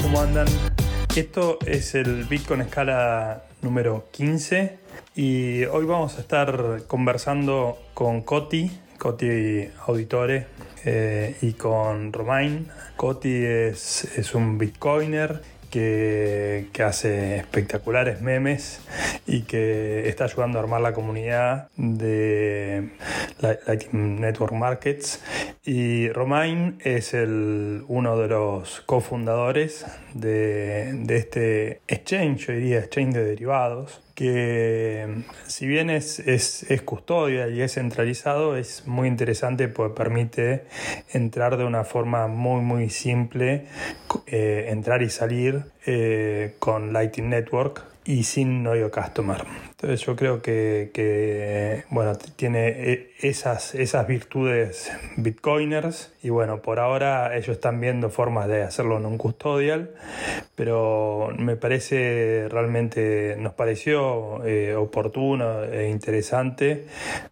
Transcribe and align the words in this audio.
¿cómo 0.00 0.22
andan? 0.22 0.46
Esto 1.14 1.58
es 1.66 1.94
el 1.94 2.24
Bitcoin 2.24 2.62
Escala 2.62 3.44
número 3.60 4.06
15 4.10 4.78
y 5.14 5.64
hoy 5.64 5.84
vamos 5.84 6.16
a 6.16 6.20
estar 6.22 6.84
conversando 6.86 7.76
con 7.92 8.22
Coti, 8.22 8.70
Coti 8.96 9.68
Auditore 9.86 10.46
eh, 10.86 11.36
y 11.42 11.52
con 11.52 12.14
Romain. 12.14 12.68
Coti 12.96 13.34
es, 13.34 14.04
es 14.16 14.34
un 14.34 14.56
Bitcoiner 14.56 15.42
que, 15.66 16.68
hace 16.84 17.36
espectaculares 17.36 18.20
memes 18.20 18.80
y 19.26 19.42
que 19.42 20.08
está 20.08 20.24
ayudando 20.24 20.58
a 20.58 20.62
armar 20.62 20.80
la 20.80 20.92
comunidad 20.92 21.68
de 21.76 22.90
Lightning 23.40 24.20
Network 24.20 24.52
Markets. 24.52 25.22
Y 25.64 26.08
Romain 26.10 26.78
es 26.84 27.14
el, 27.14 27.84
uno 27.88 28.16
de 28.18 28.28
los 28.28 28.82
cofundadores 28.82 29.84
de, 30.14 30.92
de 30.92 31.16
este 31.16 31.80
exchange, 31.88 32.46
yo 32.46 32.52
diría 32.52 32.78
exchange 32.78 33.14
de 33.14 33.24
derivados, 33.24 34.00
que 34.16 35.24
si 35.46 35.66
bien 35.66 35.90
es, 35.90 36.18
es, 36.20 36.68
es, 36.70 36.82
custodia 36.82 37.48
y 37.48 37.60
es 37.60 37.74
centralizado, 37.74 38.56
es 38.56 38.86
muy 38.86 39.08
interesante 39.08 39.68
porque 39.68 39.94
permite 39.94 40.64
entrar 41.12 41.58
de 41.58 41.64
una 41.64 41.84
forma 41.84 42.26
muy 42.26 42.62
muy 42.62 42.88
simple, 42.88 43.66
eh, 44.26 44.68
entrar 44.70 45.02
y 45.02 45.10
salir 45.10 45.66
eh, 45.84 46.54
con 46.58 46.94
Lightning 46.94 47.28
Network 47.28 47.84
y 48.06 48.22
sin 48.22 48.62
Know 48.62 48.90
Customer. 48.90 49.42
Entonces 49.70 50.00
yo 50.06 50.16
creo 50.16 50.40
que, 50.40 50.90
que, 50.94 51.84
bueno, 51.90 52.16
tiene 52.36 53.10
esas, 53.20 53.74
esas 53.74 54.06
virtudes 54.06 54.90
bitcoiners 55.16 56.12
y 56.22 56.30
bueno, 56.30 56.62
por 56.62 56.78
ahora 56.78 57.36
ellos 57.36 57.50
están 57.50 57.80
viendo 57.80 58.08
formas 58.08 58.48
de 58.48 58.62
hacerlo 58.62 58.96
en 58.96 59.06
un 59.06 59.18
custodial, 59.18 59.90
pero 60.54 61.30
me 61.36 61.56
parece 61.56 62.48
realmente, 62.48 63.36
nos 63.38 63.54
pareció 63.54 64.44
eh, 64.44 64.74
oportuno 64.74 65.64
e 65.64 65.88
interesante 65.90 66.86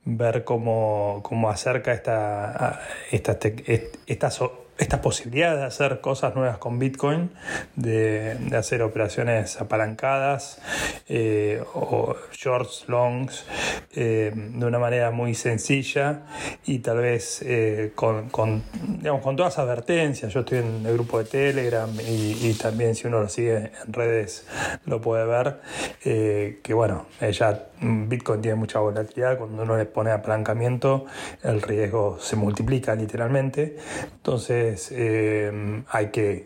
ver 0.04 0.44
cómo, 0.44 1.20
cómo 1.22 1.48
acerca 1.48 1.92
esta, 1.92 2.80
esta, 3.10 3.32
esta, 3.32 3.98
esta 4.06 4.30
esta 4.78 5.00
posibilidad 5.00 5.56
de 5.56 5.64
hacer 5.64 6.00
cosas 6.00 6.34
nuevas 6.34 6.58
con 6.58 6.78
Bitcoin, 6.78 7.30
de, 7.76 8.34
de 8.34 8.56
hacer 8.56 8.82
operaciones 8.82 9.60
apalancadas 9.60 10.60
eh, 11.08 11.62
o 11.74 12.16
shorts, 12.32 12.84
longs, 12.88 13.46
eh, 13.94 14.32
de 14.34 14.66
una 14.66 14.78
manera 14.78 15.10
muy 15.10 15.34
sencilla 15.34 16.22
y 16.64 16.80
tal 16.80 16.98
vez 16.98 17.42
eh, 17.42 17.92
con, 17.94 18.28
con, 18.30 18.62
digamos, 18.98 19.22
con 19.22 19.36
todas 19.36 19.56
las 19.56 19.64
advertencias. 19.64 20.32
Yo 20.32 20.40
estoy 20.40 20.58
en 20.58 20.84
el 20.84 20.94
grupo 20.94 21.18
de 21.18 21.24
Telegram 21.24 21.90
y, 22.00 22.48
y 22.48 22.54
también 22.54 22.94
si 22.94 23.06
uno 23.06 23.20
lo 23.20 23.28
sigue 23.28 23.70
en 23.84 23.92
redes 23.92 24.46
lo 24.86 25.00
puede 25.00 25.24
ver, 25.24 25.60
que 26.02 26.74
bueno, 26.74 27.06
ya 27.30 27.68
Bitcoin 27.80 28.40
tiene 28.40 28.56
mucha 28.56 28.78
volatilidad, 28.78 29.38
cuando 29.38 29.62
uno 29.62 29.76
le 29.76 29.84
pone 29.84 30.10
apalancamiento 30.10 31.06
el 31.42 31.60
riesgo 31.62 32.18
se 32.20 32.36
multiplica 32.36 32.94
literalmente. 32.94 33.76
Entonces, 34.16 34.63
eh, 34.90 35.82
hay 35.90 36.06
que 36.08 36.44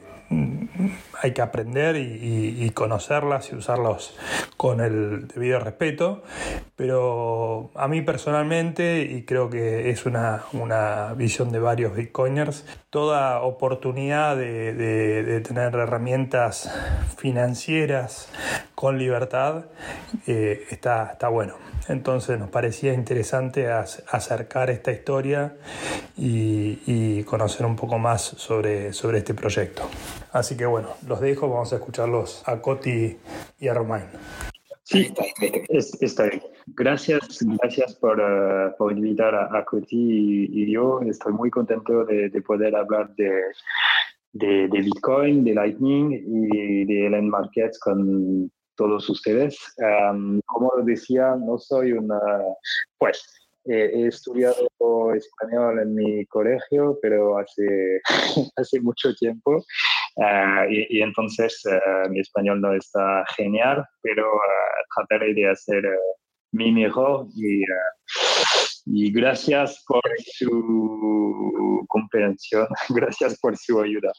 hay 1.21 1.33
que 1.33 1.43
aprender 1.43 1.97
y, 1.97 2.71
conocerlas 2.75 3.51
y 3.51 3.57
usarlos 3.57 4.17
con 4.57 4.81
el 4.81 5.27
debido 5.29 5.59
respeto, 5.59 6.23
pero 6.77 7.71
a 7.75 7.89
mí 7.89 8.03
personalmente, 8.03 9.03
y 9.03 9.23
creo 9.25 9.51
que 9.51 9.91
es 9.91 10.07
una, 10.07 10.45
una 10.53 11.15
visión 11.15 11.51
de 11.51 11.59
varios 11.59 11.97
bitcoiners, 11.97 12.65
toda 12.91 13.41
oportunidad 13.41 14.37
de 14.37 15.41
tener 15.45 15.75
herramientas 15.75 16.71
financieras 17.17 18.29
con 18.79 18.97
libertad 18.97 19.65
eh, 20.29 20.67
está, 20.71 21.11
está 21.11 21.27
bueno. 21.27 21.55
Entonces 21.89 22.39
nos 22.39 22.49
parecía 22.49 22.93
interesante 22.93 23.69
acercar 23.73 24.71
esta 24.71 24.93
historia 24.93 25.57
y, 26.17 26.79
y, 26.87 27.25
conocer 27.25 27.67
un 27.67 27.75
poco 27.75 27.99
más 27.99 28.23
sobre, 28.23 28.93
sobre 28.93 29.19
este 29.19 29.35
proyecto. 29.35 29.83
Así 30.33 30.57
que 30.57 30.67
bueno, 30.67 30.91
los 31.07 31.21
dejo, 31.21 31.49
vamos 31.49 31.73
a 31.73 31.77
escucharlos 31.77 32.43
a 32.47 32.61
Coti 32.61 33.17
y 33.59 33.69
a 33.69 33.75
Romain. 33.75 34.05
Sí, 34.83 35.13
está 36.01 36.25
bien. 36.25 36.43
Gracias, 36.69 37.39
gracias 37.41 37.95
por, 37.97 38.19
uh, 38.19 38.75
por 38.79 38.93
invitar 38.93 39.35
a, 39.35 39.59
a 39.59 39.65
Coti 39.65 39.97
y, 39.97 40.63
y, 40.63 40.73
yo. 40.73 41.01
Estoy 41.03 41.33
muy 41.35 41.51
contento 41.51 42.05
de, 42.05 42.31
de 42.31 42.43
poder 42.43 42.75
hablar 42.75 43.15
de, 43.17 43.31
de, 44.33 44.69
de, 44.69 44.81
Bitcoin, 44.81 45.45
de 45.45 45.55
Lightning 45.55 46.13
y 46.13 46.85
de 46.87 47.11
Land 47.11 47.29
Markets 47.29 47.79
con 47.79 48.51
todos 48.77 49.11
ustedes. 49.11 49.59
Um, 49.79 50.41
como 50.47 50.73
lo 50.77 50.85
decía, 50.85 51.37
no 51.37 51.59
soy 51.59 51.93
una, 51.93 52.21
pues, 52.97 53.23
eh, 53.65 53.91
he 53.93 54.07
estudiado 54.07 54.69
español 55.15 55.81
en 55.81 55.95
mi 55.95 56.25
colegio, 56.27 56.99
pero 57.03 57.37
hace, 57.39 58.01
hace 58.57 58.81
mucho 58.81 59.15
tiempo. 59.15 59.63
Uh, 60.19 60.69
y, 60.69 60.99
y, 60.99 61.03
entonces 61.03 61.63
uh, 61.67 62.09
mi 62.11 62.19
español 62.19 62.61
no 62.61 62.73
está 62.73 63.25
genial, 63.37 63.85
pero 64.03 64.27
uh, 64.35 64.97
trataré 64.97 65.33
de 65.33 65.49
hacer 65.49 65.85
mi 66.51 66.73
mejor 66.73 67.27
y, 67.37 67.63
y 68.87 69.13
gracias 69.13 69.85
por 69.87 70.03
su 70.19 71.85
comprensión, 71.89 72.67
gracias 72.89 73.39
por 73.39 73.57
su 73.57 73.81
ayuda. 73.81 74.11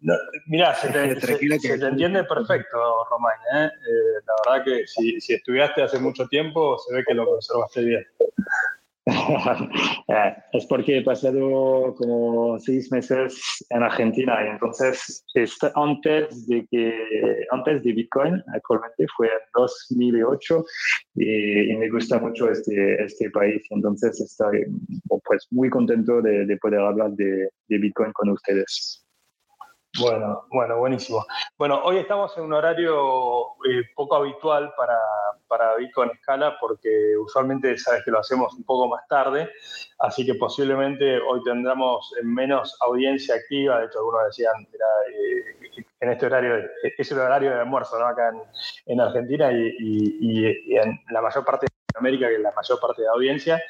No, 0.00 0.14
mira, 0.46 0.74
se 0.74 0.88
te, 0.88 1.20
se, 1.20 1.58
se 1.58 1.78
te, 1.78 1.86
entiende 1.86 2.24
perfecto, 2.24 2.76
Román. 3.10 3.32
¿eh? 3.54 3.66
Eh, 3.66 4.22
la 4.26 4.52
verdad 4.52 4.64
que 4.64 4.86
si, 4.86 5.20
si, 5.20 5.34
estudiaste 5.34 5.82
hace 5.82 5.98
mucho 5.98 6.26
tiempo, 6.26 6.78
se 6.78 6.94
ve 6.94 7.04
que 7.06 7.14
lo 7.14 7.26
conservaste 7.26 7.82
bien. 7.82 8.06
es 10.52 10.66
porque 10.66 10.98
he 10.98 11.02
pasado 11.02 11.94
como 11.96 12.58
seis 12.58 12.90
meses 12.92 13.64
en 13.70 13.82
Argentina 13.82 14.38
y 14.44 14.48
entonces 14.50 15.24
antes 15.74 16.46
de 16.46 16.66
que 16.70 17.46
antes 17.50 17.82
de 17.82 17.92
Bitcoin 17.92 18.42
actualmente 18.54 19.06
fue 19.16 19.28
en 19.28 19.40
2008 19.54 20.64
y, 21.14 21.72
y 21.72 21.76
me 21.76 21.88
gusta 21.90 22.18
mucho 22.18 22.50
este, 22.50 23.02
este 23.02 23.30
país 23.30 23.62
entonces 23.70 24.20
estoy 24.20 24.64
pues 25.24 25.46
muy 25.50 25.70
contento 25.70 26.20
de, 26.20 26.44
de 26.44 26.56
poder 26.58 26.80
hablar 26.80 27.12
de 27.12 27.48
Bitcoin 27.68 28.12
con 28.12 28.30
ustedes. 28.30 29.07
Bueno, 30.00 30.44
bueno, 30.50 30.78
buenísimo. 30.78 31.26
Bueno, 31.56 31.80
hoy 31.82 31.98
estamos 31.98 32.36
en 32.36 32.44
un 32.44 32.52
horario 32.52 33.54
eh, 33.68 33.82
poco 33.96 34.16
habitual 34.16 34.72
para, 34.76 34.98
para 35.48 35.76
Bitcoin 35.76 36.10
Escala 36.10 36.56
porque 36.60 37.16
usualmente 37.16 37.76
sabes 37.78 38.04
que 38.04 38.10
lo 38.10 38.20
hacemos 38.20 38.54
un 38.54 38.64
poco 38.64 38.88
más 38.88 39.06
tarde, 39.08 39.50
así 39.98 40.24
que 40.24 40.34
posiblemente 40.34 41.18
hoy 41.18 41.42
tendremos 41.42 42.12
menos 42.22 42.76
audiencia 42.80 43.34
activa. 43.34 43.80
De 43.80 43.86
hecho, 43.86 43.98
algunos 43.98 44.26
decían, 44.26 44.54
mira, 44.70 44.86
eh, 45.12 45.84
en 46.00 46.10
este 46.10 46.26
horario, 46.26 46.56
es 46.82 47.12
el 47.12 47.18
horario 47.18 47.50
de 47.50 47.60
almuerzo, 47.60 47.98
¿no? 47.98 48.06
Acá 48.06 48.28
en, 48.28 48.42
en 48.86 49.00
Argentina 49.00 49.50
y, 49.50 49.74
y, 49.78 50.44
y, 50.74 50.76
en 50.76 51.00
la 51.10 51.20
mayor 51.20 51.44
parte 51.44 51.66
de 51.66 51.98
América, 51.98 52.28
que 52.28 52.36
es 52.36 52.40
la 52.40 52.52
mayor 52.52 52.78
parte 52.78 53.02
de 53.02 53.06
la 53.06 53.14
audiencia, 53.14 53.62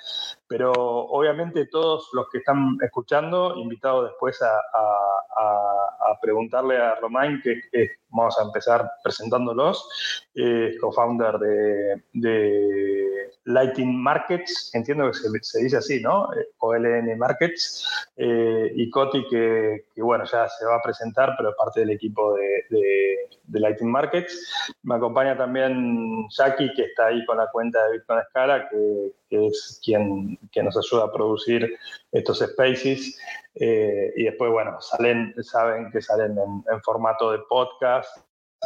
pero 0.48 0.72
obviamente 0.72 1.66
todos 1.66 2.08
los 2.14 2.28
que 2.30 2.38
están 2.38 2.78
escuchando, 2.82 3.54
invitados 3.56 4.10
después 4.10 4.40
a, 4.42 4.48
a, 4.48 6.20
preguntarle 6.20 6.76
a 6.76 6.96
Romain, 6.96 7.40
que, 7.42 7.60
vamos 8.08 8.36
a 8.38 8.42
empezar 8.42 8.90
presentándolos, 9.04 10.26
eh, 10.34 10.74
co-founder 10.80 11.38
de, 11.38 12.02
de, 12.14 13.30
Lighting 13.44 14.02
Markets, 14.02 14.70
entiendo 14.74 15.06
que 15.06 15.14
se, 15.14 15.28
se 15.42 15.62
dice 15.62 15.76
así, 15.76 16.02
¿no? 16.02 16.28
OLN 16.58 17.16
Markets, 17.16 18.08
eh, 18.16 18.72
y 18.74 18.90
Coti, 18.90 19.26
que, 19.28 19.86
que, 19.94 20.02
bueno, 20.02 20.24
ya 20.24 20.48
se 20.48 20.66
va 20.66 20.76
a 20.76 20.82
presentar, 20.82 21.34
pero 21.36 21.50
es 21.50 21.56
parte 21.56 21.80
del 21.80 21.90
equipo 21.90 22.34
de, 22.34 22.64
de, 22.68 23.28
de 23.44 23.60
Lighting 23.60 23.90
Markets. 23.90 24.74
Me 24.82 24.96
acompaña 24.96 25.36
también 25.36 26.28
Jackie, 26.30 26.72
que 26.74 26.82
está 26.82 27.06
ahí 27.06 27.24
con 27.24 27.38
la 27.38 27.50
cuenta 27.50 27.86
de 27.86 27.98
Bitcoin 27.98 28.20
Escala, 28.20 28.68
que, 28.68 29.12
que 29.28 29.46
es 29.46 29.80
quien, 29.84 30.36
quien, 30.52 30.64
nos 30.64 30.76
ayuda 30.76 31.04
a 31.04 31.12
producir 31.12 31.78
estos 32.12 32.38
spaces. 32.38 33.18
Eh, 33.54 34.12
y 34.16 34.24
después, 34.24 34.50
bueno, 34.50 34.80
salen, 34.80 35.34
saben 35.42 35.90
que 35.90 36.00
salen 36.00 36.36
en, 36.38 36.82
formato 36.82 37.32
de 37.32 37.38
podcast. 37.48 38.16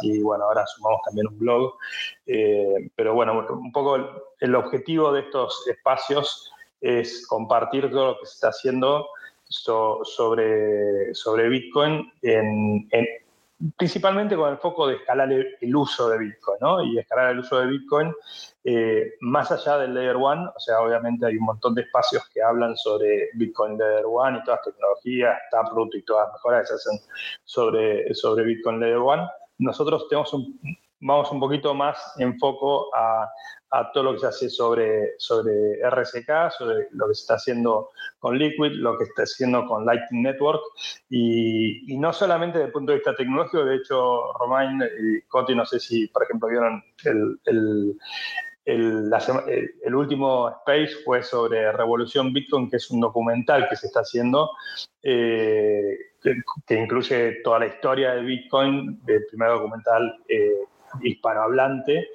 Y 0.01 0.21
bueno, 0.21 0.45
ahora 0.45 0.65
sumamos 0.65 1.01
también 1.05 1.27
un 1.27 1.39
blog. 1.39 1.75
Eh, 2.25 2.89
pero 2.95 3.13
bueno, 3.13 3.45
un 3.49 3.71
poco 3.71 3.97
el, 4.39 4.55
objetivo 4.55 5.11
de 5.11 5.21
estos 5.21 5.67
espacios 5.67 6.51
es 6.81 7.27
compartir 7.27 7.89
todo 7.91 8.13
lo 8.13 8.19
que 8.19 8.25
se 8.25 8.33
está 8.33 8.47
haciendo 8.49 9.07
so, 9.45 9.99
sobre, 10.03 11.13
sobre 11.13 11.47
Bitcoin 11.47 12.11
en, 12.21 12.87
en 12.91 13.07
principalmente 13.77 14.35
con 14.35 14.51
el 14.51 14.57
foco 14.57 14.87
de 14.87 14.95
escalar 14.95 15.31
el, 15.31 15.75
uso 15.75 16.09
de 16.09 16.17
Bitcoin, 16.17 16.57
¿no? 16.61 16.83
Y 16.83 16.99
escalar 16.99 17.31
el 17.31 17.39
uso 17.39 17.59
de 17.59 17.67
Bitcoin 17.67 18.13
eh, 18.63 19.13
más 19.21 19.51
allá 19.51 19.77
del 19.77 19.93
Layer 19.93 20.15
1, 20.15 20.53
o 20.55 20.59
sea, 20.59 20.81
obviamente 20.81 21.25
hay 21.25 21.37
un 21.37 21.45
montón 21.45 21.75
de 21.75 21.81
espacios 21.81 22.27
que 22.33 22.41
hablan 22.41 22.75
sobre 22.77 23.29
Bitcoin 23.35 23.77
Layer 23.77 24.05
1 24.05 24.37
y 24.37 24.43
todas 24.43 24.59
las 24.59 24.73
tecnologías, 24.73 25.37
Taproot 25.51 25.95
y 25.95 26.03
todas 26.03 26.27
las 26.27 26.33
mejoras 26.33 26.61
que 26.61 26.67
se 26.67 26.73
hacen 26.75 26.99
sobre, 27.43 28.13
sobre 28.13 28.43
Bitcoin 28.43 28.79
Layer 28.79 28.97
1. 28.97 29.29
Nosotros 29.59 30.07
tenemos 30.09 30.33
un, 30.33 30.59
vamos 31.03 31.31
un 31.31 31.39
poquito 31.39 31.73
más 31.73 31.97
en 32.17 32.37
foco 32.39 32.89
a, 32.95 33.29
todo 33.91 34.03
lo 34.03 34.13
que 34.13 34.19
se 34.19 34.27
hace 34.27 34.49
sobre, 34.51 35.13
sobre 35.17 35.79
RSK, 35.89 36.51
sobre 36.55 36.89
lo 36.91 37.07
que 37.07 37.15
se 37.15 37.21
está 37.21 37.33
haciendo 37.35 37.89
con 38.19 38.37
Liquid, 38.37 38.73
lo 38.73 38.95
que 38.99 39.05
está 39.05 39.23
haciendo 39.23 39.65
con 39.65 39.83
Lightning 39.83 40.21
Network, 40.21 40.61
y, 41.09 41.97
no 41.97 42.13
solamente 42.13 42.59
desde 42.59 42.67
el 42.67 42.71
punto 42.71 42.91
de 42.91 42.99
vista 42.99 43.15
tecnológico, 43.15 43.65
de 43.65 43.77
hecho, 43.77 44.31
Romain 44.33 44.79
y 44.79 45.21
Coti, 45.23 45.55
no 45.55 45.65
sé 45.65 45.79
si, 45.79 46.07
por 46.07 46.21
ejemplo, 46.21 46.49
vieron 46.49 46.83
el, 47.03 47.39
el, 47.45 47.97
el, 48.65 49.11
el, 49.83 49.95
último 49.95 50.49
space 50.49 51.03
fue 51.03 51.23
sobre 51.23 51.71
Revolución 51.71 52.31
Bitcoin, 52.31 52.69
que 52.69 52.77
es 52.77 52.91
un 52.91 53.01
documental 53.01 53.67
que 53.67 53.75
se 53.75 53.87
está 53.87 54.01
haciendo, 54.01 54.51
eh, 55.01 55.97
que, 56.21 56.75
incluye 56.75 57.41
toda 57.43 57.59
la 57.59 57.67
historia 57.67 58.13
de 58.13 58.21
Bitcoin, 58.21 59.01
el 59.07 59.25
primer 59.25 59.49
documental 59.49 60.15
eh, 60.27 60.63
hispanohablante. 61.01 62.07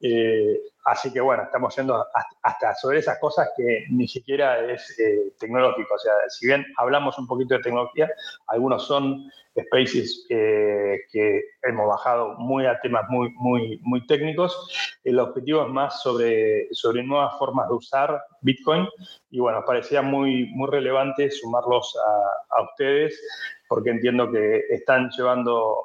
Eh, 0.00 0.60
Así 0.86 1.12
que 1.12 1.20
bueno, 1.20 1.42
estamos 1.42 1.74
yendo 1.74 2.06
hasta 2.42 2.72
sobre 2.76 3.00
esas 3.00 3.18
cosas 3.18 3.50
que 3.56 3.86
ni 3.90 4.06
siquiera 4.06 4.72
es 4.72 4.96
eh, 5.00 5.32
tecnológico. 5.36 5.94
O 5.94 5.98
sea, 5.98 6.12
si 6.28 6.46
bien 6.46 6.64
hablamos 6.76 7.18
un 7.18 7.26
poquito 7.26 7.56
de 7.56 7.62
tecnología, 7.62 8.08
algunos 8.46 8.86
son 8.86 9.28
spaces 9.58 10.26
eh, 10.30 11.00
que 11.10 11.42
hemos 11.64 11.88
bajado 11.88 12.34
muy 12.38 12.66
a 12.66 12.78
temas 12.80 13.02
muy, 13.08 13.30
muy, 13.30 13.80
muy 13.82 14.06
técnicos. 14.06 14.70
El 15.02 15.18
objetivo 15.18 15.62
es 15.66 15.70
más 15.70 16.00
sobre, 16.00 16.72
sobre 16.72 17.02
nuevas 17.02 17.36
formas 17.36 17.68
de 17.68 17.74
usar 17.74 18.22
Bitcoin 18.42 18.86
y 19.30 19.40
bueno, 19.40 19.64
parecía 19.66 20.02
muy, 20.02 20.46
muy 20.54 20.70
relevante 20.70 21.32
sumarlos 21.32 21.96
a, 21.96 22.62
ustedes 22.62 23.20
porque 23.68 23.90
entiendo 23.90 24.30
que 24.30 24.62
están 24.70 25.10
llevando, 25.10 25.82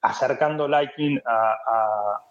acercando 0.00 0.68
Lightning 0.68 1.20
a 1.24 2.22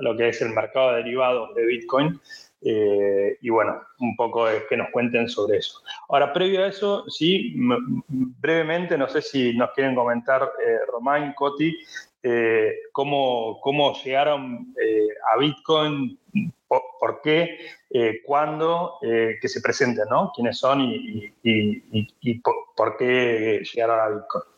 lo 0.00 0.16
que 0.16 0.28
es 0.28 0.42
el 0.42 0.50
mercado 0.50 0.94
de 0.94 1.02
de 1.02 1.66
Bitcoin. 1.66 2.20
Eh, 2.60 3.38
y 3.40 3.50
bueno, 3.50 3.80
un 4.00 4.16
poco 4.16 4.48
es 4.48 4.64
que 4.64 4.76
nos 4.76 4.90
cuenten 4.90 5.28
sobre 5.28 5.58
eso. 5.58 5.80
Ahora, 6.08 6.32
previo 6.32 6.64
a 6.64 6.68
eso, 6.68 7.04
sí, 7.08 7.54
brevemente, 8.08 8.98
no 8.98 9.08
sé 9.08 9.22
si 9.22 9.56
nos 9.56 9.70
quieren 9.72 9.94
comentar, 9.94 10.42
eh, 10.42 10.78
Román, 10.90 11.34
Coti, 11.34 11.76
eh, 12.22 12.74
cómo, 12.90 13.60
cómo, 13.60 13.94
llegaron 14.02 14.74
eh, 14.80 15.06
a 15.32 15.38
Bitcoin, 15.38 16.18
por, 16.66 17.20
qué, 17.22 17.58
cuándo, 18.26 18.98
que 19.00 19.48
se 19.48 19.62
presenten, 19.62 20.04
¿no? 20.10 20.30
¿Quiénes 20.34 20.58
son 20.58 20.82
y, 20.82 22.34
por, 22.42 22.54
por 22.76 22.96
qué 22.98 23.62
llegaron 23.72 24.00
a 24.00 24.08
Bitcoin? 24.08 24.57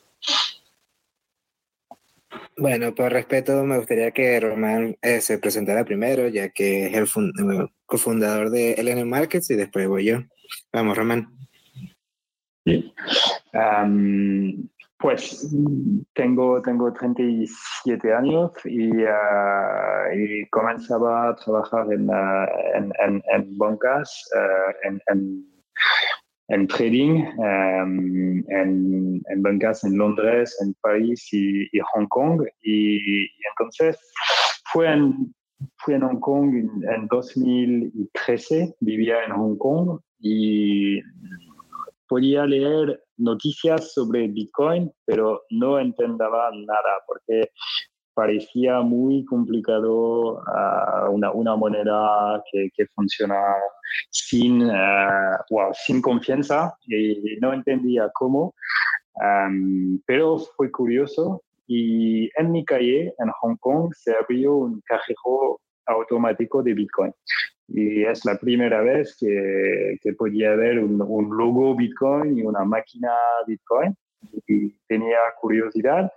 Bueno, 2.57 2.95
por 2.95 3.13
respeto, 3.13 3.65
me 3.65 3.79
gustaría 3.79 4.11
que 4.11 4.39
Román 4.39 4.97
eh, 5.03 5.21
se 5.21 5.39
presentara 5.39 5.85
primero, 5.85 6.29
ya 6.29 6.51
que 6.51 6.87
es 6.87 6.95
el 6.95 7.69
cofundador 7.87 8.51
de 8.51 8.75
LN 8.79 9.09
Markets 9.09 9.51
y 9.51 9.57
después 9.57 9.89
voy 9.89 10.05
yo. 10.05 10.19
Vamos, 10.73 10.97
Román. 10.97 11.29
Pues 14.99 15.57
tengo, 16.13 16.61
tengo 16.61 16.93
37 16.93 18.13
años 18.13 18.53
y, 18.67 18.91
uh, 18.91 20.13
y 20.15 20.47
comenzaba 20.51 21.31
a 21.31 21.37
trabajar 21.37 21.87
en, 21.91 22.11
en, 22.75 22.93
en, 22.99 23.23
en 23.33 23.57
bancas, 23.57 24.29
uh, 24.35 24.89
en 24.89 25.47
en 26.51 26.67
trading, 26.67 27.25
em, 27.39 28.45
en, 28.51 29.23
en, 29.29 29.43
bancas 29.43 29.85
en 29.85 29.97
Londres, 29.97 30.57
en 30.61 30.75
París 30.83 31.29
y, 31.33 31.69
Hong 31.93 32.07
Kong. 32.09 32.45
Y, 32.63 33.27
entonces 33.51 33.97
fue 34.73 34.93
en, 34.93 35.35
fui 35.79 35.95
en 35.95 36.03
Hong 36.03 36.21
Kong 36.21 36.55
en, 36.55 37.07
2013, 37.09 38.75
vivía 38.81 39.25
en 39.25 39.33
Hong 39.33 39.57
Kong 39.59 40.01
y 40.19 41.01
podía 42.09 42.45
leer 42.47 43.01
noticias 43.17 43.93
sobre 43.93 44.27
Bitcoin, 44.27 44.91
pero 45.07 45.43
no 45.51 45.79
entendía 45.79 46.27
nada 46.27 46.93
porque 47.07 47.51
parecía 48.21 48.83
muy 48.83 49.25
complicado 49.25 50.43
uh, 50.43 51.11
una, 51.11 51.57
moneda 51.57 52.43
que, 52.53 52.69
que 52.77 52.85
funciona 52.95 53.41
sin, 54.11 54.65
uh, 54.65 55.73
sin 55.73 56.03
confianza 56.03 56.77
y 56.87 57.39
no 57.41 57.55
entendía 57.55 58.11
cómo, 58.13 58.55
pero 60.05 60.39
fue 60.55 60.71
curioso 60.71 61.43
y 61.67 62.29
en 62.39 62.53
mi 62.53 62.63
calle, 62.63 63.15
en 63.19 63.31
Hong 63.41 63.57
Kong, 63.57 63.95
se 63.95 64.15
abrió 64.15 64.55
un 64.55 64.83
cajero 64.85 65.61
automático 65.87 66.63
de 66.63 66.75
Bitcoin. 66.75 67.15
Y 67.69 68.03
es 68.05 68.25
la 68.27 68.37
primera 68.37 68.83
vez 68.83 69.17
que, 69.19 69.97
que 70.03 70.13
podía 70.13 70.57
ver 70.57 70.79
un, 70.81 71.01
un 71.01 71.35
logo 71.35 71.75
Bitcoin 71.75 72.37
y 72.37 72.43
una 72.43 72.65
máquina 72.65 73.13
Bitcoin. 73.47 73.95
Y 74.47 74.71
tenía 74.89 75.19
curiosidad 75.41 76.13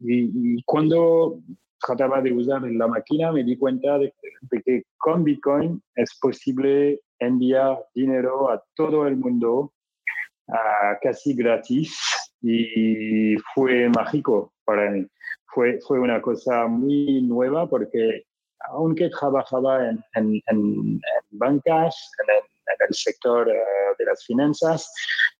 y, 0.00 0.62
cuando 0.64 1.40
trataba 1.80 2.20
de 2.20 2.32
usar 2.32 2.62
la 2.62 2.86
máquina, 2.86 3.32
me 3.32 3.44
di 3.44 3.56
cuenta 3.56 3.98
de, 3.98 4.12
que 4.64 4.84
con 4.96 5.24
Bitcoin 5.24 5.82
es 5.94 6.18
posible 6.20 7.00
enviar 7.18 7.78
dinero 7.94 8.50
a 8.50 8.62
todo 8.74 9.06
el 9.06 9.16
mundo 9.16 9.72
casi 11.02 11.34
gratis 11.34 11.98
y 12.40 13.36
fue 13.54 13.88
mágico 13.88 14.52
para 14.64 14.90
mí. 14.90 15.06
Fue, 15.46 15.78
fue 15.86 15.98
una 16.00 16.20
cosa 16.20 16.66
muy 16.66 17.22
nueva 17.22 17.68
porque 17.68 18.24
aunque 18.70 19.08
trabajaba 19.10 19.88
en, 19.88 20.02
en, 20.14 20.42
en, 20.46 21.00
bancas, 21.30 22.10
en 22.26 22.34
el, 22.88 22.94
sector 22.94 23.48
eh, 23.48 23.54
de 23.98 24.04
las 24.04 24.24
finanzas, 24.24 24.90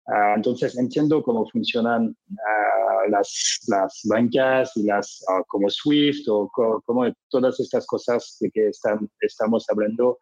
Ah, 0.09 0.35
entonces 0.37 0.79
entiendo 0.79 1.21
cómo 1.21 1.49
funcionan 1.51 2.17
ah, 2.39 3.09
las, 3.09 3.61
las, 3.67 4.03
bancas 4.05 4.71
y 4.77 4.85
las 4.85 5.25
ah, 5.29 5.43
como 5.49 5.69
Swift 5.69 6.29
o 6.29 6.49
como 6.85 7.13
todas 7.29 7.59
estas 7.59 7.85
cosas 7.87 8.37
de 8.41 8.51
que 8.53 8.69
están, 8.69 9.11
estamos 9.21 9.67
hablando 9.69 10.19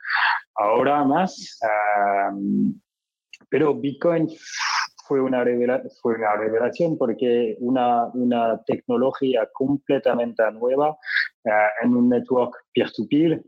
ahora 0.55 1.05
más. 1.05 1.59
pero 3.51 3.75
Bitcoin 3.75 4.31
fue 5.07 5.21
una, 5.21 5.45
fue 6.01 6.15
una 6.15 6.37
revelación 6.37 6.97
porque 6.97 7.57
una, 7.61 8.07
una 8.15 8.63
tecnología 8.65 9.47
completamente 9.53 10.43
nueva 10.53 10.97
en 11.83 11.95
un 11.95 12.09
network 12.09 12.55
peer-to-peer 12.73 13.43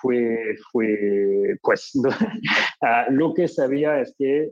fue, 0.00 0.56
fue 0.70 1.58
pues, 1.62 1.92
lo 3.10 3.34
que 3.34 3.48
sabía 3.48 4.00
es 4.00 4.14
que 4.18 4.50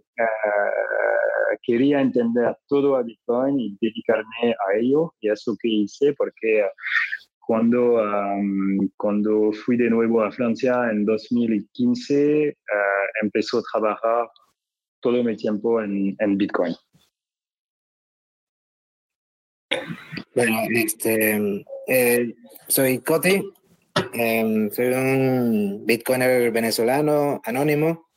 quería 1.63 2.01
entender 2.01 2.57
todo 2.69 2.97
a 2.97 3.03
Bitcoin 3.03 3.59
y 3.59 3.77
dedicarme 3.81 4.55
a 4.67 4.79
ello, 4.79 5.15
y 5.21 5.31
eso 5.31 5.57
que 5.61 5.69
hice, 5.69 6.15
porque 6.15 6.65
cuando, 7.41 7.99
cuando 8.97 9.53
fui 9.53 9.77
de 9.79 9.89
nuevo 9.89 10.23
a 10.23 10.31
Francia 10.31 10.91
en 10.91 11.07
2015, 11.07 12.51
uh, 12.51 13.25
empezó 13.25 13.59
a 13.59 13.63
trabajar 13.73 14.29
todo 15.01 15.25
mi 15.25 15.35
tiempo 15.37 15.81
en, 15.81 16.15
en 16.19 16.37
Bitcoin. 16.37 16.75
Bueno, 20.35 20.59
este, 20.71 21.65
eh, 21.87 22.35
soy 22.69 22.99
Coti, 22.99 23.43
em, 24.13 24.71
soy 24.71 24.87
un 24.87 25.83
Bitcoiner 25.85 26.51
venezolano 26.51 27.41
anónimo. 27.45 28.09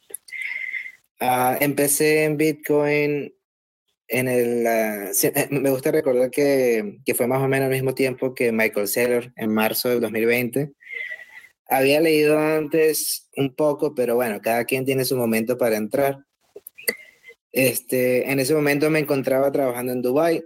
Uh, 1.19 1.55
empecé 1.59 2.23
en 2.23 2.37
Bitcoin 2.37 3.33
en 4.07 4.27
el... 4.27 4.65
Uh, 4.65 5.53
me 5.61 5.69
gusta 5.69 5.91
recordar 5.91 6.31
que, 6.31 6.99
que, 7.05 7.13
fue 7.13 7.27
más 7.27 7.41
o 7.41 7.47
menos 7.47 7.65
al 7.65 7.71
mismo 7.71 7.93
tiempo 7.93 8.33
que 8.33 8.51
Michael 8.51 8.87
Saylor, 8.87 9.31
en 9.35 9.53
marzo 9.53 9.89
del 9.89 10.01
2020. 10.01 10.71
Había 11.69 12.01
leído 12.01 12.37
antes 12.37 13.29
un 13.37 13.55
poco, 13.55 13.95
pero 13.95 14.15
bueno, 14.15 14.41
cada 14.41 14.65
quien 14.65 14.85
tiene 14.85 15.05
su 15.05 15.15
momento 15.15 15.57
para 15.57 15.77
entrar. 15.77 16.25
Este, 17.51 18.31
en 18.31 18.39
ese 18.39 18.53
momento 18.53 18.89
me 18.89 18.99
encontraba 18.99 19.51
trabajando 19.51 19.91
en 19.91 20.01
Dubai. 20.01 20.43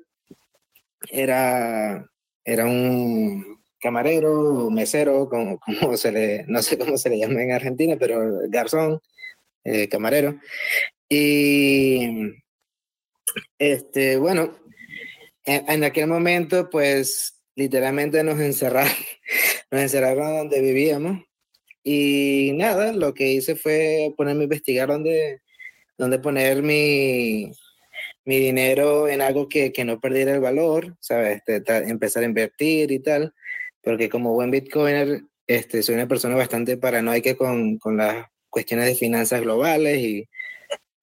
Era, 1.10 2.10
era 2.44 2.66
un 2.66 3.55
camarero, 3.86 4.72
mesero, 4.72 5.30
como, 5.80 5.98
se 5.98 6.12
le, 6.12 6.44
no 6.48 6.64
sé 6.64 6.76
cómo 6.78 6.98
se 6.98 7.10
le 7.10 7.20
llama 7.20 7.44
en 7.44 7.52
Argentina, 7.52 7.96
pero 8.00 8.40
garzón 8.50 9.00
eh, 9.64 9.88
camarero. 9.88 10.40
Y 11.08 12.34
Este, 13.60 14.18
bueno, 14.18 14.58
en, 15.46 15.84
aquel 15.84 16.08
momento, 16.08 16.70
pues 16.70 17.44
literalmente 17.56 18.24
nos 18.24 18.40
encerraron, 18.40 18.92
nos 19.72 19.82
encerraron 19.82 20.38
donde 20.38 20.62
vivíamos. 20.62 21.24
Y 21.84 22.54
nada, 22.56 22.92
lo 22.92 23.14
que 23.14 23.32
hice 23.34 23.56
fue 23.56 24.12
ponerme 24.18 24.42
a 24.42 24.44
investigar 24.46 24.88
dónde, 24.88 25.42
dónde 25.98 26.18
poner 26.18 26.64
mi, 26.64 27.52
mi 28.26 28.40
dinero 28.40 29.08
en 29.08 29.22
algo 29.22 29.48
que, 29.48 29.72
que 29.72 29.86
no 29.86 30.00
perdiera 30.00 30.34
el 30.34 30.42
valor, 30.42 30.98
¿sabes? 31.00 31.44
Este, 31.46 31.62
empezar 31.88 32.24
a 32.24 32.26
invertir 32.26 32.92
y 32.92 33.00
tal, 33.00 33.34
porque 33.86 34.10
como 34.10 34.34
buen 34.34 34.52
bitcoiner, 34.52 35.22
este, 35.48 35.84
soy 35.84 35.96
una 35.96 36.08
persona 36.08 36.36
bastante 36.36 36.76
paranoica 36.76 37.36
con, 37.36 37.78
con 37.78 37.98
las 37.98 38.26
cuestiones 38.50 38.88
de 38.88 38.96
finanzas 38.96 39.42
globales 39.42 40.00
y, 40.00 40.28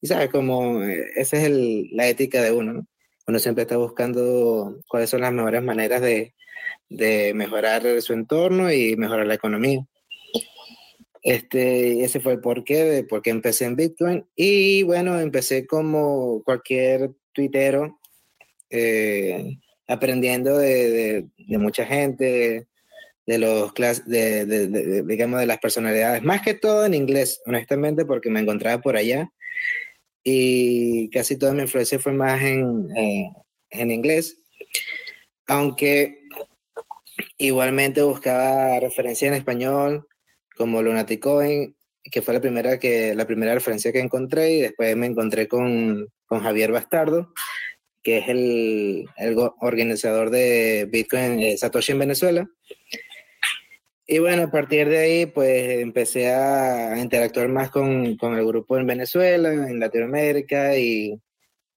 y 0.00 0.06
¿sabes? 0.06 0.28
Como 0.30 0.82
eh, 0.82 1.06
esa 1.16 1.38
es 1.38 1.44
el, 1.44 1.88
la 1.92 2.08
ética 2.08 2.42
de 2.42 2.52
uno, 2.52 2.72
¿no? 2.72 2.86
Uno 3.26 3.38
siempre 3.38 3.62
está 3.62 3.76
buscando 3.76 4.80
cuáles 4.88 5.10
son 5.10 5.20
las 5.20 5.32
mejores 5.32 5.62
maneras 5.62 6.00
de, 6.00 6.34
de 6.88 7.32
mejorar 7.34 8.02
su 8.02 8.12
entorno 8.12 8.72
y 8.72 8.96
mejorar 8.96 9.26
la 9.26 9.34
economía. 9.34 9.86
Este, 11.22 12.02
ese 12.02 12.18
fue 12.18 12.32
el 12.32 12.40
porqué 12.40 12.84
de 12.84 13.04
por 13.04 13.22
qué 13.22 13.30
empecé 13.30 13.64
en 13.66 13.76
Bitcoin. 13.76 14.26
Y 14.34 14.82
bueno, 14.82 15.20
empecé 15.20 15.66
como 15.66 16.42
cualquier 16.42 17.12
tuitero, 17.32 18.00
eh, 18.70 19.58
aprendiendo 19.86 20.58
de, 20.58 21.26
de, 21.36 21.58
mucha 21.58 21.86
gente, 21.86 22.66
de 23.26 23.38
los 23.38 23.72
clases, 23.72 24.06
de, 24.06 25.02
digamos, 25.04 25.40
de 25.40 25.46
las 25.46 25.58
personalidades, 25.58 26.22
más 26.22 26.42
que 26.42 26.54
todo 26.54 26.84
en 26.84 26.94
inglés, 26.94 27.40
honestamente, 27.46 28.04
porque 28.04 28.30
me 28.30 28.40
encontraba 28.40 28.80
por 28.80 28.96
allá. 28.96 29.30
Y 30.24 31.10
casi 31.10 31.36
toda 31.36 31.52
mi 31.52 31.62
influencia 31.62 31.98
fue 31.98 32.12
más 32.12 32.40
en, 32.42 32.88
en, 33.70 33.90
inglés. 33.90 34.38
Aunque 35.46 36.20
igualmente 37.38 38.02
buscaba 38.02 38.78
referencia 38.80 39.28
en 39.28 39.34
español 39.34 40.06
como 40.56 40.82
Lunaticoin, 40.82 41.76
que 42.04 42.22
fue 42.22 42.34
la 42.34 42.40
primera, 42.40 42.78
que, 42.78 43.14
la 43.14 43.26
primera 43.26 43.54
referencia 43.54 43.92
que 43.92 44.00
encontré, 44.00 44.52
y 44.52 44.60
después 44.60 44.96
me 44.96 45.06
encontré 45.06 45.48
con, 45.48 46.08
con 46.26 46.40
Javier 46.40 46.72
Bastardo, 46.72 47.32
que 48.02 48.18
es 48.18 48.28
el, 48.28 49.06
el 49.16 49.36
organizador 49.60 50.30
de 50.30 50.88
Bitcoin 50.90 51.40
eh, 51.40 51.56
Satoshi 51.56 51.92
en 51.92 52.00
Venezuela. 52.00 52.48
Y 54.12 54.18
bueno, 54.18 54.42
a 54.42 54.50
partir 54.50 54.90
de 54.90 54.98
ahí, 54.98 55.24
pues 55.24 55.80
empecé 55.80 56.30
a 56.30 56.98
interactuar 56.98 57.48
más 57.48 57.70
con, 57.70 58.18
con 58.18 58.36
el 58.36 58.44
grupo 58.44 58.76
en 58.76 58.86
Venezuela, 58.86 59.50
en 59.50 59.80
Latinoamérica, 59.80 60.76
y, 60.76 61.18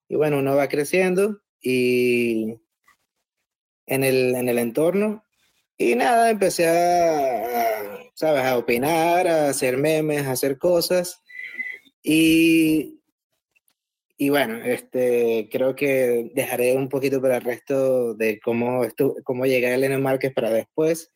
y, 0.10 0.16
bueno, 0.18 0.40
uno 0.40 0.54
va 0.54 0.68
creciendo 0.68 1.40
y 1.62 2.60
en 3.86 4.04
el, 4.04 4.36
en 4.36 4.50
el 4.50 4.60
entorno. 4.60 5.24
Y 5.78 5.96
nada, 5.96 6.30
empecé 6.30 6.68
a, 6.68 8.02
¿sabes? 8.16 8.44
A 8.44 8.58
opinar, 8.58 9.30
a 9.30 9.48
hacer 9.48 9.78
memes, 9.78 10.28
a 10.28 10.32
hacer 10.32 10.58
cosas. 10.58 11.22
Y, 12.04 13.00
y 14.18 14.28
bueno, 14.30 14.58
este, 14.58 15.48
creo 15.50 15.74
que 15.74 16.32
dejaré 16.36 16.76
un 16.76 16.90
poquito 16.90 17.22
para 17.22 17.38
el 17.38 17.44
resto 17.44 18.14
de 18.14 18.42
cómo, 18.42 18.84
esto, 18.84 19.16
cómo 19.24 19.46
llegué 19.46 19.68
a 19.68 19.76
Elena 19.76 20.00
Márquez 20.00 20.34
para 20.34 20.50
después 20.50 21.14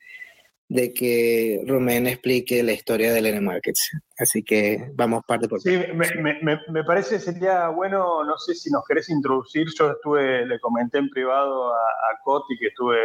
de 0.69 0.93
que 0.93 1.61
Romén 1.65 2.07
explique 2.07 2.63
la 2.63 2.73
historia 2.73 3.11
de 3.11 3.19
Elena 3.19 3.41
Markets. 3.41 3.91
Así 4.19 4.43
que 4.43 4.91
vamos 4.95 5.23
parte 5.25 5.47
por 5.47 5.63
parte. 5.63 5.87
Sí, 5.87 5.93
me, 5.93 6.35
me, 6.41 6.59
me, 6.67 6.83
parece 6.83 7.19
sería 7.19 7.69
bueno, 7.69 8.25
no 8.25 8.37
sé 8.37 8.53
si 8.53 8.69
nos 8.69 8.85
querés 8.85 9.09
introducir, 9.09 9.67
yo 9.77 9.91
estuve, 9.91 10.45
le 10.45 10.59
comenté 10.59 10.97
en 10.97 11.09
privado 11.09 11.73
a, 11.73 11.77
a 11.77 12.21
Coti, 12.23 12.57
que 12.57 12.67
estuve, 12.67 12.99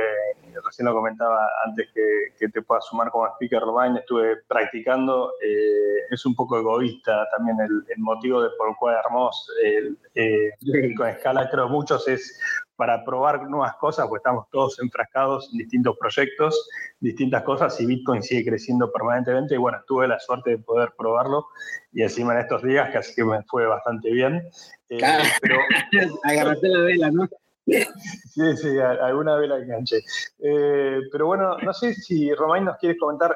recién 0.65 0.87
lo 0.87 0.95
comentaba 0.95 1.49
antes 1.67 1.89
que, 1.95 2.35
que 2.37 2.49
te 2.49 2.63
pueda 2.63 2.81
sumar 2.81 3.11
como 3.11 3.29
speaker 3.29 3.61
Román, 3.61 3.97
estuve 3.97 4.39
practicando, 4.49 5.33
eh, 5.41 6.03
es 6.11 6.27
un 6.27 6.35
poco 6.35 6.59
egoísta 6.59 7.29
también 7.37 7.61
el, 7.61 7.85
el, 7.89 8.03
motivo 8.03 8.43
de 8.43 8.51
por 8.59 8.71
el 8.71 8.75
cual 8.77 8.97
armamos 8.97 9.49
el, 9.63 9.97
eh, 10.17 10.51
con 10.97 11.09
escala, 11.09 11.49
creo 11.49 11.69
muchos 11.69 12.09
es 12.09 12.41
para 12.77 13.05
probar 13.05 13.49
nuevas 13.49 13.77
cosas, 13.77 14.07
pues 14.09 14.21
estamos 14.21 14.47
todos 14.51 14.79
enfrascados 14.81 15.49
en 15.53 15.59
distintos 15.59 15.97
proyectos, 15.99 16.69
distintas 16.99 17.43
cosas 17.43 17.81
y 17.81 17.87
Bitcoin 17.87 18.23
sigue 18.23 18.45
creciendo 18.45 18.91
permanentemente 18.91 19.55
y 19.55 19.59
bueno, 19.59 19.79
tuve 19.87 20.09
la 20.09 20.19
suerte 20.19 20.51
de 20.51 20.59
poder 20.59 20.93
probarlo 21.05 21.47
y 21.93 22.03
encima 22.03 22.33
en 22.33 22.41
estos 22.41 22.63
días 22.63 22.91
que 22.91 22.99
así 22.99 23.15
que 23.15 23.25
me 23.25 23.43
fue 23.45 23.67
bastante 23.67 24.11
bien. 24.11 24.43
Eh, 24.89 25.01
pero, 25.43 25.59
Agarraste 26.25 26.69
la 26.69 26.81
vela, 26.81 27.11
¿no? 27.11 27.29
Sí, 27.67 28.57
sí, 28.57 28.79
alguna 28.79 29.37
vela 29.37 29.57
enganché. 29.57 30.01
Eh, 30.39 31.01
pero 31.11 31.27
bueno, 31.27 31.57
no 31.59 31.73
sé 31.73 31.95
si 31.95 32.33
Romain 32.35 32.65
nos 32.65 32.77
quieres 32.79 32.99
comentar, 32.99 33.35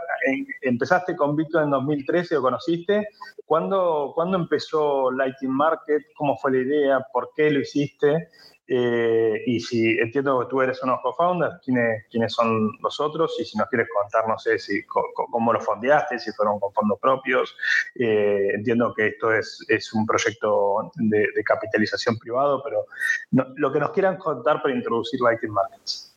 empezaste 0.63 1.17
con 1.17 1.37
Bitcoin 1.37 1.65
en 1.65 1.71
2013 1.71 2.37
o 2.37 2.43
conociste, 2.43 3.09
¿cuándo, 3.47 4.13
¿cuándo 4.15 4.37
empezó 4.37 5.11
Lightning 5.13 5.53
Market? 5.53 6.03
¿Cómo 6.17 6.37
fue 6.37 6.53
la 6.53 6.59
idea? 6.59 7.07
¿Por 7.13 7.31
qué 7.37 7.51
lo 7.51 7.61
hiciste? 7.61 8.29
Eh, 8.71 9.43
y 9.47 9.61
si 9.61 9.99
entiendo 9.99 10.41
que 10.41 10.47
tú 10.47 10.61
eres 10.61 10.83
uno 10.83 10.93
de 10.93 10.97
los 10.97 11.03
co-founders, 11.03 11.55
¿quiénes, 11.65 12.05
¿quiénes, 12.11 12.35
son 12.35 12.71
los 12.83 13.01
otros? 13.01 13.35
Y 13.41 13.45
si 13.47 13.57
nos 13.57 13.67
quieres 13.69 13.89
contar, 13.89 14.29
no 14.29 14.39
sé 14.39 14.59
si 14.59 14.85
cómo 14.85 15.53
lo 15.55 15.61
fondeaste, 15.61 16.19
si 16.19 16.31
fueron 16.33 16.61
con 16.61 16.73
fondos 16.75 16.99
propios. 17.01 17.57
Eh, 17.95 18.51
entiendo 18.55 18.93
que 18.95 19.09
esto 19.09 19.33
es, 19.33 19.65
es 19.69 19.93
un 19.95 20.05
proyecto 20.05 20.93
de, 20.97 21.29
capitalización 21.45 22.19
privado, 22.19 22.63
pero 22.63 22.85
lo 23.31 23.73
que 23.73 23.81
nos 23.81 23.91
quieran 23.93 24.19
contar 24.19 24.61
para 24.61 24.75
introducir 24.75 25.19
Lightning 25.21 25.53
Markets. 25.53 26.15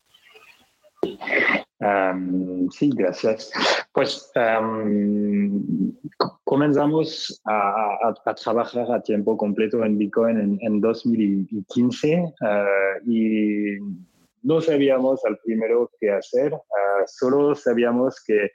Um, 1.81 2.69
sí, 2.69 2.91
gracias. 2.93 3.51
Pues 3.93 4.31
um, 4.35 5.91
comenzamos 6.43 7.41
a, 7.45 8.13
trabajar 8.35 8.91
a 8.91 9.01
tiempo 9.01 9.35
completo 9.35 9.83
en 9.83 9.97
Bitcoin 9.97 10.39
en, 10.39 10.59
en 10.61 10.79
2015 10.79 12.33
uh, 12.39 13.09
y 13.09 13.79
no 14.43 14.61
sabíamos 14.61 15.25
al 15.25 15.39
primero 15.39 15.89
qué 16.00 16.11
hacer, 16.11 16.53
uh, 16.53 17.03
solo 17.07 17.55
sabíamos 17.55 18.23
que 18.27 18.51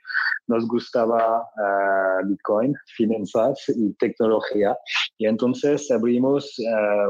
nos 0.47 0.65
gustaba 0.65 1.41
uh, 1.41 2.27
Bitcoin, 2.27 2.75
finanzas 2.95 3.61
y 3.75 3.93
tecnología. 3.95 4.77
Y 5.17 5.27
entonces 5.27 5.91
abrimos 5.91 6.55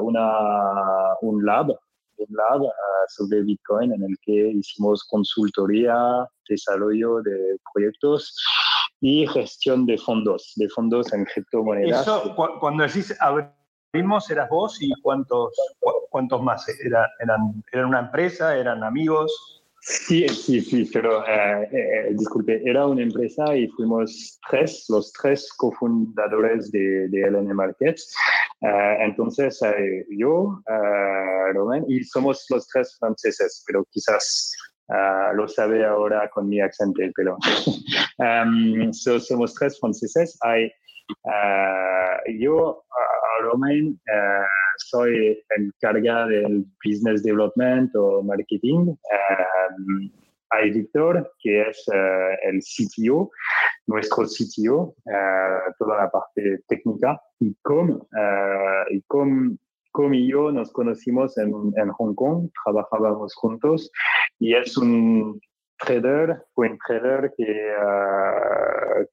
una, 0.02 1.16
un 1.22 1.46
lab 1.46 1.78
un 2.18 2.36
lab 2.36 2.62
uh, 2.62 2.70
sobre 3.10 3.42
Bitcoin 3.44 3.94
en 3.94 4.04
el 4.04 4.16
que 4.22 4.50
hicimos 4.50 5.04
consultoría, 5.06 6.28
desarrollo 6.48 7.22
de 7.22 7.58
proyectos 7.74 8.36
y 9.02 9.28
gestión 9.28 9.86
de 9.86 9.98
fondos, 9.98 10.54
de 10.56 10.70
fondos 10.70 11.12
en 11.14 11.26
criptomonedas. 11.26 12.02
Eso, 12.02 12.36
cu 12.36 12.60
cuando 12.60 12.84
decís 12.84 13.16
abrimos, 13.20 14.30
eras 14.30 14.50
vos 14.50 14.82
y 14.82 14.92
cuántos, 15.02 15.54
cu 15.80 15.92
cuántos 16.10 16.42
más? 16.42 16.68
¿Era, 16.84 17.08
eran, 17.20 17.64
¿Eran 17.72 17.86
una 17.88 18.00
empresa? 18.00 18.56
¿Eran 18.56 18.84
amigos? 18.84 19.57
Sí, 19.90 20.28
sí, 20.28 20.60
sí, 20.60 20.90
pero 20.92 21.26
eh, 21.26 21.70
eh, 21.72 22.08
disculpe, 22.12 22.62
era 22.70 22.86
una 22.86 23.04
empresa 23.04 23.56
y 23.56 23.70
fuimos 23.70 24.38
tres, 24.50 24.86
los 24.90 25.14
tres 25.14 25.50
cofundadores 25.56 26.70
de, 26.74 27.08
de 27.08 27.32
LN 27.32 27.54
Markets. 27.56 28.14
Uh, 28.60 29.02
entonces, 29.06 29.62
uh, 29.62 30.04
yo, 30.10 30.62
uh, 30.68 31.54
Romain, 31.54 31.86
y 31.88 32.04
somos 32.04 32.46
los 32.50 32.68
tres 32.68 32.98
franceses, 33.00 33.64
pero 33.66 33.86
quizás 33.90 34.52
lo 35.36 35.48
sabe 35.48 35.86
ahora 35.86 36.30
con 36.34 36.50
mi 36.50 36.60
acento, 36.60 37.02
pero 37.16 37.38
um, 38.18 38.92
so, 38.94 39.22
somos 39.22 39.54
tres 39.54 39.80
franceses. 39.80 40.38
Hay, 40.42 40.70
yo, 42.40 42.84
Romain, 43.42 43.98
soy 44.78 45.44
encargado 45.58 46.30
del 46.30 46.66
business 46.84 47.24
development 47.24 47.96
o 47.96 48.24
marketing. 48.24 48.90
Um, 48.90 50.12
hay 50.50 50.72
Víctor, 50.72 51.32
que 51.40 51.70
es 51.70 51.86
uh, 51.88 52.48
el 52.48 52.62
CTO, 52.62 53.32
nuestro 53.88 54.26
CTO, 54.26 54.96
uh, 55.06 55.74
toda 55.78 55.98
la 55.98 56.10
parte 56.10 56.60
técnica. 56.68 57.20
Y 57.40 57.56
Com, 57.62 57.92
uh, 57.92 58.90
y 58.90 59.02
Com, 59.08 59.58
Com 59.92 60.14
yo 60.14 60.52
nos 60.52 60.72
conocimos 60.72 61.38
en, 61.38 61.52
en, 61.76 61.90
Hong 61.90 62.16
Kong, 62.16 62.50
trabajábamos 62.64 63.34
juntos 63.36 63.92
y 64.40 64.54
es 64.54 64.78
un 64.78 65.40
trader, 65.80 66.44
fue 66.54 66.70
un 66.70 66.78
trader 66.86 67.34
que, 67.36 67.74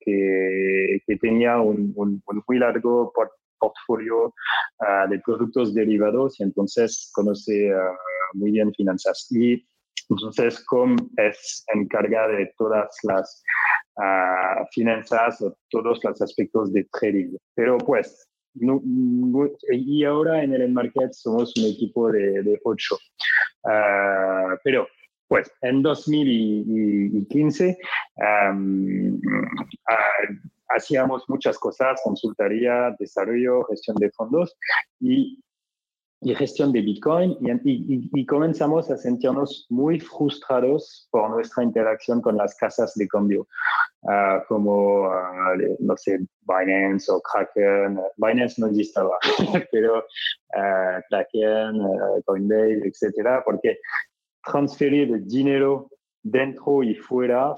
que, 0.01 1.01
que, 1.07 1.17
tenía 1.17 1.59
un, 1.59 1.93
un, 1.97 2.23
un 2.27 2.43
muy 2.47 2.59
largo 2.59 3.13
portfolio 3.65 4.27
uh, 4.27 5.09
de 5.11 5.19
productos 5.21 5.75
derivados 5.75 6.39
y 6.39 6.43
entonces 6.45 7.11
conoce 7.15 7.75
uh, 7.75 8.39
muy 8.39 8.51
bien 8.53 8.73
finanzas. 8.75 9.27
Y 9.31 9.67
entonces, 10.11 10.63
Com 10.67 10.97
es 11.17 11.65
encarga 11.75 12.29
de 12.29 12.53
todas 12.59 12.91
las 13.05 13.43
uh, 13.97 14.65
finanzas 14.73 15.39
todos 15.71 15.99
los 16.05 16.21
aspectos 16.21 16.73
de 16.73 16.87
trading. 16.93 17.37
Pero 17.55 17.79
pues, 17.79 18.29
y 19.73 20.05
ahora 20.05 20.43
en 20.45 20.55
el 20.55 20.73
market 20.73 21.13
somos 21.13 21.53
un 21.57 21.65
equipo 21.65 22.13
de, 22.13 22.43
de 22.43 22.61
ocho. 22.65 22.97
Ah, 23.67 24.57
pero 24.63 24.87
pues 25.29 25.51
en 25.63 25.83
2015 25.83 27.79
hacíamos 30.69 31.25
muchas 31.29 31.59
cosas, 31.59 32.01
consultoría, 32.03 32.95
desarrollo, 32.99 33.65
gestión 33.65 33.97
de 33.97 34.11
fondos 34.11 34.57
y, 35.01 35.43
y 36.21 36.35
gestión 36.35 36.73
de 36.73 36.81
Bitcoin 36.81 37.37
y, 37.65 38.11
y, 38.13 38.27
comenzamos 38.27 38.91
a 38.91 38.97
sentirnos 38.97 39.67
muy 39.69 40.01
frustrados 40.01 41.07
por 41.11 41.31
nuestra 41.31 41.63
interacción 41.63 42.23
con 42.23 42.37
las 42.39 42.57
casas 42.57 42.95
de 42.95 43.07
cambio, 43.07 43.47
ah, 44.09 44.43
como, 44.49 45.07
ah, 45.07 45.55
no 45.81 45.97
sé, 45.97 46.21
Binance 46.43 47.13
o 47.13 47.21
Kraken. 47.21 48.01
Binance 48.17 48.59
no 48.59 48.69
existaba, 48.69 49.19
pero 49.71 49.99
uh, 49.99 51.01
Kraken, 51.11 51.79
Coinbase, 52.25 52.89
etcétera, 52.89 53.43
porque 53.45 53.79
transferir 54.45 55.25
dinero 55.25 55.91
dentro 56.25 56.83
y 56.83 56.97
fuera 56.97 57.55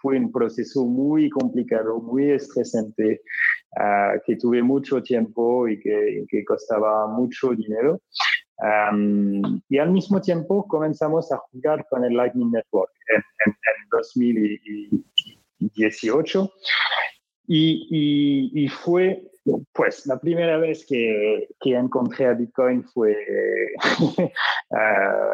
fue 0.00 0.16
un 0.18 0.30
proceso 0.30 0.84
muy 0.84 1.28
complicado, 1.30 2.00
muy 2.00 2.30
estresante, 2.30 3.22
ah, 3.76 4.12
que 4.24 4.36
tuve 4.36 4.62
mucho 4.62 5.02
tiempo 5.02 5.66
y 5.66 5.80
que, 5.80 6.24
que 6.28 6.44
costaba 6.44 7.08
mucho 7.08 7.50
dinero. 7.50 8.00
y 9.68 9.78
al 9.78 9.90
mismo 9.90 10.20
tiempo 10.20 10.64
comenzamos 10.68 11.32
a 11.32 11.38
jugar 11.38 11.84
con 11.88 12.04
el 12.04 12.14
Lightning 12.14 12.52
Network 12.52 12.92
en, 13.08 13.24
en, 13.46 13.54
2018 13.90 16.52
y, 17.48 18.52
y, 18.54 18.68
fue 18.68 19.24
pues 19.72 20.06
la 20.06 20.20
primera 20.20 20.58
vez 20.58 20.86
que, 20.86 21.48
que 21.60 21.74
encontré 21.74 22.26
a 22.26 22.34
Bitcoin 22.34 22.84
fue, 22.84 23.16
ah, 24.72 25.32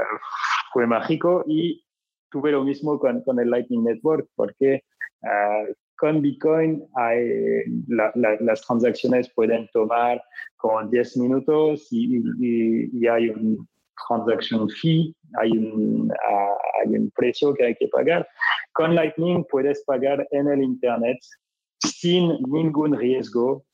fue 0.72 0.86
mágico 0.86 1.44
y 1.46 1.85
tuve 2.30 2.52
lo 2.52 2.64
mismo 2.64 2.98
con, 2.98 3.22
con 3.22 3.38
el 3.40 3.50
Lightning 3.50 3.84
Network, 3.84 4.28
porque 4.34 4.82
ah, 5.24 5.64
con 5.98 6.20
Bitcoin 6.20 6.84
hay, 6.94 7.64
las 7.88 8.62
transacciones 8.66 9.32
pueden 9.34 9.68
tomar 9.72 10.22
como 10.56 10.86
10 10.86 11.16
minutos 11.18 11.88
y, 11.90 13.06
hay 13.08 13.30
un 13.30 13.66
transaction 14.06 14.68
fee, 14.68 15.14
hay 15.40 15.50
un, 15.52 16.12
ah, 16.28 16.56
hay 16.82 16.96
un 16.96 17.10
precio 17.12 17.54
que 17.54 17.66
hay 17.66 17.74
que 17.74 17.88
pagar. 17.88 18.28
Con 18.72 18.94
Lightning 18.94 19.44
puedes 19.50 19.82
pagar 19.84 20.26
en 20.32 20.48
el 20.48 20.62
Internet 20.62 21.18
sin 21.78 22.28
ningún 22.48 22.96
riesgo 22.96 23.64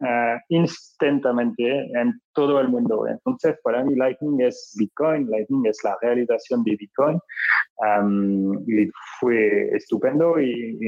uh, 0.00 0.38
instantáneamente 0.48 1.64
en 1.94 2.20
todo 2.32 2.60
el 2.60 2.68
mundo. 2.68 3.06
Entonces, 3.06 3.56
para 3.62 3.84
mí 3.84 3.94
Lightning 3.94 4.40
es 4.40 4.74
Bitcoin, 4.78 5.28
Lightning 5.30 5.66
es 5.66 5.78
la 5.84 5.96
realización 6.00 6.62
de 6.64 6.76
Bitcoin. 6.76 7.18
y 8.66 8.90
fue 9.20 9.68
estupendo 9.76 10.40
y, 10.40 10.78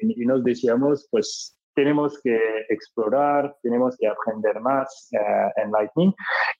y, 0.00 0.26
nos 0.26 0.44
decíamos, 0.44 1.08
pues 1.10 1.58
tenemos 1.74 2.20
que 2.22 2.38
explorar, 2.68 3.56
tenemos 3.62 3.96
que 3.98 4.06
aprender 4.06 4.60
más 4.60 5.10
uh, 5.12 5.60
en 5.60 5.70
Lightning 5.72 6.12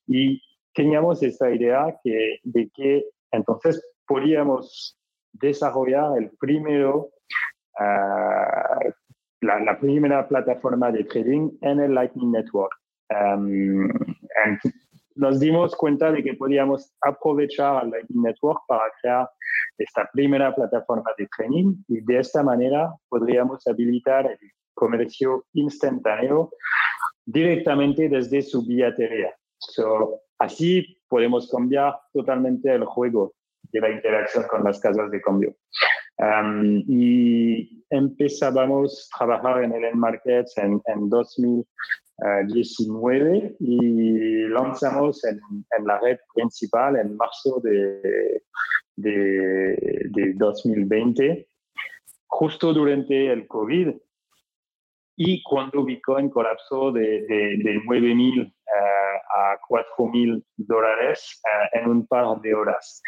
y 0.06 0.40
teníamos 0.74 1.22
esta 1.22 1.50
idea 1.50 1.94
que, 2.02 2.38
de 2.42 2.68
que 2.74 3.04
entonces 3.30 3.80
podíamos 4.06 4.98
desarrollar 5.32 6.18
el 6.18 6.30
primero 6.38 7.10
uh, 7.80 8.90
la, 9.44 9.78
primera 9.78 10.26
plataforma 10.26 10.90
de 10.90 11.04
trading 11.04 11.50
en 11.60 11.80
el 11.80 11.94
Lightning 11.94 12.32
Network. 12.32 12.72
Um, 13.10 13.88
nos 15.16 15.38
dimos 15.38 15.76
cuenta 15.76 16.10
de 16.10 16.22
que 16.22 16.34
podíamos 16.34 16.92
aprovechar 17.02 17.84
el 17.84 17.90
Lightning 17.90 18.22
Network 18.22 18.60
para 18.66 18.84
crear 19.00 19.28
esta 19.78 20.08
primera 20.12 20.54
plataforma 20.54 21.10
de 21.18 21.28
trading 21.36 21.74
y 21.88 22.00
de 22.00 22.18
esta 22.18 22.42
manera 22.42 22.92
podríamos 23.08 23.66
habilitar 23.66 24.26
el 24.26 24.38
comercio 24.74 25.44
instantáneo 25.52 26.50
directamente 27.24 28.08
desde 28.08 28.42
su 28.42 28.64
billetera. 28.66 29.34
So, 29.58 30.20
así 30.38 30.98
podemos 31.08 31.48
cambiar 31.50 31.94
totalmente 32.12 32.72
el 32.72 32.84
juego 32.84 33.34
de 33.72 33.80
la 33.80 33.90
interacción 33.90 34.44
con 34.48 34.64
las 34.64 34.80
casas 34.80 35.10
de 35.10 35.20
cambio 35.20 35.54
y 36.86 37.84
empezábamos 37.90 39.10
a 39.14 39.26
trabajar 39.26 39.64
en 39.64 39.72
el 39.72 39.96
markets 39.96 40.56
en, 40.58 40.80
en 40.86 41.08
2019 41.08 43.56
y 43.60 44.46
lanzamos 44.48 45.24
en, 45.24 45.40
la 45.84 45.98
red 46.00 46.18
principal 46.34 46.96
en 46.96 47.16
marzo 47.16 47.60
de, 47.62 48.42
de, 48.96 49.76
de 50.10 50.32
2020, 50.34 51.48
justo 52.26 52.72
durante 52.72 53.32
el 53.32 53.46
COVID 53.46 53.94
y 55.16 55.42
cuando 55.42 55.84
Bitcoin 55.84 56.28
colapsó 56.28 56.90
de, 56.90 57.24
de, 57.26 57.56
de 57.62 57.80
9.000 57.86 58.46
uh, 58.46 58.50
a 59.36 59.58
4.000 59.68 60.42
dólares 60.56 61.40
uh, 61.44 61.78
en 61.78 61.88
un 61.88 62.06
par 62.06 62.40
de 62.40 62.54
horas. 62.54 63.00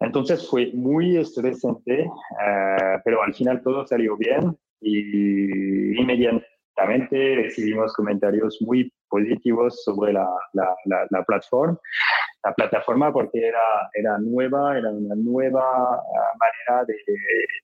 Entonces 0.00 0.48
fue 0.48 0.70
muy 0.74 1.16
estresante, 1.16 2.02
eh, 2.02 3.00
pero 3.04 3.22
al 3.22 3.34
final 3.34 3.62
todo 3.62 3.86
salió 3.86 4.16
bien 4.16 4.56
y 4.80 5.98
inmediatamente 5.98 7.36
recibimos 7.36 7.94
comentarios 7.94 8.58
muy 8.60 8.92
positivos 9.08 9.82
sobre 9.84 10.12
la, 10.12 10.28
la, 10.52 10.76
la, 11.10 11.22
plataforma, 11.24 11.78
la 12.44 12.52
plataforma 12.52 13.12
porque 13.12 13.48
era, 13.48 13.90
era 13.94 14.18
nueva, 14.18 14.76
era 14.76 14.90
una 14.90 15.14
nueva 15.14 15.98
uh, 15.98 16.38
manera 16.38 16.84
de, 16.86 16.96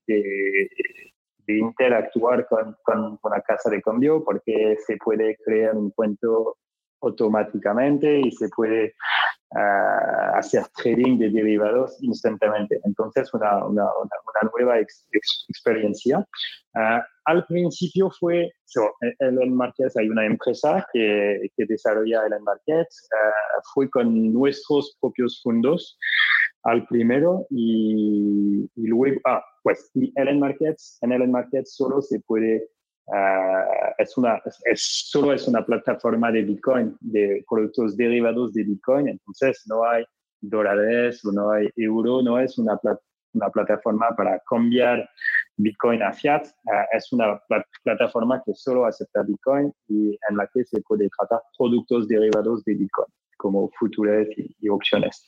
de, 0.07 0.71
de 1.47 1.59
interactuar 1.59 2.47
con, 2.49 2.75
con, 2.83 3.19
con, 3.19 3.33
la 3.33 3.43
casa 3.43 3.69
de 3.69 3.83
cambio 3.83 4.25
porque 4.25 4.77
se 4.87 4.97
puede 4.97 5.37
crear 5.45 5.75
un 5.75 5.91
cuento 5.91 6.57
automáticamente 7.03 8.21
y 8.21 8.31
se 8.33 8.49
puede 8.49 8.95
uh, 9.55 10.37
hacer 10.37 10.65
trading 10.77 11.19
de 11.19 11.31
derivados 11.31 11.97
instantáneamente. 12.03 12.81
Entonces, 12.85 13.33
una, 13.35 13.65
una, 13.67 13.85
una 13.85 14.51
nueva 14.53 14.81
ex, 14.81 15.07
ex, 15.13 15.47
experiencia. 15.49 16.19
Uh, 16.75 17.01
al 17.25 17.47
principio 17.47 18.11
fue, 18.19 18.51
so, 18.65 18.91
en 19.01 19.41
el 19.41 19.51
Market 19.51 19.93
hay 19.97 20.09
una 20.09 20.27
empresa 20.27 20.85
que, 20.93 21.49
que 21.57 21.67
desarrolla 21.67 22.27
el 22.27 22.41
Market, 22.43 22.87
uh, 22.87 23.61
fue 23.75 23.89
con 23.91 24.33
nuestros 24.33 24.97
propios 25.01 25.41
fondos 25.43 25.99
al 26.65 26.87
primero 26.87 27.47
y, 27.51 28.71
y 28.77 28.87
luego, 28.87 29.21
ah, 29.27 29.43
pues, 29.63 29.91
el 29.95 30.39
Market, 30.39 30.77
en 31.03 31.13
el 31.13 31.29
Market 31.29 31.67
solo 31.67 32.01
se 32.01 32.21
puede 32.21 32.69
Uh, 33.07 33.93
es 33.99 34.17
una, 34.17 34.41
es, 34.65 35.09
solo 35.11 35.33
es 35.33 35.49
una 35.49 35.65
plataforma 35.65 36.31
de 36.31 36.43
Bitcoin, 36.43 36.97
de 37.01 37.45
productos 37.49 37.97
derivados 37.97 38.53
de 38.53 38.63
Bitcoin, 38.63 39.09
entonces 39.09 39.63
no 39.67 39.85
hay 39.85 40.05
dólares 40.41 41.25
o 41.25 41.33
no 41.33 41.51
hay 41.51 41.69
euro, 41.77 42.23
no 42.23 42.39
es 42.39 42.57
una, 42.59 42.79
una 43.35 43.51
plataforma 43.51 44.15
para 44.17 44.41
cambiar 44.49 45.09
Bitcoin 45.57 46.03
a 46.03 46.13
fiat, 46.13 46.47
uh, 46.47 46.97
es 46.97 47.13
una 47.13 47.39
plat 47.49 47.67
plataforma 47.83 48.41
que 48.47 48.55
solo 48.55 48.87
acepta 48.87 49.23
Bitcoin 49.23 49.73
y 49.89 50.17
en 50.31 50.37
la 50.37 50.49
que 50.55 50.65
se 50.65 50.81
puede 50.83 51.09
tratar 51.19 51.41
productos 51.59 52.07
derivados 52.07 52.63
de 52.65 52.75
Bitcoin, 52.75 53.09
como 53.37 53.69
futuros 53.79 54.29
y, 54.37 54.55
y 54.61 54.69
opciones. 54.69 55.27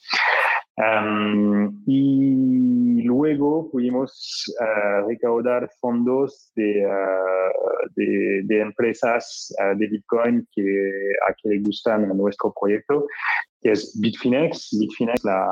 Um, 0.77 1.85
y 1.87 3.03
luego 3.05 3.71
pudimos 3.71 4.53
uh, 4.61 5.07
recaudar 5.07 5.71
fondos 5.81 6.51
de, 6.57 6.85
uh, 6.85 7.91
de, 7.95 8.61
empresas 8.61 9.55
uh, 9.61 9.79
de 9.79 9.87
Bitcoin 9.87 10.49
que, 10.53 10.91
a 11.29 11.35
que 11.35 11.51
le 11.51 11.61
gustan 11.61 12.09
nuestro 12.17 12.53
proyecto, 12.59 13.07
que 13.61 13.71
es 13.71 13.97
Bitfinex, 14.01 14.77
Bitfinex 14.81 15.25
la, 15.25 15.47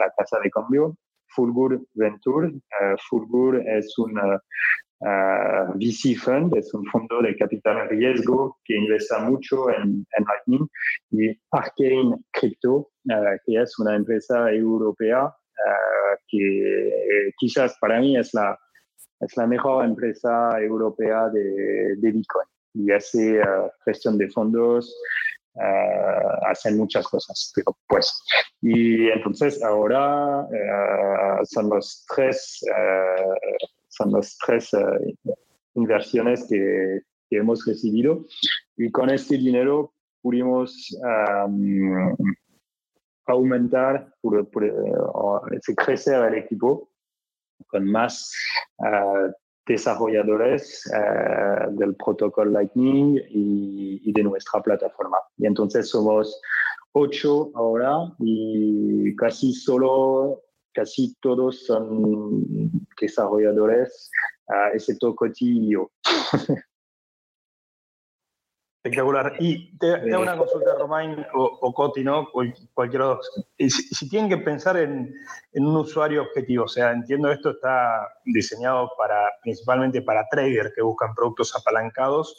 la 0.00 0.12
casa 0.18 0.40
de 0.42 0.50
cambio, 0.50 0.96
Fulgur 1.34 1.80
Venture. 1.94 2.52
Fulgur 3.08 3.62
es 3.68 3.94
un 5.04 5.78
VC 5.78 6.16
Fund, 6.16 6.56
es 6.56 6.72
un 6.72 6.84
fondo 6.86 7.20
de 7.20 7.36
capital 7.36 7.88
riesgo 7.88 8.58
que 8.64 8.76
investa 8.76 9.18
mucho 9.20 9.70
en, 9.70 10.06
en 10.16 10.24
Lightning, 10.24 10.68
y 11.10 11.38
Arcane 11.50 12.16
Crypto, 12.32 12.90
eh, 13.10 13.38
que 13.44 13.60
es 13.60 13.78
una 13.78 13.96
empresa 13.96 14.50
europea 14.50 15.26
eh, 15.26 16.16
que 16.28 16.88
eh, 16.88 17.32
quizás 17.38 17.76
para 17.80 18.00
mí 18.00 18.16
es 18.16 18.32
la, 18.32 18.58
es 19.20 19.36
la 19.36 19.46
mejor 19.46 19.84
empresa 19.84 20.58
europea 20.60 21.28
de, 21.28 21.96
de 21.96 22.12
Bitcoin 22.12 22.46
y 22.74 22.90
hace 22.90 23.40
gestión 23.84 24.18
de 24.18 24.28
fondos, 24.30 24.94
Uh, 25.56 26.50
hacen 26.50 26.76
muchas 26.76 27.06
cosas, 27.06 27.52
pero 27.54 27.76
pues. 27.86 28.12
Y 28.60 29.08
entonces 29.08 29.62
ahora 29.62 30.40
uh, 30.40 31.44
son 31.44 31.70
los 31.70 32.04
tres, 32.12 32.58
uh, 32.72 33.34
son 33.96 34.12
los 34.12 34.36
tres 34.38 34.70
inversiones 35.74 36.46
que, 36.48 37.00
hemos 37.30 37.64
recibido 37.66 38.24
y 38.76 38.92
con 38.92 39.10
este 39.10 39.36
dinero 39.36 39.92
pudimos 40.22 40.96
aumentar, 43.26 44.14
por, 44.20 44.48
crecer 45.76 46.24
el 46.26 46.34
equipo 46.34 46.90
con 47.66 47.90
más 47.90 48.32
desarrolladores 49.66 50.88
del 51.70 51.96
protocolo 51.96 52.52
Lightning 52.52 53.20
y, 53.30 54.12
de 54.12 54.22
nuestra 54.22 54.62
plataforma. 54.62 55.18
Y 55.36 55.46
entonces 55.46 55.88
somos 55.88 56.40
ocho 56.92 57.50
ahora 57.54 58.14
y 58.20 59.16
casi 59.16 59.52
solo, 59.52 60.43
casi 60.74 61.14
todos 61.20 61.64
son 61.66 62.70
desarrolladores, 63.00 64.10
uh, 64.48 64.74
excepto 64.74 65.14
Coti 65.14 65.66
y 65.66 65.72
yo. 65.72 65.90
Espectacular. 68.82 69.36
Y 69.38 69.78
te, 69.78 69.94
hago 69.94 70.22
una 70.22 70.36
consulta, 70.36 70.74
Romain 70.78 71.24
o, 71.32 71.72
Coti, 71.72 72.04
¿no? 72.04 72.28
Cualquier 72.30 73.02
Si, 73.58 73.70
si, 73.70 74.10
tienen 74.10 74.28
que 74.28 74.36
pensar 74.36 74.76
en, 74.76 75.14
en, 75.52 75.64
un 75.64 75.76
usuario 75.76 76.20
objetivo, 76.20 76.64
o 76.64 76.68
sea, 76.68 76.92
entiendo 76.92 77.32
esto 77.32 77.52
está 77.52 78.06
diseñado 78.26 78.90
para 78.98 79.30
principalmente 79.42 80.02
para 80.02 80.28
traders 80.30 80.74
que 80.74 80.82
buscan 80.82 81.14
productos 81.14 81.56
apalancados 81.56 82.38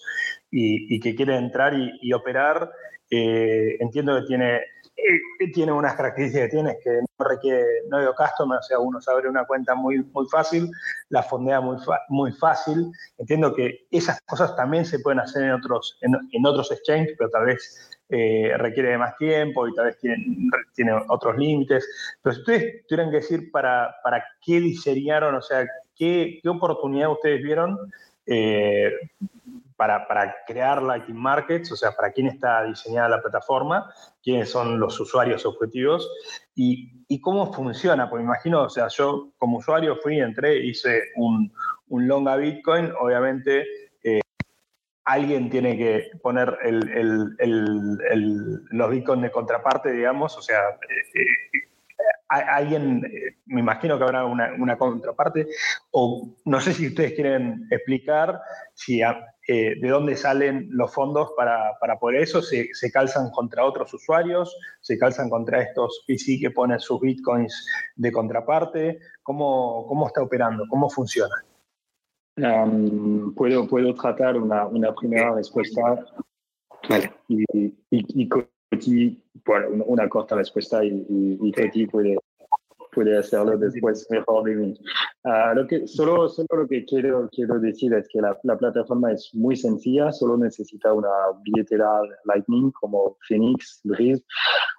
y, 0.51 0.95
y 0.95 0.99
que 0.99 1.15
quieren 1.15 1.45
entrar 1.45 1.73
y, 1.73 1.97
y 1.99 2.13
operar 2.13 2.69
eh, 3.09 3.77
entiendo 3.79 4.19
que 4.19 4.27
tiene, 4.27 4.61
eh, 4.97 5.51
tiene 5.53 5.73
unas 5.73 5.95
características 5.95 6.47
que 6.47 6.51
tiene, 6.51 6.77
que 6.81 7.01
no 7.01 7.25
requiere, 7.25 7.65
no 7.89 8.13
customer, 8.15 8.59
o 8.59 8.63
sea, 8.63 8.79
uno 8.79 9.01
se 9.01 9.11
abre 9.11 9.27
una 9.27 9.45
cuenta 9.45 9.75
muy, 9.75 10.03
muy 10.13 10.25
fácil, 10.27 10.71
la 11.09 11.21
fondea 11.21 11.59
muy, 11.59 11.77
muy 12.09 12.31
fácil. 12.31 12.91
Entiendo 13.17 13.53
que 13.53 13.87
esas 13.91 14.21
cosas 14.21 14.55
también 14.55 14.85
se 14.85 14.99
pueden 14.99 15.19
hacer 15.19 15.43
en 15.43 15.51
otros, 15.51 15.97
en, 16.01 16.45
otros 16.45 16.71
exchanges, 16.71 17.15
pero 17.17 17.29
tal 17.29 17.45
vez 17.45 17.89
eh, 18.09 18.53
requiere 18.57 18.97
más 18.97 19.17
tiempo 19.17 19.67
y 19.67 19.75
tal 19.75 19.85
vez 19.85 19.99
tiene, 19.99 20.17
tiene 20.73 20.93
otros 21.09 21.37
límites. 21.37 21.85
Pero 22.21 22.35
si 22.35 22.41
ustedes 22.41 22.87
tuvieran 22.87 23.11
que 23.11 23.17
decir 23.17 23.51
para, 23.51 23.95
para 24.01 24.23
qué 24.45 24.61
diseñaron, 24.61 25.35
o 25.35 25.41
sea, 25.41 25.65
qué, 25.95 26.39
qué 26.41 26.49
oportunidad 26.49 27.11
ustedes 27.11 27.43
vieron 27.43 27.77
para, 29.75 30.07
para, 30.07 30.35
crear 30.47 30.81
Lightning 30.81 31.17
Markets, 31.17 31.71
o 31.71 31.75
sea, 31.75 31.91
para 31.91 32.11
quién 32.11 32.27
está 32.27 32.63
diseñada 32.63 33.09
la 33.09 33.21
plataforma, 33.21 33.91
quiénes 34.23 34.49
son 34.49 34.79
los 34.79 34.99
usuarios 34.99 35.45
objetivos 35.45 36.09
y, 36.55 37.03
y 37.07 37.19
cómo 37.19 37.51
funciona. 37.53 38.09
Pues 38.09 38.21
me 38.21 38.25
imagino, 38.25 38.63
o 38.63 38.69
sea, 38.69 38.87
yo 38.87 39.31
como 39.37 39.57
usuario 39.57 39.97
fui, 39.97 40.19
entré, 40.19 40.57
hice 40.57 41.03
un, 41.15 41.51
un 41.87 42.07
long 42.07 42.27
a 42.27 42.35
Bitcoin, 42.35 42.91
obviamente 42.99 43.65
eh, 44.03 44.21
alguien 45.05 45.49
tiene 45.49 45.77
que 45.77 46.09
poner 46.21 46.57
el, 46.63 47.35
el, 47.39 48.65
los 48.71 48.91
Bitcoin 48.91 49.21
de 49.21 49.31
contraparte, 49.31 49.91
digamos, 49.91 50.37
o 50.37 50.41
sea, 50.41 50.69
eh, 50.69 51.19
eh, 51.19 51.69
alguien, 52.29 53.01
me 53.45 53.59
imagino 53.61 53.97
que 53.97 54.03
habrá 54.03 54.25
una, 54.25 54.53
una, 54.59 54.77
contraparte, 54.77 55.47
o 55.91 56.35
no 56.45 56.59
sé 56.59 56.73
si 56.73 56.87
ustedes 56.87 57.13
quieren 57.13 57.67
explicar 57.69 58.41
si 58.73 59.01
eh, 59.01 59.75
de 59.79 59.89
dónde 59.89 60.15
salen 60.15 60.67
los 60.71 60.93
fondos 60.93 61.31
para, 61.37 61.77
para 61.79 61.97
poder 61.99 62.21
eso, 62.21 62.41
¿Se, 62.41 62.69
se, 62.73 62.91
calzan 62.91 63.29
contra 63.29 63.63
otros 63.63 63.93
usuarios, 63.93 64.55
se 64.81 64.97
calzan 64.97 65.29
contra 65.29 65.61
estos 65.61 66.03
PC 66.07 66.39
que 66.39 66.51
ponen 66.51 66.79
sus 66.79 66.99
bitcoins 66.99 67.67
de 67.95 68.11
contraparte, 68.11 68.99
¿cómo, 69.21 69.85
cómo 69.87 70.07
está 70.07 70.21
operando? 70.21 70.65
¿Cómo 70.69 70.89
funciona? 70.89 71.35
puedo, 73.35 73.65
puedo 73.65 73.93
tratar 73.93 74.35
una, 74.35 74.65
una 74.65 74.93
primera 74.93 75.33
respuesta 75.33 76.05
vale. 76.89 77.13
y, 77.29 77.43
y, 77.53 77.73
y 77.89 78.29
una 79.85 80.09
corta 80.09 80.35
respuesta 80.35 80.83
y, 80.83 81.05
y, 81.09 81.87
puede, 81.87 82.17
puede 82.91 83.17
hacerlo 83.17 83.57
después 83.57 84.07
mejor 84.09 84.43
de 84.45 84.55
mí. 84.55 84.79
Ah, 85.23 85.53
lo 85.55 85.67
que, 85.67 85.87
solo, 85.87 86.29
solo 86.29 86.47
lo 86.51 86.67
que 86.67 86.85
quiero, 86.85 87.29
quiero 87.31 87.59
decir 87.59 87.93
es 87.93 88.07
que 88.07 88.21
la, 88.21 88.37
la, 88.43 88.57
plataforma 88.57 89.11
es 89.11 89.29
muy 89.33 89.55
sencilla, 89.55 90.11
solo 90.11 90.37
necesita 90.37 90.93
una 90.93 91.09
billetera 91.43 91.99
Lightning 92.25 92.71
como 92.71 93.17
Phoenix, 93.27 93.81
Breeze 93.83 94.23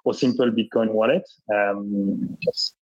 o 0.04 0.12
Simple 0.12 0.50
Bitcoin 0.52 0.90
Wallet. 0.92 1.24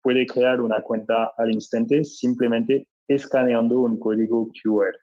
puede 0.03 0.27
crear 0.27 0.61
una 0.61 0.81
cuenta 0.83 1.33
al 1.37 1.53
instante 1.53 2.05
simplemente 2.05 2.87
escaneando 3.09 3.81
un 3.81 3.99
código 3.99 4.49
QR. 4.63 4.95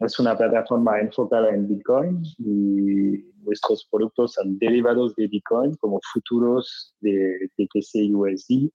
es 0.00 0.18
una 0.18 0.36
plataforma 0.36 1.00
enfocada 1.00 1.50
en 1.50 1.68
Bitcoin 1.68 2.22
y 2.38 3.18
nuestros 3.46 3.88
productos 3.90 4.32
son 4.32 4.58
derivados 4.58 5.14
de 5.16 5.28
Bitcoin 5.28 5.74
como 5.76 6.00
futuros 6.12 6.94
de 7.00 7.48
BTC 7.56 8.14
USD, 8.14 8.70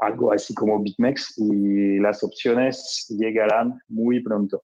algo 0.00 0.32
así 0.32 0.54
como 0.54 0.80
BitMEX 0.82 1.38
y 1.38 1.98
las 1.98 2.22
opciones 2.22 3.06
llegarán 3.08 3.80
muy 3.88 4.20
pronto. 4.20 4.62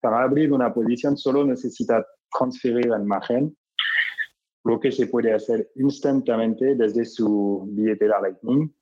para 0.00 0.22
abrir 0.22 0.52
una 0.52 0.72
posición 0.72 1.16
solo 1.16 1.44
necesita 1.44 2.04
transferir 2.36 2.86
el 2.92 3.04
margen, 3.04 3.56
lo 4.64 4.78
que 4.78 4.92
se 4.92 5.06
puede 5.06 5.32
hacer 5.32 5.70
instantáneamente 5.76 6.74
desde 6.74 7.04
su 7.04 7.66
billetera 7.70 8.20
Lightning 8.20 8.72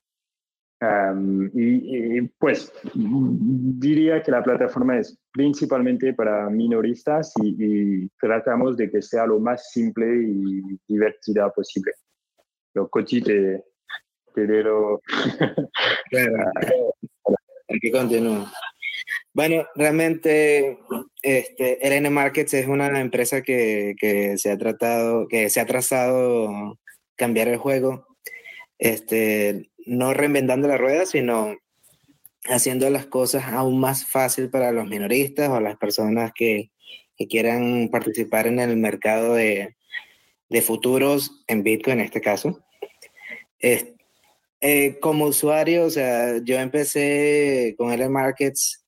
y, 1.53 2.21
pues 2.39 2.71
diría 2.85 4.21
que 4.21 4.31
la 4.31 4.43
plataforma 4.43 4.99
es 4.99 5.17
principalmente 5.31 6.13
para 6.13 6.49
minoristas 6.49 7.33
y, 7.41 8.07
tratamos 8.19 8.77
de 8.77 8.89
que 8.91 9.01
sea 9.01 9.25
lo 9.25 9.39
más 9.39 9.71
simple 9.71 10.05
y 10.05 10.61
divertida 10.87 11.49
posible. 11.51 11.93
Lo 12.73 12.87
Coti 12.89 13.21
te, 13.21 13.63
te 14.35 14.63
Aquí 17.69 17.91
continúa. 17.91 18.51
Bueno, 19.33 19.65
realmente 19.75 20.79
este, 21.21 21.79
LN 21.81 22.11
Markets 22.11 22.53
es 22.53 22.67
una 22.67 22.99
empresa 22.99 23.41
que, 23.41 23.95
que, 23.99 24.37
se 24.37 24.51
ha 24.51 24.57
tratado, 24.57 25.27
que 25.27 25.49
se 25.49 25.59
ha 25.59 25.65
trazado 25.65 26.77
cambiar 27.15 27.47
el 27.47 27.57
juego. 27.57 28.05
Este, 28.79 29.71
no 29.87 30.13
reinventando 30.13 30.67
la 30.67 30.77
rueda, 30.77 31.05
sino 31.05 31.55
haciendo 32.45 32.89
las 32.89 33.05
cosas 33.05 33.45
aún 33.45 33.79
más 33.79 34.05
fácil 34.05 34.49
para 34.49 34.71
los 34.71 34.87
minoristas 34.87 35.49
o 35.49 35.59
las 35.59 35.77
personas 35.77 36.31
que, 36.35 36.71
quieran 37.29 37.89
participar 37.91 38.45
en 38.45 38.59
el 38.59 38.77
mercado 38.77 39.33
de, 39.33 39.75
futuros 40.61 41.43
en 41.47 41.63
Bitcoin 41.63 41.99
en 41.99 42.05
este 42.05 42.21
caso. 42.21 42.63
Eh, 43.59 44.99
como 45.01 45.25
usuario, 45.25 45.85
o 45.85 45.89
sea, 45.89 46.37
yo 46.43 46.59
empecé 46.59 47.73
con 47.75 47.91
L 47.91 48.07
Markets 48.09 48.85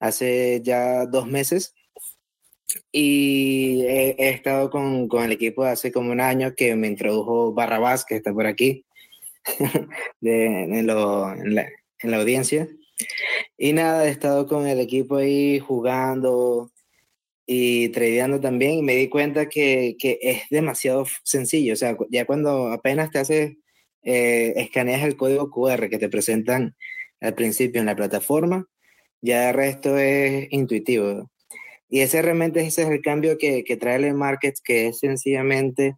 hace 0.00 0.62
ya 0.62 1.04
dos 1.04 1.26
meses 1.26 1.74
y 2.90 3.82
he, 3.82 4.30
estado 4.30 4.70
con, 4.70 5.06
con, 5.06 5.24
el 5.24 5.32
equipo 5.32 5.64
hace 5.64 5.92
como 5.92 6.12
un 6.12 6.20
año 6.22 6.54
que 6.54 6.74
me 6.76 6.86
introdujo 6.88 7.52
Barrabás, 7.52 8.06
que 8.06 8.16
está 8.16 8.32
por 8.32 8.46
aquí 8.46 8.85
de, 10.20 10.64
en, 10.64 10.86
lo, 10.86 11.32
en, 11.32 11.54
la, 11.54 11.66
en, 12.00 12.10
la, 12.10 12.16
audiencia. 12.18 12.68
Y 13.58 13.72
nada, 13.72 14.06
he 14.06 14.10
estado 14.10 14.46
con 14.46 14.66
el 14.66 14.80
equipo 14.80 15.16
ahí 15.16 15.58
jugando 15.58 16.72
y 17.46 17.90
tradeando 17.90 18.40
también 18.40 18.72
y 18.72 18.82
me 18.82 18.96
di 18.96 19.08
cuenta 19.08 19.48
que, 19.48 19.96
que 19.98 20.18
es 20.20 20.42
demasiado 20.50 21.06
sencillo. 21.22 21.74
O 21.74 21.76
sea, 21.76 21.96
ya 22.10 22.24
cuando 22.24 22.68
apenas 22.68 23.10
te 23.10 23.18
haces, 23.20 23.56
eh, 24.02 24.54
escaneas 24.56 25.02
el 25.04 25.16
código 25.16 25.50
QR 25.50 25.88
que 25.88 25.98
te 25.98 26.08
presentan 26.08 26.76
al 27.20 27.34
principio 27.34 27.80
en 27.80 27.86
la 27.86 27.96
plataforma, 27.96 28.66
ya 29.20 29.50
el 29.50 29.56
resto 29.56 29.96
es 29.98 30.48
intuitivo. 30.50 31.30
Y 31.88 32.00
ese 32.00 32.22
realmente 32.22 32.60
ese 32.60 32.82
es 32.82 32.88
el 32.88 33.00
cambio 33.00 33.38
que, 33.38 33.64
que 33.64 33.76
trae 33.76 33.96
el 33.96 34.14
market, 34.14 34.56
que 34.64 34.88
es 34.88 34.98
sencillamente 34.98 35.96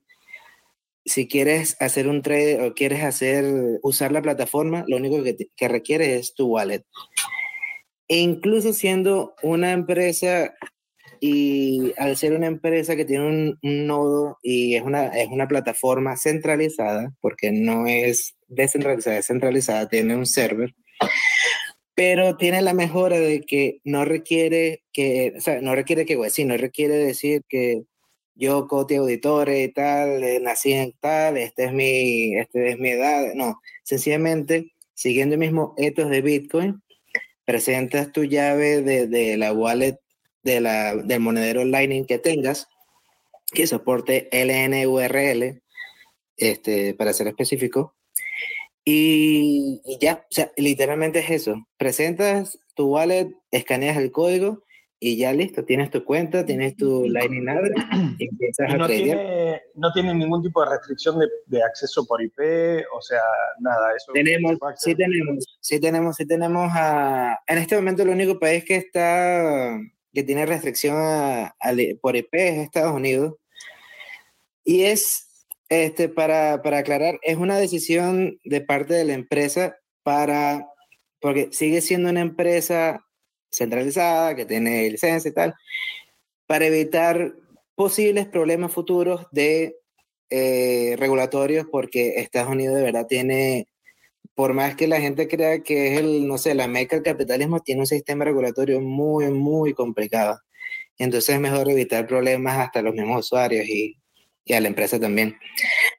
si 1.09 1.27
quieres 1.27 1.77
hacer 1.81 2.07
un 2.07 2.23
trade 2.23 2.63
o 2.63 2.75
quieres 2.75 3.03
hacer, 3.03 3.45
usar 3.83 4.13
la 4.13 4.23
plataforma, 4.23 4.85
lo 4.87 4.97
único 4.97 5.23
que, 5.23 5.69
requiere 5.69 6.17
es 6.17 6.35
tu 6.35 6.47
wallet. 6.47 6.85
E 8.09 8.19
incluso 8.19 8.73
siendo 8.73 9.35
una 9.43 9.73
empresa 9.73 10.55
y 11.21 11.93
al 11.99 12.17
ser 12.17 12.33
una 12.33 12.47
empresa 12.47 12.95
que 12.95 13.05
tiene 13.05 13.27
un, 13.27 13.59
nodo 13.63 14.39
y 14.43 14.77
es 14.77 14.83
una, 14.83 15.07
es 15.09 15.29
una 15.29 15.49
plataforma 15.49 16.17
centralizada, 16.17 17.13
porque 17.21 17.51
no 17.51 17.87
es 17.87 18.37
descentralizada, 18.47 19.19
es 19.19 19.27
centralizada, 19.27 19.89
tiene 19.89 20.15
un 20.15 20.27
server, 20.27 20.75
pero 21.95 22.37
tiene 22.37 22.63
la 22.63 22.75
mejora 22.75 23.19
de 23.19 23.41
que 23.41 23.81
no 23.83 24.05
requiere 24.05 24.85
que, 24.93 25.35
o 25.37 25.41
sea, 25.41 25.61
no 25.61 25.75
requiere 25.75 26.07
que, 26.07 26.31
sí, 26.31 26.45
no 26.45 26.57
requiere 26.57 26.95
decir 26.95 27.43
que 27.49 27.83
yo, 28.39 28.69
Coti 28.69 28.95
Auditore 28.95 29.65
y 29.65 29.73
tal, 29.73 30.23
eh, 30.23 30.39
nací 30.41 30.73
en 30.73 30.93
tal, 31.01 31.37
este 31.37 31.65
es 31.65 31.73
mi, 31.73 32.37
este 32.37 32.71
es 32.71 32.79
mi 32.79 32.91
edad. 32.91 33.35
No, 33.35 33.61
sencillamente, 33.83 34.73
siguiendo 34.95 35.35
el 35.35 35.41
mismo 35.41 35.75
ethos 35.77 36.09
de 36.09 36.23
Bitcoin, 36.23 36.81
presentas 37.45 38.13
tu 38.13 38.25
llave 38.25 38.83
de, 38.83 39.09
de 39.09 39.37
la 39.37 39.53
wallet 39.53 39.99
de 40.45 40.61
la, 40.61 40.95
del 40.95 41.21
monedero 41.21 41.65
Lightning 41.65 42.07
que 42.07 42.19
tengas, 42.19 42.69
que 43.53 43.67
soporte 43.67 44.29
LNURL, 44.31 45.61
este, 46.37 46.95
para 46.95 47.13
ser 47.13 47.27
específico. 47.27 47.97
Y, 48.85 49.83
y, 49.85 49.99
ya, 50.01 50.25
o 50.31 50.33
sea, 50.33 50.53
literalmente 50.57 51.19
es 51.19 51.31
eso. 51.31 51.67
Presentas 51.77 52.59
tu 52.77 52.87
wallet, 52.87 53.35
escaneas 53.51 53.97
el 53.97 54.13
código 54.13 54.63
y 55.01 55.17
ya 55.17 55.33
listo, 55.33 55.65
tienes 55.65 55.91
tu 55.91 56.05
cuenta, 56.05 56.45
tienes 56.45 56.77
tu 56.77 57.09
Lightning 57.09 57.49
address 57.49 57.85
y 58.19 58.25
empiezas 58.29 58.69
y 58.69 58.75
no 58.77 58.85
a 58.85 58.89
tiene, 58.89 59.63
no 59.75 59.93
tiene 59.93 60.15
ningún 60.15 60.43
tipo 60.43 60.65
de 60.65 60.71
restricción 60.71 61.21
de, 61.21 61.29
de, 61.47 61.63
acceso 61.63 62.05
por 62.05 62.21
IP, 62.21 62.39
o 62.93 63.01
sea, 63.01 63.23
nada, 63.61 63.95
eso. 63.97 64.13
Tenemos, 64.13 64.59
sí 64.77 64.95
tenemos, 64.97 65.59
sí 65.61 65.81
tenemos, 65.81 66.17
sí 66.17 66.27
tenemos 66.27 66.71
a, 66.75 67.39
en 67.47 67.59
este 67.59 67.77
momento 67.77 68.03
el 68.03 68.09
único 68.09 68.41
país 68.41 68.65
que 68.65 68.75
está, 68.75 69.79
que 70.13 70.23
tiene 70.25 70.47
restricción 70.47 70.97
a, 70.97 71.47
a, 71.61 71.73
por 72.01 72.17
IP 72.17 72.35
es 72.35 72.59
Estados 72.59 72.93
Unidos. 72.93 73.37
Y 74.65 74.83
es, 74.83 75.47
este, 75.69 76.09
para, 76.09 76.61
para 76.63 76.79
aclarar, 76.79 77.21
es 77.23 77.37
una 77.37 77.57
decisión 77.57 78.39
de 78.45 78.61
parte 78.61 78.95
de 78.95 79.05
la 79.05 79.15
empresa 79.15 79.79
para, 80.03 80.67
porque 81.21 81.51
sigue 81.53 81.81
siendo 81.83 82.11
una 82.11 82.21
empresa 82.21 83.08
centralizada, 83.51 84.35
que 84.37 84.47
tiene 84.47 84.89
licencia 84.91 85.31
y 85.31 85.35
tal, 85.35 85.55
para 86.47 86.67
evitar 86.67 87.35
posibles 87.75 88.27
problemas 88.27 88.73
futuros 88.73 89.27
de 89.33 89.77
eh, 90.31 90.97
regulatorios, 90.99 91.67
porque 91.71 92.21
Estados 92.21 92.51
Unidos 92.51 92.77
de 92.77 92.83
verdad 92.83 93.07
tiene, 93.07 93.69
por 94.35 94.55
más 94.55 94.77
que 94.77 94.89
la 94.89 95.01
gente 95.01 95.29
crea 95.29 95.63
que 95.63 95.95
es 95.95 96.01
el, 96.01 96.27
no 96.27 96.39
sé, 96.39 96.55
la 96.55 96.69
meca 96.69 96.97
del 96.97 97.05
capitalismo, 97.05 97.61
tiene 97.61 97.83
un 97.83 97.87
sistema 97.87 98.25
regulatorio 98.25 98.81
muy, 98.81 99.31
muy 99.31 99.75
complicado. 99.75 100.41
Entonces 100.99 101.37
es 101.37 101.41
mejor 101.41 101.71
evitar 101.71 102.07
problemas 102.07 102.59
hasta 102.59 102.83
los 102.83 102.95
mismos 102.95 103.21
usuarios 103.27 103.67
y, 103.69 103.97
y 104.45 104.55
a 104.55 104.61
la 104.61 104.69
empresa 104.69 104.99
también. 104.99 105.39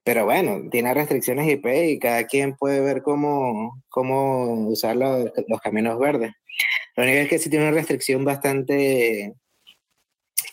Pero 0.04 0.26
bueno, 0.26 0.70
tiene 0.72 0.94
restricciones 0.94 1.48
IP 1.50 1.66
y 1.68 2.00
cada 2.00 2.26
quien 2.26 2.56
puede 2.58 2.82
ver 2.82 3.02
cómo, 3.04 3.82
cómo 3.90 4.68
usar 4.68 4.96
los, 4.98 5.32
los 5.48 5.62
caminos 5.62 6.00
verdes. 6.00 6.34
Lo 7.00 7.06
único 7.06 7.20
es 7.20 7.30
que 7.30 7.40
sí 7.40 7.50
tiene 7.50 7.70
una 7.70 7.78
restricción 7.78 8.26
bastante 8.26 9.34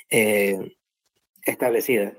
eh, 0.09 0.76
establecida. 1.42 2.12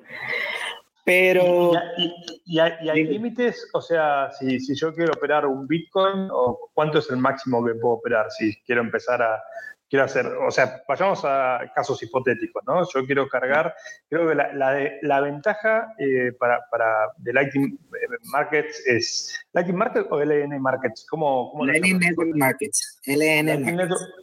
Pero... 1.06 1.72
¿Y, 1.98 2.04
y, 2.04 2.42
y 2.44 2.60
hay, 2.60 2.74
y 2.82 2.90
hay 2.90 3.04
límites? 3.06 3.70
O 3.72 3.82
sea, 3.82 4.30
si, 4.38 4.60
si, 4.60 4.76
yo 4.76 4.94
quiero 4.94 5.14
operar 5.14 5.46
un 5.46 5.66
Bitcoin, 5.66 6.28
¿o 6.30 6.70
¿cuánto 6.74 7.00
es 7.00 7.10
el 7.10 7.16
máximo 7.16 7.66
que 7.66 7.76
puedo 7.76 7.94
operar 7.94 8.30
si 8.30 8.54
quiero 8.64 8.82
empezar 8.82 9.22
a... 9.22 9.42
Quiero 9.90 10.06
hacer, 10.06 10.26
o 10.26 10.52
sea, 10.52 10.84
vayamos 10.88 11.24
a 11.24 11.72
casos 11.74 12.02
hipotéticos, 12.04 12.62
¿no? 12.68 12.86
Yo 12.94 13.06
quiero 13.06 13.28
cargar, 13.30 13.74
creo 14.10 14.28
que 14.28 14.36
la, 14.36 14.52
la, 14.54 14.92
la 15.02 15.22
ventaja 15.22 15.94
eh, 15.98 16.34
para, 16.38 16.60
para 16.70 17.14
de 17.18 17.32
Lightning 17.32 17.80
Markets 18.32 18.86
es, 18.86 19.40
¿Lightning 19.54 19.78
Markets 19.78 20.08
o 20.10 20.20
LN 20.20 20.60
Markets? 20.60 21.06
¿Cómo, 21.10 21.52
cómo 21.52 21.66
Lightning 21.66 22.00
Network 22.00 22.36
Markets, 22.36 23.00
LN 23.06 23.64
Markets. 23.64 24.14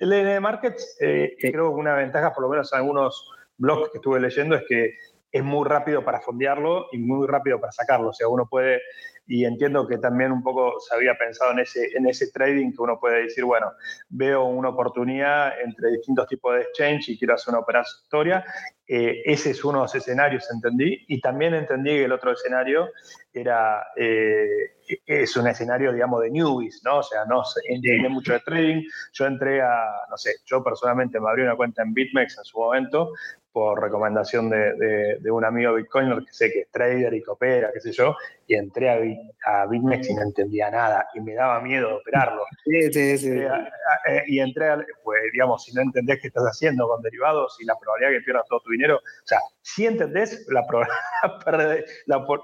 LN 0.00 0.42
Markets, 0.42 0.96
eh, 1.00 1.34
sí. 1.38 1.50
creo 1.50 1.74
que 1.74 1.80
una 1.80 1.94
ventaja, 1.94 2.34
por 2.34 2.42
lo 2.42 2.50
menos 2.50 2.72
en 2.72 2.80
algunos 2.80 3.30
blogs 3.56 3.90
que 3.90 3.98
estuve 3.98 4.20
leyendo, 4.20 4.56
es 4.56 4.64
que 4.68 4.94
es 5.34 5.42
muy 5.42 5.68
rápido 5.68 6.04
para 6.04 6.20
fondearlo 6.20 6.86
y 6.92 6.98
muy 6.98 7.26
rápido 7.26 7.60
para 7.60 7.72
sacarlo. 7.72 8.10
O 8.10 8.12
sea, 8.12 8.28
uno 8.28 8.46
puede, 8.48 8.80
y 9.26 9.44
entiendo 9.44 9.86
que 9.86 9.98
también 9.98 10.32
un 10.32 10.42
poco 10.42 10.78
se 10.80 10.94
había 10.94 11.16
pensado 11.16 11.52
en 11.52 11.60
ese, 11.60 11.88
en 11.96 12.06
ese 12.06 12.30
trading 12.30 12.72
que 12.72 12.82
uno 12.82 12.98
puede 13.00 13.22
decir, 13.22 13.44
bueno, 13.44 13.72
veo 14.10 14.44
una 14.44 14.68
oportunidad 14.68 15.60
entre 15.60 15.92
distintos 15.92 16.26
tipos 16.28 16.54
de 16.54 16.62
exchange 16.62 17.08
y 17.08 17.18
quiero 17.18 17.34
hacer 17.34 17.52
una 17.54 17.60
operatoria. 17.60 18.44
Eh, 18.86 19.22
ese 19.24 19.52
es 19.52 19.64
uno 19.64 19.78
de 19.78 19.84
los 19.84 19.94
escenarios, 19.94 20.46
entendí. 20.52 21.04
Y 21.08 21.20
también 21.20 21.54
entendí 21.54 21.90
que 21.90 22.04
el 22.04 22.12
otro 22.12 22.32
escenario 22.32 22.90
era, 23.32 23.82
eh, 23.96 24.76
es 25.06 25.34
un 25.38 25.48
escenario, 25.48 25.92
digamos, 25.92 26.20
de 26.20 26.30
newbies, 26.30 26.82
¿no? 26.84 26.98
O 26.98 27.02
sea, 27.02 27.24
no 27.24 27.42
entendí 27.66 28.08
mucho 28.10 28.34
de 28.34 28.40
trading. 28.40 28.82
Yo 29.14 29.24
entré 29.24 29.62
a, 29.62 29.86
no 30.10 30.18
sé, 30.18 30.34
yo 30.44 30.62
personalmente 30.62 31.18
me 31.18 31.30
abrí 31.30 31.42
una 31.42 31.56
cuenta 31.56 31.82
en 31.82 31.94
BitMEX 31.94 32.38
en 32.38 32.44
su 32.44 32.58
momento 32.58 33.12
por 33.54 33.80
recomendación 33.80 34.50
de, 34.50 34.74
de, 34.74 35.18
de, 35.20 35.30
un 35.30 35.44
amigo 35.44 35.74
bitcoiner 35.74 36.18
que 36.24 36.32
sé 36.32 36.52
que 36.52 36.62
es 36.62 36.70
trader 36.72 37.14
y 37.14 37.22
que 37.22 37.30
opera, 37.30 37.70
qué 37.72 37.80
sé 37.80 37.92
yo, 37.92 38.16
y 38.46 38.54
entré 38.54 38.90
a, 38.90 39.62
a 39.62 39.66
BitMEX 39.66 40.10
y 40.10 40.14
no 40.14 40.22
entendía 40.22 40.70
nada 40.70 41.06
y 41.14 41.20
me 41.20 41.34
daba 41.34 41.60
miedo 41.60 41.96
operarlo. 41.96 42.42
Sí, 42.64 42.92
sí, 42.92 43.18
sí. 43.18 43.42
A, 43.42 43.54
a, 43.54 44.22
y 44.26 44.40
entré, 44.40 44.70
a, 44.70 44.76
pues 45.02 45.20
digamos, 45.32 45.62
si 45.64 45.72
no 45.74 45.82
entendés 45.82 46.18
qué 46.20 46.28
estás 46.28 46.44
haciendo 46.44 46.88
con 46.88 47.02
derivados 47.02 47.56
y 47.60 47.66
la 47.66 47.74
probabilidad 47.78 48.18
que 48.18 48.24
pierdas 48.24 48.46
todo 48.48 48.60
tu 48.60 48.70
dinero, 48.70 48.96
o 48.96 49.26
sea, 49.26 49.38
si 49.64 49.86
entendés 49.86 50.46
la, 50.48 50.62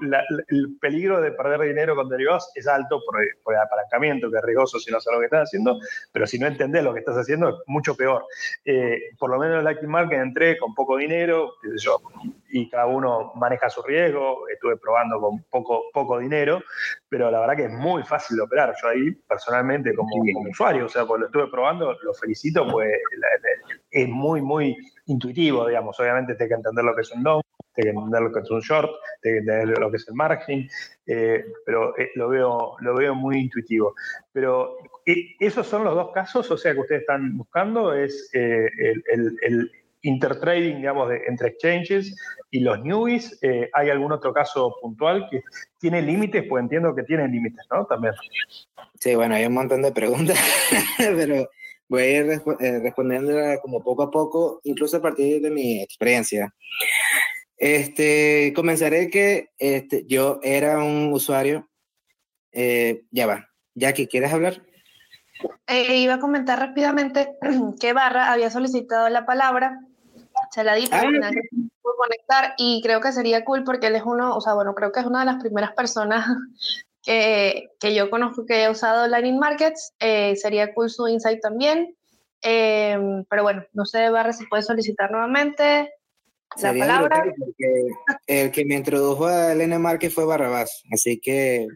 la, 0.00 0.24
el 0.48 0.78
peligro 0.80 1.20
de 1.20 1.32
perder 1.32 1.60
dinero 1.60 1.94
con 1.94 2.08
derivados 2.08 2.50
es 2.54 2.66
alto 2.66 3.02
por, 3.04 3.16
por 3.42 3.54
el 3.54 3.60
apalancamiento, 3.60 4.30
que 4.30 4.38
es 4.38 4.42
riesgoso 4.42 4.78
si 4.78 4.90
no 4.90 5.00
sabes 5.00 5.16
lo 5.16 5.20
que 5.20 5.26
estás 5.26 5.48
haciendo, 5.48 5.78
pero 6.12 6.26
si 6.26 6.38
no 6.38 6.46
entendés 6.46 6.82
lo 6.82 6.94
que 6.94 7.00
estás 7.00 7.18
haciendo 7.18 7.50
es 7.50 7.54
mucho 7.66 7.94
peor. 7.94 8.24
Eh, 8.64 9.10
por 9.18 9.28
lo 9.28 9.38
menos 9.38 9.58
en 9.58 9.64
la 9.64 9.76
Market 9.86 10.18
entré 10.18 10.56
con 10.56 10.74
poco 10.74 10.96
dinero, 10.96 11.52
qué 11.60 11.68
sé 11.68 11.78
yo, 11.78 12.00
y 12.48 12.70
cada 12.70 12.86
uno 12.86 13.32
maneja 13.36 13.68
su 13.68 13.82
riesgo, 13.82 14.48
estuve 14.48 14.78
probando 14.78 15.20
con 15.20 15.42
poco, 15.50 15.84
poco 15.92 16.18
dinero, 16.18 16.62
pero 17.10 17.30
la 17.30 17.40
verdad 17.40 17.56
que 17.56 17.64
es 17.66 17.72
muy 17.72 18.02
fácil 18.02 18.38
de 18.38 18.44
operar. 18.44 18.74
Yo 18.80 18.88
ahí 18.88 19.10
personalmente 19.28 19.94
como, 19.94 20.10
como 20.32 20.50
usuario, 20.50 20.86
o 20.86 20.88
sea, 20.88 21.04
cuando 21.04 21.24
lo 21.24 21.26
estuve 21.26 21.50
probando, 21.50 21.98
lo 22.02 22.14
felicito, 22.14 22.66
pues 22.66 22.94
es 23.90 24.08
muy, 24.08 24.40
muy 24.40 24.76
intuitivo, 25.06 25.66
digamos. 25.66 25.98
Obviamente 26.00 26.36
hay 26.38 26.48
que 26.48 26.54
entender 26.54 26.84
lo 26.84 26.94
que 26.94 27.02
es 27.02 27.12
un 27.12 27.22
long, 27.22 27.42
hay 27.76 27.84
que 27.84 27.90
entender 27.90 28.22
lo 28.22 28.32
que 28.32 28.40
es 28.40 28.50
un 28.50 28.60
short, 28.60 28.90
hay 29.24 29.32
que 29.32 29.38
entender 29.38 29.78
lo 29.78 29.90
que 29.90 29.96
es 29.96 30.08
el 30.08 30.14
margin, 30.14 30.68
eh, 31.06 31.44
pero 31.64 31.96
eh, 31.98 32.10
lo, 32.14 32.28
veo, 32.28 32.76
lo 32.80 32.94
veo 32.94 33.14
muy 33.14 33.38
intuitivo. 33.38 33.94
Pero 34.32 34.76
eh, 35.06 35.34
esos 35.40 35.66
son 35.66 35.84
los 35.84 35.94
dos 35.94 36.12
casos, 36.12 36.50
o 36.50 36.56
sea, 36.56 36.74
que 36.74 36.80
ustedes 36.80 37.02
están 37.02 37.36
buscando, 37.36 37.94
es 37.94 38.30
el, 38.32 39.02
el, 39.10 39.36
el 39.42 39.70
intertrading, 40.02 40.78
digamos, 40.78 41.08
de, 41.08 41.22
entre 41.26 41.48
exchanges 41.48 42.14
y 42.50 42.60
los 42.60 42.82
newbies. 42.82 43.38
Eh, 43.42 43.70
¿Hay 43.72 43.90
algún 43.90 44.12
otro 44.12 44.32
caso 44.32 44.76
puntual 44.80 45.28
que 45.30 45.42
tiene 45.78 46.02
límites? 46.02 46.44
Pues 46.48 46.62
entiendo 46.62 46.94
que 46.94 47.02
tiene 47.02 47.28
límites, 47.28 47.66
¿no? 47.70 47.84
También. 47.86 48.14
Sí, 48.98 49.14
bueno, 49.14 49.34
hay 49.34 49.46
un 49.46 49.54
montón 49.54 49.82
de 49.82 49.92
preguntas, 49.92 50.38
pero 50.98 51.48
voy 51.90 52.02
a 52.02 52.20
ir 52.20 52.42
eh, 52.60 52.78
respondiendo 52.78 53.32
como 53.60 53.82
poco 53.82 54.04
a 54.04 54.10
poco, 54.10 54.60
incluso 54.62 54.96
a 54.96 55.02
partir 55.02 55.42
de 55.42 55.50
mi 55.50 55.82
experiencia. 55.82 56.54
Este, 57.56 58.52
comenzaré 58.54 59.10
que 59.10 59.50
este, 59.58 60.06
yo 60.06 60.38
era 60.42 60.78
un 60.78 61.12
usuario, 61.12 61.68
eh, 62.52 63.02
ya 63.10 63.26
va, 63.26 63.48
Jackie, 63.74 64.06
¿quieres 64.06 64.32
hablar? 64.32 64.62
Eh, 65.66 65.98
iba 65.98 66.14
a 66.14 66.20
comentar 66.20 66.58
rápidamente 66.58 67.36
que 67.80 67.92
Barra 67.92 68.32
había 68.32 68.50
solicitado 68.50 69.08
la 69.08 69.26
palabra 69.26 69.78
se 70.50 70.64
la 70.64 70.74
di, 70.74 70.86
final 70.86 71.34
pudo 71.82 71.94
conectar 71.96 72.54
y 72.56 72.80
creo 72.82 73.00
que 73.00 73.12
sería 73.12 73.44
cool 73.44 73.64
porque 73.64 73.88
él 73.88 73.96
es 73.96 74.02
uno, 74.04 74.36
o 74.36 74.40
sea, 74.40 74.54
bueno, 74.54 74.74
creo 74.74 74.92
que 74.92 75.00
es 75.00 75.06
una 75.06 75.20
de 75.20 75.26
las 75.26 75.40
primeras 75.40 75.72
personas 75.72 76.24
que, 77.02 77.70
que 77.80 77.94
yo 77.94 78.10
conozco 78.10 78.44
que 78.46 78.64
ha 78.64 78.70
usado 78.70 79.06
Lightning 79.06 79.38
Markets, 79.38 79.94
eh, 79.98 80.36
sería 80.36 80.74
cool 80.74 80.90
su 80.90 81.08
insight 81.08 81.40
también, 81.40 81.96
eh, 82.42 82.98
pero 83.28 83.42
bueno, 83.42 83.64
no 83.72 83.84
sé, 83.84 84.10
Barra, 84.10 84.32
si 84.32 84.46
puede 84.46 84.62
solicitar 84.62 85.10
nuevamente 85.10 85.90
la 86.56 86.60
sería 86.70 86.86
palabra. 86.86 87.24
Porque 87.38 87.86
el 88.26 88.50
que 88.50 88.64
me 88.64 88.76
introdujo 88.76 89.26
a 89.26 89.52
Elena 89.52 89.78
Markets 89.78 90.14
fue 90.14 90.24
Barrabás, 90.24 90.82
así 90.92 91.20
que 91.20 91.66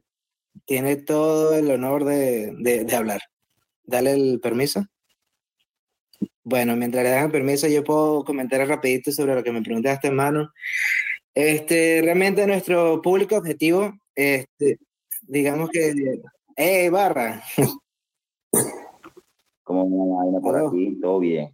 tiene 0.66 0.96
todo 0.96 1.54
el 1.54 1.70
honor 1.70 2.04
de, 2.04 2.52
de, 2.58 2.84
de 2.84 2.96
hablar. 2.96 3.20
Dale 3.84 4.12
el 4.12 4.40
permiso. 4.40 4.86
Bueno, 6.42 6.76
mientras 6.76 7.02
le 7.04 7.10
dan 7.10 7.30
permiso, 7.30 7.66
yo 7.68 7.82
puedo 7.82 8.24
comentar 8.24 8.66
rapidito 8.68 9.10
sobre 9.10 9.34
lo 9.34 9.42
que 9.42 9.52
me 9.52 9.62
preguntaste, 9.62 10.08
hermano. 10.08 10.52
Este, 11.34 12.00
realmente 12.02 12.46
nuestro 12.46 13.00
público 13.00 13.36
objetivo, 13.36 13.92
este, 14.14 14.78
digamos 15.26 15.70
que, 15.70 15.94
¡eh, 16.56 16.90
barra! 16.90 17.42
¿Cómo 19.62 20.16
vaina 20.16 20.40
por 20.40 20.56
oh. 20.56 20.68
aquí? 20.68 20.98
¿Todo 21.00 21.18
bien? 21.20 21.52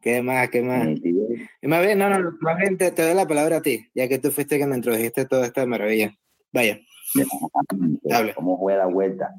¿Qué 0.00 0.22
más? 0.22 0.50
¿Qué 0.50 0.62
más? 0.62 0.86
Más 1.62 1.84
bien, 1.84 1.98
no, 1.98 2.10
no, 2.10 2.36
más 2.40 2.58
bien 2.58 2.76
te, 2.76 2.90
te, 2.90 3.02
doy 3.02 3.14
la 3.14 3.26
palabra 3.26 3.56
a 3.56 3.62
ti, 3.62 3.88
ya 3.94 4.06
que 4.06 4.18
tú 4.18 4.30
fuiste 4.30 4.58
que 4.58 4.66
me 4.66 4.76
introdujiste 4.76 5.24
toda 5.24 5.46
esta 5.46 5.66
maravilla. 5.66 6.14
Vaya. 6.52 6.78
¿Cómo 8.34 8.58
fue 8.58 8.76
la 8.76 8.86
vuelta? 8.86 9.34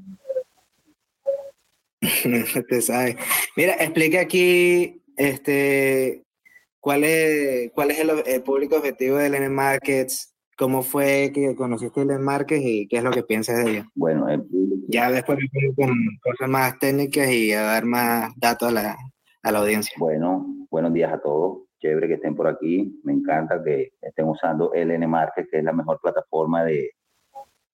Te 2.70 2.82
sabe. 2.82 3.18
Mira, 3.56 3.76
explica 3.76 4.22
aquí 4.22 5.02
este, 5.16 6.24
cuál 6.80 7.04
es, 7.04 7.72
cuál 7.72 7.92
es 7.92 8.00
el, 8.00 8.12
el 8.26 8.44
público 8.44 8.78
objetivo 8.78 9.18
de 9.18 9.30
Lene 9.30 9.50
Markets, 9.50 10.35
cómo 10.56 10.84
fue 10.84 11.32
que 11.34 11.56
conociste 11.56 12.06
Lene 12.06 12.20
Markets 12.20 12.64
y 12.64 12.88
qué 12.88 12.98
es 12.98 13.04
lo 13.04 13.12
que 13.12 13.24
piensas 13.24 13.64
de 13.64 13.72
ella. 13.72 13.90
Bueno, 13.96 14.30
el 14.30 14.46
ya 14.88 15.12
después 15.12 15.38
me 15.38 15.74
con 15.76 15.96
cosas 16.22 16.48
más 16.48 16.78
técnicas 16.80 17.30
y 17.30 17.52
a 17.52 17.64
dar 17.64 17.86
más 17.86 18.34
datos 18.38 18.70
a 18.70 18.72
la, 18.72 18.98
a 19.42 19.52
la 19.52 19.60
audiencia. 19.60 19.96
Bueno, 19.98 20.46
buenos 20.70 20.94
días 20.94 21.12
a 21.12 21.20
todos. 21.20 21.64
Chévere 21.80 22.08
que 22.08 22.14
estén 22.16 22.36
por 22.36 22.48
aquí. 22.48 23.00
Me 23.04 23.14
encanta 23.14 23.64
que 23.64 23.94
estén 24.02 24.26
usando 24.26 24.72
LN 24.74 25.08
Market, 25.08 25.48
que 25.50 25.58
es 25.58 25.64
la 25.64 25.74
mejor 25.74 26.00
plataforma 26.02 26.64
de 26.64 26.92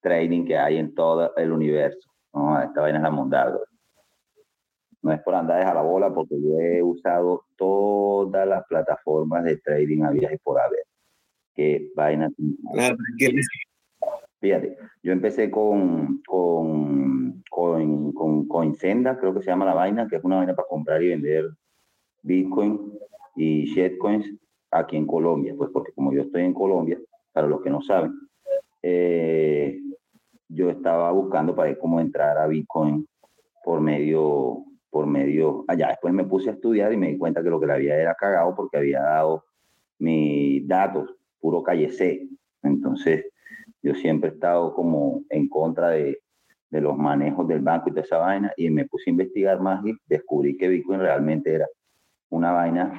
trading 0.01 0.45
que 0.45 0.57
hay 0.57 0.77
en 0.77 0.95
todo 0.95 1.35
el 1.35 1.51
universo. 1.51 2.09
esta 2.63 2.81
vaina 2.81 2.97
es 2.97 3.03
la 3.03 3.11
mondada. 3.11 3.59
No 5.03 5.11
es 5.11 5.21
por 5.21 5.35
andar 5.35 5.61
a 5.61 5.73
la 5.73 5.81
bola, 5.81 6.13
porque 6.13 6.35
yo 6.39 6.59
he 6.59 6.81
usado 6.81 7.45
todas 7.57 8.47
las 8.47 8.65
plataformas 8.67 9.43
de 9.43 9.57
trading 9.57 10.03
a 10.03 10.13
y 10.13 10.37
por 10.37 10.59
haber. 10.59 10.85
Qué 11.53 11.91
vaina. 11.95 12.29
Fíjate, 14.39 14.77
yo 15.03 15.11
empecé 15.11 15.51
con, 15.51 16.21
con, 16.25 17.43
con, 17.49 18.11
con 18.13 18.47
Coinsenda, 18.47 19.17
creo 19.17 19.33
que 19.33 19.41
se 19.41 19.51
llama 19.51 19.65
la 19.65 19.75
vaina, 19.75 20.07
que 20.07 20.15
es 20.15 20.23
una 20.23 20.37
vaina 20.37 20.55
para 20.55 20.67
comprar 20.67 21.03
y 21.03 21.09
vender 21.09 21.45
Bitcoin 22.23 22.93
y 23.35 23.65
shitcoins 23.65 24.25
aquí 24.71 24.97
en 24.97 25.05
Colombia, 25.05 25.53
pues 25.55 25.69
porque 25.71 25.91
como 25.93 26.13
yo 26.13 26.21
estoy 26.21 26.43
en 26.43 26.53
Colombia, 26.53 26.97
para 27.31 27.47
los 27.47 27.61
que 27.61 27.69
no 27.69 27.81
saben, 27.81 28.13
eh, 28.81 29.79
yo 30.47 30.69
estaba 30.69 31.11
buscando 31.11 31.55
para 31.55 31.69
ver 31.69 31.77
cómo 31.77 31.99
entrar 31.99 32.37
a 32.37 32.47
Bitcoin 32.47 33.07
por 33.63 33.79
medio, 33.79 34.63
por 34.89 35.05
medio, 35.05 35.65
allá. 35.67 35.89
Después 35.89 36.13
me 36.13 36.25
puse 36.25 36.49
a 36.49 36.53
estudiar 36.53 36.91
y 36.91 36.97
me 36.97 37.09
di 37.09 37.17
cuenta 37.17 37.43
que 37.43 37.49
lo 37.49 37.59
que 37.59 37.67
le 37.67 37.73
había 37.73 37.95
era 37.95 38.15
cagado 38.15 38.55
porque 38.55 38.77
había 38.77 39.01
dado 39.01 39.45
mis 39.99 40.67
datos, 40.67 41.15
puro 41.41 41.63
calle 41.63 41.89
C. 41.89 42.29
Entonces, 42.63 43.25
yo 43.81 43.95
siempre 43.95 44.29
he 44.29 44.33
estado 44.33 44.73
como 44.73 45.23
en 45.29 45.49
contra 45.49 45.89
de, 45.89 46.21
de 46.69 46.81
los 46.81 46.97
manejos 46.97 47.47
del 47.47 47.59
banco 47.59 47.89
y 47.89 47.93
de 47.93 48.01
esa 48.01 48.17
vaina 48.17 48.53
y 48.55 48.69
me 48.69 48.85
puse 48.85 49.09
a 49.09 49.11
investigar 49.11 49.59
más 49.59 49.85
y 49.85 49.93
descubrí 50.07 50.55
que 50.57 50.69
Bitcoin 50.69 50.99
realmente 50.99 51.53
era 51.53 51.67
una 52.29 52.51
vaina 52.51 52.93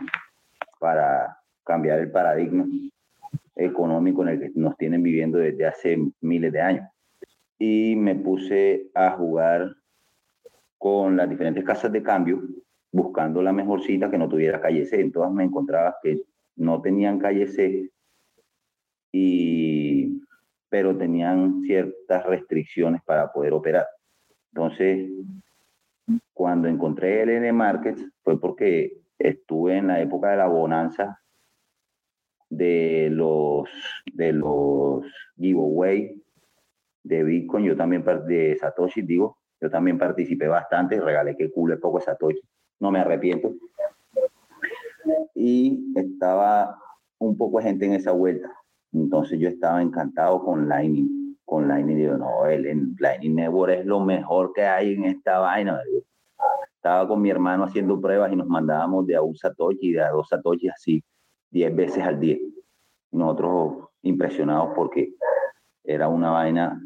para 0.78 1.38
cambiar 1.64 2.00
el 2.00 2.10
paradigma 2.10 2.66
económico 3.54 4.22
en 4.22 4.28
el 4.28 4.40
que 4.40 4.50
nos 4.54 4.76
tienen 4.76 5.02
viviendo 5.02 5.38
desde 5.38 5.66
hace 5.66 5.98
miles 6.20 6.52
de 6.52 6.60
años. 6.60 6.88
Y 7.58 7.94
me 7.96 8.16
puse 8.16 8.90
a 8.94 9.12
jugar 9.12 9.72
con 10.78 11.16
las 11.16 11.30
diferentes 11.30 11.64
casas 11.64 11.92
de 11.92 12.02
cambio, 12.02 12.42
buscando 12.90 13.40
la 13.40 13.52
mejor 13.52 13.82
cita 13.82 14.10
que 14.10 14.18
no 14.18 14.28
tuviera 14.28 14.60
calle 14.60 14.84
C. 14.84 15.00
En 15.00 15.12
todas 15.12 15.30
me 15.32 15.44
encontraba 15.44 15.94
que 16.02 16.22
no 16.56 16.82
tenían 16.82 17.20
calle 17.20 17.46
C 17.46 17.91
y 19.12 20.22
pero 20.68 20.96
tenían 20.96 21.60
ciertas 21.62 22.24
restricciones 22.24 23.02
para 23.02 23.30
poder 23.30 23.52
operar. 23.52 23.86
Entonces, 24.54 25.10
cuando 26.32 26.66
encontré 26.66 27.22
el 27.22 27.28
N 27.28 27.52
Markets 27.52 28.02
fue 28.22 28.40
porque 28.40 29.02
estuve 29.18 29.76
en 29.76 29.88
la 29.88 30.00
época 30.00 30.30
de 30.30 30.38
la 30.38 30.46
bonanza 30.46 31.20
de 32.48 33.08
los 33.10 33.68
de 34.14 34.32
los 34.32 35.04
giveaway 35.36 36.22
de 37.04 37.22
Bitcoin, 37.22 37.64
yo 37.66 37.76
también 37.76 38.04
de 38.26 38.56
Satoshi, 38.58 39.02
digo, 39.02 39.38
yo 39.60 39.68
también 39.70 39.98
participé 39.98 40.48
bastante, 40.48 41.00
regalé 41.00 41.36
que 41.36 41.50
culo 41.50 41.78
poco 41.80 41.98
de 41.98 42.04
Satoshi, 42.04 42.40
no 42.80 42.90
me 42.90 43.00
arrepiento. 43.00 43.52
Y 45.34 45.92
estaba 45.96 46.78
un 47.18 47.36
poco 47.36 47.58
de 47.58 47.64
gente 47.64 47.86
en 47.86 47.94
esa 47.94 48.12
vuelta. 48.12 48.50
Entonces 48.92 49.38
yo 49.38 49.48
estaba 49.48 49.82
encantado 49.82 50.44
con 50.44 50.68
Lightning, 50.68 51.36
con 51.44 51.68
Lightning, 51.68 51.96
digo, 51.96 52.16
no, 52.16 52.46
el, 52.46 52.94
Lightning 52.98 53.34
Network 53.34 53.72
es 53.72 53.86
lo 53.86 54.00
mejor 54.00 54.52
que 54.52 54.64
hay 54.64 54.94
en 54.94 55.04
esta 55.04 55.38
vaina. 55.38 55.80
Estaba 56.74 57.08
con 57.08 57.22
mi 57.22 57.30
hermano 57.30 57.64
haciendo 57.64 58.00
pruebas 58.00 58.32
y 58.32 58.36
nos 58.36 58.46
mandábamos 58.46 59.06
de 59.06 59.16
a 59.16 59.22
un 59.22 59.34
Satoshi 59.34 59.88
y 59.88 59.92
de 59.92 60.02
a 60.02 60.10
dos 60.10 60.28
Satoshi 60.28 60.68
así, 60.68 61.02
10 61.50 61.74
veces 61.74 62.04
al 62.04 62.20
día. 62.20 62.38
Nosotros 63.12 63.88
impresionados 64.02 64.70
porque 64.74 65.14
era 65.84 66.08
una 66.08 66.30
vaina 66.30 66.80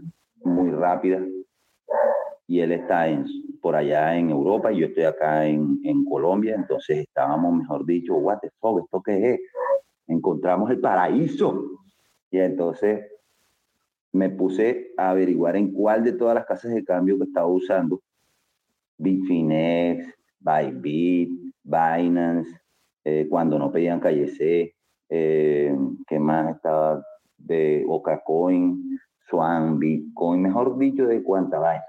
muy 0.44 0.70
rápida 0.70 1.20
y 2.46 2.60
él 2.60 2.72
está 2.72 3.06
por 3.60 3.74
allá 3.74 4.16
en 4.16 4.30
Europa 4.30 4.72
y 4.72 4.80
yo 4.80 4.86
estoy 4.86 5.04
acá 5.04 5.46
en, 5.46 5.80
en 5.82 6.04
Colombia, 6.04 6.54
entonces 6.54 6.98
estábamos, 6.98 7.54
mejor 7.54 7.84
dicho, 7.84 8.14
what 8.14 8.38
the 8.40 8.50
fuck, 8.60 8.80
¿esto 8.80 9.02
qué 9.02 9.34
es? 9.34 9.40
Encontramos 10.06 10.70
el 10.70 10.80
paraíso. 10.80 11.85
Entonces 12.44 13.06
me 14.16 14.30
puse 14.30 14.92
a 14.96 15.10
averiguar 15.10 15.56
en 15.56 15.72
cuál 15.72 16.02
de 16.02 16.12
todas 16.12 16.34
las 16.34 16.46
casas 16.46 16.72
de 16.72 16.84
cambio 16.84 17.18
que 17.18 17.24
estaba 17.24 17.46
usando, 17.46 18.02
Bitfinex, 18.98 20.06
Bybit, 20.40 21.52
Binance, 21.62 22.50
eh, 23.04 23.26
cuando 23.28 23.58
no 23.58 23.70
pedían 23.70 24.00
calle 24.00 24.28
C, 24.28 24.74
eh, 25.08 25.76
que 26.06 26.18
más 26.18 26.56
estaba 26.56 27.04
de 27.36 27.84
Ocacoin, 27.86 28.98
Swan, 29.28 29.78
Bitcoin, 29.78 30.42
mejor 30.42 30.78
dicho, 30.78 31.06
de 31.06 31.22
cuánta 31.22 31.58
vaina. 31.58 31.84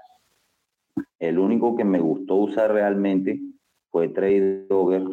El 1.18 1.38
único 1.38 1.76
que 1.76 1.84
me 1.84 2.00
gustó 2.00 2.36
usar 2.36 2.72
realmente 2.72 3.40
fue 3.90 4.08
TradeDogger 4.08 5.04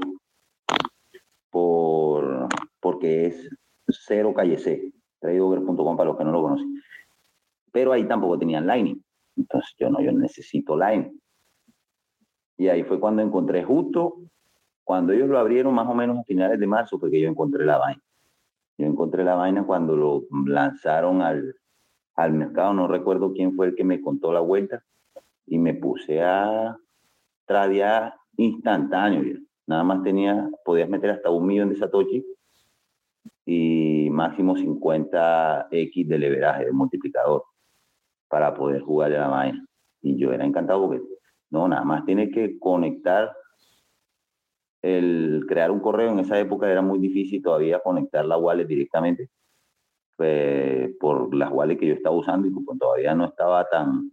por, 1.50 2.48
porque 2.80 3.28
es 3.28 3.50
cero 3.88 4.34
calle 4.34 4.58
C 4.58 4.94
tradeover.com 5.19 5.97
para 5.97 6.10
los 6.10 6.17
que 6.17 6.23
no 6.23 6.32
lo 6.32 6.41
conocen. 6.41 6.82
Pero 7.71 7.91
ahí 7.91 8.08
tampoco 8.08 8.38
tenían 8.39 8.65
Lightning. 8.67 9.01
Entonces 9.36 9.73
yo 9.78 9.89
no, 9.89 10.01
yo 10.01 10.12
necesito 10.12 10.78
Lightning. 10.78 11.19
Y 12.58 12.67
ahí 12.69 12.84
fue 12.84 12.99
cuando 12.99 13.21
encontré 13.21 13.63
justo, 13.63 14.15
cuando 14.84 15.13
ellos 15.13 15.28
lo 15.28 15.39
abrieron 15.39 15.73
más 15.73 15.88
o 15.88 15.93
menos 15.93 16.19
a 16.19 16.23
finales 16.23 16.60
de 16.60 16.67
marzo, 16.67 16.97
fue 16.99 17.12
que 17.12 17.19
yo 17.19 17.28
encontré 17.28 17.65
la 17.65 17.78
vaina. 17.78 18.01
Yo 18.78 18.86
encontré 18.86 19.23
la 19.23 19.36
vaina 19.36 19.65
cuando 19.65 19.95
lo 19.95 20.23
lanzaron 20.45 21.21
al, 21.21 21.56
al 22.15 22.34
mercado, 22.34 22.73
no 22.73 22.88
recuerdo 22.88 23.34
quién 23.34 23.56
fue 23.56 23.67
el 23.67 23.75
que 23.75 23.84
me 23.84 24.01
contó 24.01 24.32
la 24.32 24.41
vuelta, 24.41 24.84
y 25.47 25.58
me 25.58 25.73
puse 25.73 26.21
a 26.21 26.78
tradear 27.45 28.15
instantáneo. 28.38 29.39
Nada 29.67 29.84
más 29.84 30.04
tenía, 30.04 30.49
podías 30.63 30.89
meter 30.89 31.12
hasta 31.12 31.30
un 31.30 31.45
millón 31.45 31.69
de 31.69 31.75
satoshi 31.75 32.25
y 33.45 34.10
máximo 34.12 34.55
50x 34.55 36.08
de 36.08 36.17
leveraje, 36.17 36.65
de 36.65 36.71
multiplicador, 36.71 37.43
para 38.27 38.53
poder 38.53 38.81
jugar 38.81 39.13
a 39.13 39.19
la 39.19 39.27
vaina. 39.27 39.65
Y 40.01 40.17
yo 40.17 40.34
era 40.34 40.45
encantado 40.45 40.88
porque, 40.88 41.03
no, 41.51 41.67
nada 41.67 41.84
más 41.84 42.05
tiene 42.05 42.31
que 42.31 42.58
conectar, 42.60 43.36
el 44.81 45.45
crear 45.47 45.71
un 45.71 45.79
correo 45.79 46.12
en 46.12 46.19
esa 46.19 46.39
época 46.39 46.69
era 46.69 46.81
muy 46.81 46.99
difícil 46.99 47.41
todavía 47.41 47.79
conectar 47.79 48.23
la 48.23 48.38
wallet 48.38 48.65
directamente 48.65 49.31
pues, 50.15 50.91
por 50.99 51.34
las 51.34 51.51
wallets 51.51 51.79
que 51.79 51.88
yo 51.88 51.93
estaba 51.93 52.15
usando 52.15 52.47
y 52.47 52.51
pues, 52.51 52.77
todavía 52.79 53.13
no 53.15 53.25
estaba 53.25 53.67
tan, 53.67 54.10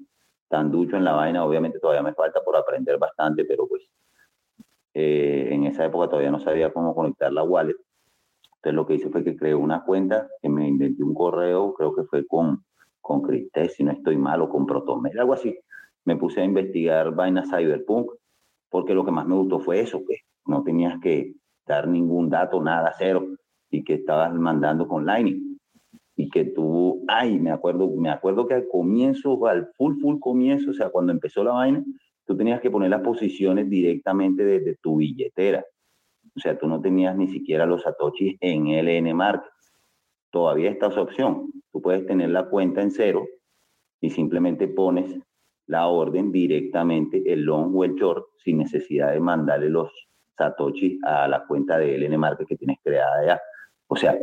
tan 0.48 0.70
ducho 0.70 0.96
en 0.96 1.04
la 1.04 1.12
vaina. 1.12 1.44
Obviamente 1.44 1.78
todavía 1.78 2.02
me 2.02 2.14
falta 2.14 2.40
por 2.42 2.56
aprender 2.56 2.98
bastante, 2.98 3.44
pero 3.44 3.68
pues 3.68 3.82
eh, 4.94 5.48
en 5.50 5.64
esa 5.64 5.84
época 5.84 6.08
todavía 6.08 6.30
no 6.30 6.40
sabía 6.40 6.72
cómo 6.72 6.94
conectar 6.94 7.32
la 7.32 7.42
wallet. 7.42 7.76
Entonces 8.62 8.76
lo 8.76 8.86
que 8.86 8.94
hice 8.94 9.10
fue 9.10 9.24
que 9.24 9.36
creé 9.36 9.56
una 9.56 9.82
cuenta, 9.82 10.28
que 10.40 10.48
me 10.48 10.68
inventé 10.68 11.02
un 11.02 11.14
correo, 11.14 11.74
creo 11.74 11.92
que 11.96 12.04
fue 12.04 12.24
con, 12.24 12.64
con 13.00 13.20
Cristés, 13.20 13.74
si 13.74 13.82
no 13.82 13.90
estoy 13.90 14.16
mal, 14.16 14.40
o 14.40 14.48
con 14.48 14.66
Protomail, 14.66 15.18
algo 15.18 15.32
así. 15.32 15.58
Me 16.04 16.14
puse 16.14 16.42
a 16.42 16.44
investigar 16.44 17.12
vainas 17.12 17.50
cyberpunk, 17.50 18.12
porque 18.70 18.94
lo 18.94 19.04
que 19.04 19.10
más 19.10 19.26
me 19.26 19.34
gustó 19.34 19.58
fue 19.58 19.80
eso, 19.80 20.04
que 20.06 20.18
no 20.46 20.62
tenías 20.62 21.00
que 21.00 21.34
dar 21.66 21.88
ningún 21.88 22.30
dato, 22.30 22.62
nada, 22.62 22.92
cero, 22.96 23.26
y 23.68 23.82
que 23.82 23.94
estabas 23.94 24.32
mandando 24.32 24.86
con 24.86 25.06
Lightning. 25.06 25.58
Y 26.14 26.30
que 26.30 26.44
tú, 26.44 27.04
ay, 27.08 27.40
me 27.40 27.50
acuerdo, 27.50 27.90
me 27.90 28.10
acuerdo 28.10 28.46
que 28.46 28.54
al 28.54 28.68
comienzo, 28.68 29.44
al 29.44 29.72
full, 29.76 29.98
full 30.00 30.20
comienzo, 30.20 30.70
o 30.70 30.74
sea, 30.74 30.90
cuando 30.90 31.10
empezó 31.10 31.42
la 31.42 31.50
vaina, 31.50 31.82
tú 32.24 32.36
tenías 32.36 32.60
que 32.60 32.70
poner 32.70 32.90
las 32.90 33.00
posiciones 33.00 33.68
directamente 33.68 34.44
desde 34.44 34.76
tu 34.76 34.98
billetera. 34.98 35.64
O 36.34 36.40
sea, 36.40 36.58
tú 36.58 36.66
no 36.66 36.80
tenías 36.80 37.16
ni 37.16 37.28
siquiera 37.28 37.66
los 37.66 37.82
satoshis 37.82 38.36
en 38.40 38.66
LN 38.66 39.14
Market. 39.14 39.50
Todavía 40.30 40.70
está 40.70 40.86
esa 40.86 41.02
opción. 41.02 41.52
Tú 41.72 41.82
puedes 41.82 42.06
tener 42.06 42.30
la 42.30 42.48
cuenta 42.48 42.80
en 42.80 42.90
cero 42.90 43.26
y 44.00 44.10
simplemente 44.10 44.66
pones 44.68 45.18
la 45.66 45.86
orden 45.86 46.32
directamente, 46.32 47.22
el 47.30 47.42
long 47.42 47.74
o 47.76 47.84
el 47.84 47.94
short, 47.94 48.26
sin 48.38 48.58
necesidad 48.58 49.12
de 49.12 49.20
mandarle 49.20 49.68
los 49.68 49.90
satoshis 50.36 50.98
a 51.04 51.28
la 51.28 51.46
cuenta 51.46 51.78
de 51.78 51.98
LN 51.98 52.18
Market 52.18 52.48
que 52.48 52.56
tienes 52.56 52.78
creada 52.82 53.26
ya. 53.26 53.40
O 53.86 53.96
sea, 53.96 54.18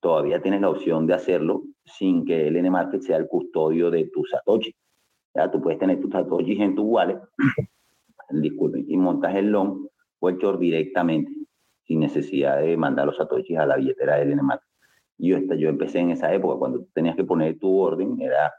todavía 0.00 0.40
tienes 0.40 0.62
la 0.62 0.70
opción 0.70 1.06
de 1.06 1.14
hacerlo 1.14 1.62
sin 1.84 2.24
que 2.24 2.50
LN 2.50 2.70
Market 2.70 3.02
sea 3.02 3.18
el 3.18 3.28
custodio 3.28 3.90
de 3.90 4.06
tu 4.06 4.24
satoshi. 4.24 4.74
Ya, 5.34 5.50
tú 5.50 5.60
puedes 5.60 5.78
tener 5.78 6.00
tus 6.00 6.10
satoshis 6.10 6.58
en 6.58 6.74
tu 6.74 6.84
wallet, 6.84 7.20
disculpen, 8.30 8.86
y 8.88 8.96
montas 8.96 9.34
el 9.36 9.50
long 9.50 9.86
o 10.20 10.28
el 10.28 10.38
short 10.38 10.58
directamente, 10.60 11.32
sin 11.84 12.00
necesidad 12.00 12.60
de 12.60 12.76
mandar 12.76 13.06
los 13.06 13.16
satoshis 13.16 13.58
a 13.58 13.66
la 13.66 13.76
billetera 13.76 14.16
del 14.16 14.36
NMAT. 14.36 14.60
Yo, 15.18 15.38
yo 15.38 15.68
empecé 15.68 15.98
en 16.00 16.10
esa 16.10 16.32
época, 16.32 16.58
cuando 16.58 16.86
tenías 16.92 17.16
que 17.16 17.24
poner 17.24 17.58
tu 17.58 17.76
orden, 17.78 18.20
era 18.20 18.52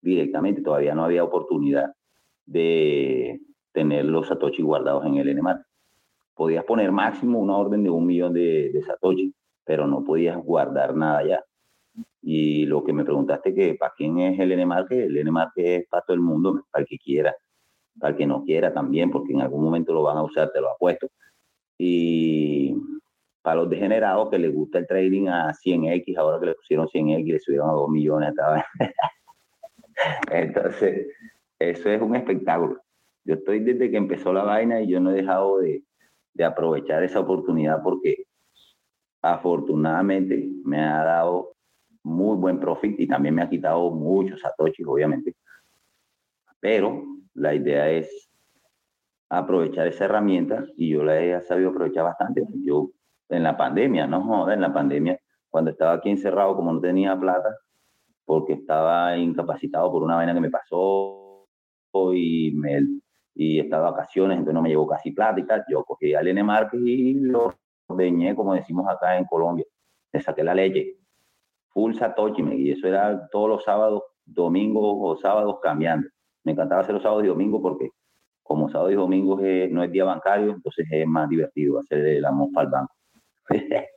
directamente, 0.00 0.62
todavía 0.62 0.94
no 0.94 1.04
había 1.04 1.24
oportunidad 1.24 1.92
de 2.46 3.40
tener 3.72 4.04
los 4.04 4.28
satoshis 4.28 4.64
guardados 4.64 5.04
en 5.04 5.16
el 5.16 5.36
NMAT. 5.36 5.60
podías 6.34 6.64
poner 6.64 6.92
máximo 6.92 7.40
una 7.40 7.56
orden 7.56 7.82
de 7.82 7.90
un 7.90 8.06
millón 8.06 8.32
de, 8.32 8.70
de 8.72 9.32
pero 9.64 9.86
no 9.86 10.04
podías 10.04 10.36
guardar 10.38 10.94
nada 10.94 11.26
ya. 11.26 11.44
Y 12.22 12.66
lo 12.66 12.84
que 12.84 12.92
me 12.92 13.04
preguntaste 13.04 13.54
que 13.54 13.74
para 13.74 13.92
quién 13.96 14.18
es 14.18 14.38
el 14.38 14.56
NMarket, 14.56 15.06
el 15.06 15.24
NMarket 15.24 15.66
es 15.66 15.88
para 15.88 16.02
todo 16.02 16.14
el 16.14 16.20
mundo, 16.20 16.64
para 16.70 16.82
el 16.82 16.88
que 16.88 16.98
quiera, 16.98 17.34
el 18.02 18.16
que 18.16 18.26
no 18.26 18.44
quiera 18.44 18.72
también, 18.72 19.10
porque 19.10 19.32
en 19.32 19.40
algún 19.40 19.64
momento 19.64 19.92
lo 19.92 20.02
van 20.02 20.18
a 20.18 20.22
usar, 20.22 20.50
te 20.52 20.60
lo 20.60 20.70
apuesto. 20.70 21.08
Y 21.78 22.74
para 23.42 23.60
los 23.60 23.70
degenerados 23.70 24.30
que 24.30 24.38
les 24.38 24.52
gusta 24.52 24.78
el 24.78 24.86
trading 24.86 25.28
a 25.28 25.52
100x, 25.52 26.16
ahora 26.16 26.40
que 26.40 26.46
le 26.46 26.54
pusieron 26.54 26.88
100x, 26.88 27.26
le 27.26 27.40
subieron 27.40 27.70
a 27.70 27.72
2 27.72 27.88
millones. 27.88 28.34
Entonces, 30.30 31.06
eso 31.58 31.90
es 31.90 32.02
un 32.02 32.16
espectáculo. 32.16 32.80
Yo 33.24 33.34
estoy 33.34 33.60
desde 33.60 33.90
que 33.90 33.96
empezó 33.96 34.32
la 34.32 34.44
vaina 34.44 34.80
y 34.80 34.88
yo 34.88 35.00
no 35.00 35.10
he 35.10 35.14
dejado 35.14 35.58
de, 35.58 35.82
de 36.34 36.44
aprovechar 36.44 37.02
esa 37.02 37.20
oportunidad 37.20 37.82
porque 37.82 38.24
afortunadamente 39.22 40.48
me 40.64 40.80
ha 40.80 41.02
dado 41.02 41.56
muy 42.02 42.36
buen 42.36 42.60
profit 42.60 42.98
y 43.00 43.08
también 43.08 43.34
me 43.34 43.42
ha 43.42 43.50
quitado 43.50 43.90
muchos 43.90 44.40
satoshis, 44.40 44.86
obviamente. 44.86 45.34
Pero 46.60 47.04
la 47.34 47.54
idea 47.54 47.90
es 47.90 48.30
aprovechar 49.28 49.86
esa 49.86 50.04
herramienta 50.04 50.64
y 50.76 50.90
yo 50.90 51.02
la 51.02 51.20
he 51.20 51.40
sabido 51.42 51.70
aprovechar 51.70 52.04
bastante. 52.04 52.44
Yo 52.64 52.90
en 53.28 53.42
la 53.42 53.56
pandemia, 53.56 54.06
no 54.06 54.22
joda, 54.22 54.54
en 54.54 54.60
la 54.60 54.72
pandemia, 54.72 55.20
cuando 55.50 55.70
estaba 55.70 55.94
aquí 55.94 56.10
encerrado, 56.10 56.56
como 56.56 56.72
no 56.72 56.80
tenía 56.80 57.18
plata, 57.18 57.56
porque 58.24 58.54
estaba 58.54 59.16
incapacitado 59.16 59.90
por 59.90 60.02
una 60.02 60.16
vaina 60.16 60.34
que 60.34 60.40
me 60.40 60.50
pasó 60.50 61.48
y 62.12 62.52
me 62.54 62.82
y 63.38 63.60
estaba 63.60 63.90
vacaciones, 63.90 64.38
entonces 64.38 64.54
no 64.54 64.62
me 64.62 64.70
llevó 64.70 64.86
casi 64.86 65.12
plata 65.12 65.38
y 65.38 65.46
tal. 65.46 65.62
Yo 65.68 65.84
cogí 65.84 66.14
al 66.14 66.26
N 66.26 66.42
y 66.72 67.14
lo 67.14 67.54
ordeñé, 67.86 68.34
como 68.34 68.54
decimos 68.54 68.88
acá 68.88 69.18
en 69.18 69.26
Colombia. 69.26 69.64
Le 70.12 70.20
saqué 70.20 70.42
la 70.42 70.54
leche. 70.54 70.96
Full 71.68 71.94
Satoshi, 71.94 72.42
y 72.42 72.70
eso 72.70 72.88
era 72.88 73.28
todos 73.28 73.48
los 73.50 73.64
sábados, 73.64 74.02
domingos 74.24 74.96
o 74.98 75.16
sábados 75.16 75.58
cambiando. 75.62 76.08
Me 76.46 76.52
encantaba 76.52 76.82
hacer 76.82 76.94
los 76.94 77.02
sábados 77.02 77.24
y 77.24 77.26
domingos 77.26 77.60
porque 77.60 77.90
como 78.44 78.70
sábados 78.70 78.92
y 78.92 78.94
domingos 78.94 79.40
no 79.70 79.82
es 79.82 79.90
día 79.90 80.04
bancario, 80.04 80.52
entonces 80.52 80.86
es 80.88 81.04
más 81.04 81.28
divertido 81.28 81.80
hacer 81.80 82.20
la 82.20 82.30
mofa 82.30 82.60
al 82.60 82.68
banco. 82.68 82.94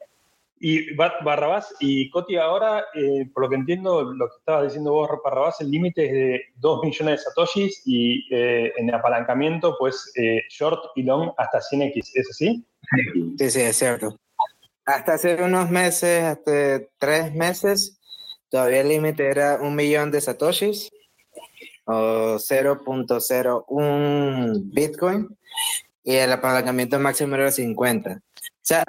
Y 0.61 0.93
Barrabás 0.93 1.73
y 1.79 2.09
Coti, 2.09 2.35
ahora, 2.35 2.83
eh, 2.93 3.29
por 3.33 3.43
lo 3.43 3.49
que 3.49 3.55
entiendo, 3.55 4.03
lo 4.03 4.27
que 4.27 4.35
estabas 4.39 4.63
diciendo 4.65 4.91
vos, 4.91 5.09
Barrabás, 5.23 5.61
el 5.61 5.71
límite 5.71 6.05
es 6.05 6.11
de 6.11 6.41
2 6.57 6.83
millones 6.83 7.19
de 7.19 7.23
satoshis 7.23 7.81
y 7.85 8.25
en 8.29 8.65
eh, 8.65 8.73
en 8.75 8.93
apalancamiento, 8.93 9.77
pues 9.79 10.11
eh, 10.17 10.41
short 10.49 10.83
y 10.95 11.03
long 11.03 11.31
hasta 11.37 11.59
100x, 11.59 12.11
¿es 12.13 12.29
así? 12.29 12.65
Sí, 13.37 13.49
sí, 13.51 13.61
es 13.61 13.77
cierto. 13.77 14.17
Hasta 14.85 15.13
hace 15.13 15.41
unos 15.41 15.69
meses, 15.69 16.25
hasta 16.25 16.81
tres 16.97 17.33
meses, 17.33 18.01
todavía 18.49 18.81
el 18.81 18.89
límite 18.89 19.29
era 19.29 19.59
un 19.61 19.75
millón 19.75 20.11
de 20.11 20.19
satoshis 20.19 20.89
o 21.89 22.35
0.01 22.35 24.61
Bitcoin 24.65 25.35
y 26.03 26.15
el 26.15 26.31
apalancamiento 26.31 26.99
máximo 26.99 27.35
era 27.35 27.51
50. 27.51 28.11
O 28.11 28.19
sea, 28.61 28.83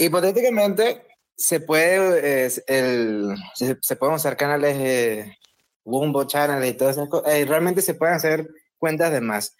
Hipotéticamente, 0.00 1.04
se 1.36 1.58
puede, 1.58 2.46
el, 2.68 3.34
se, 3.54 3.96
pueden 3.96 4.14
usar 4.14 4.36
canales 4.36 4.78
de 4.78 5.36
Wumbo 5.84 6.24
Channel 6.24 6.64
y 6.64 6.74
todas 6.74 6.96
esas 6.96 7.08
cosas. 7.08 7.34
Eh, 7.34 7.44
realmente 7.44 7.82
se 7.82 7.94
pueden 7.94 8.14
hacer 8.14 8.48
cuentas 8.78 9.10
de 9.10 9.20
más. 9.20 9.56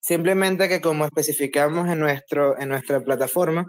Simplemente 0.00 0.68
que 0.68 0.80
como 0.80 1.04
especificamos 1.04 1.88
en, 1.88 1.98
nuestro, 1.98 2.56
en 2.60 2.68
nuestra 2.68 3.00
plataforma, 3.00 3.66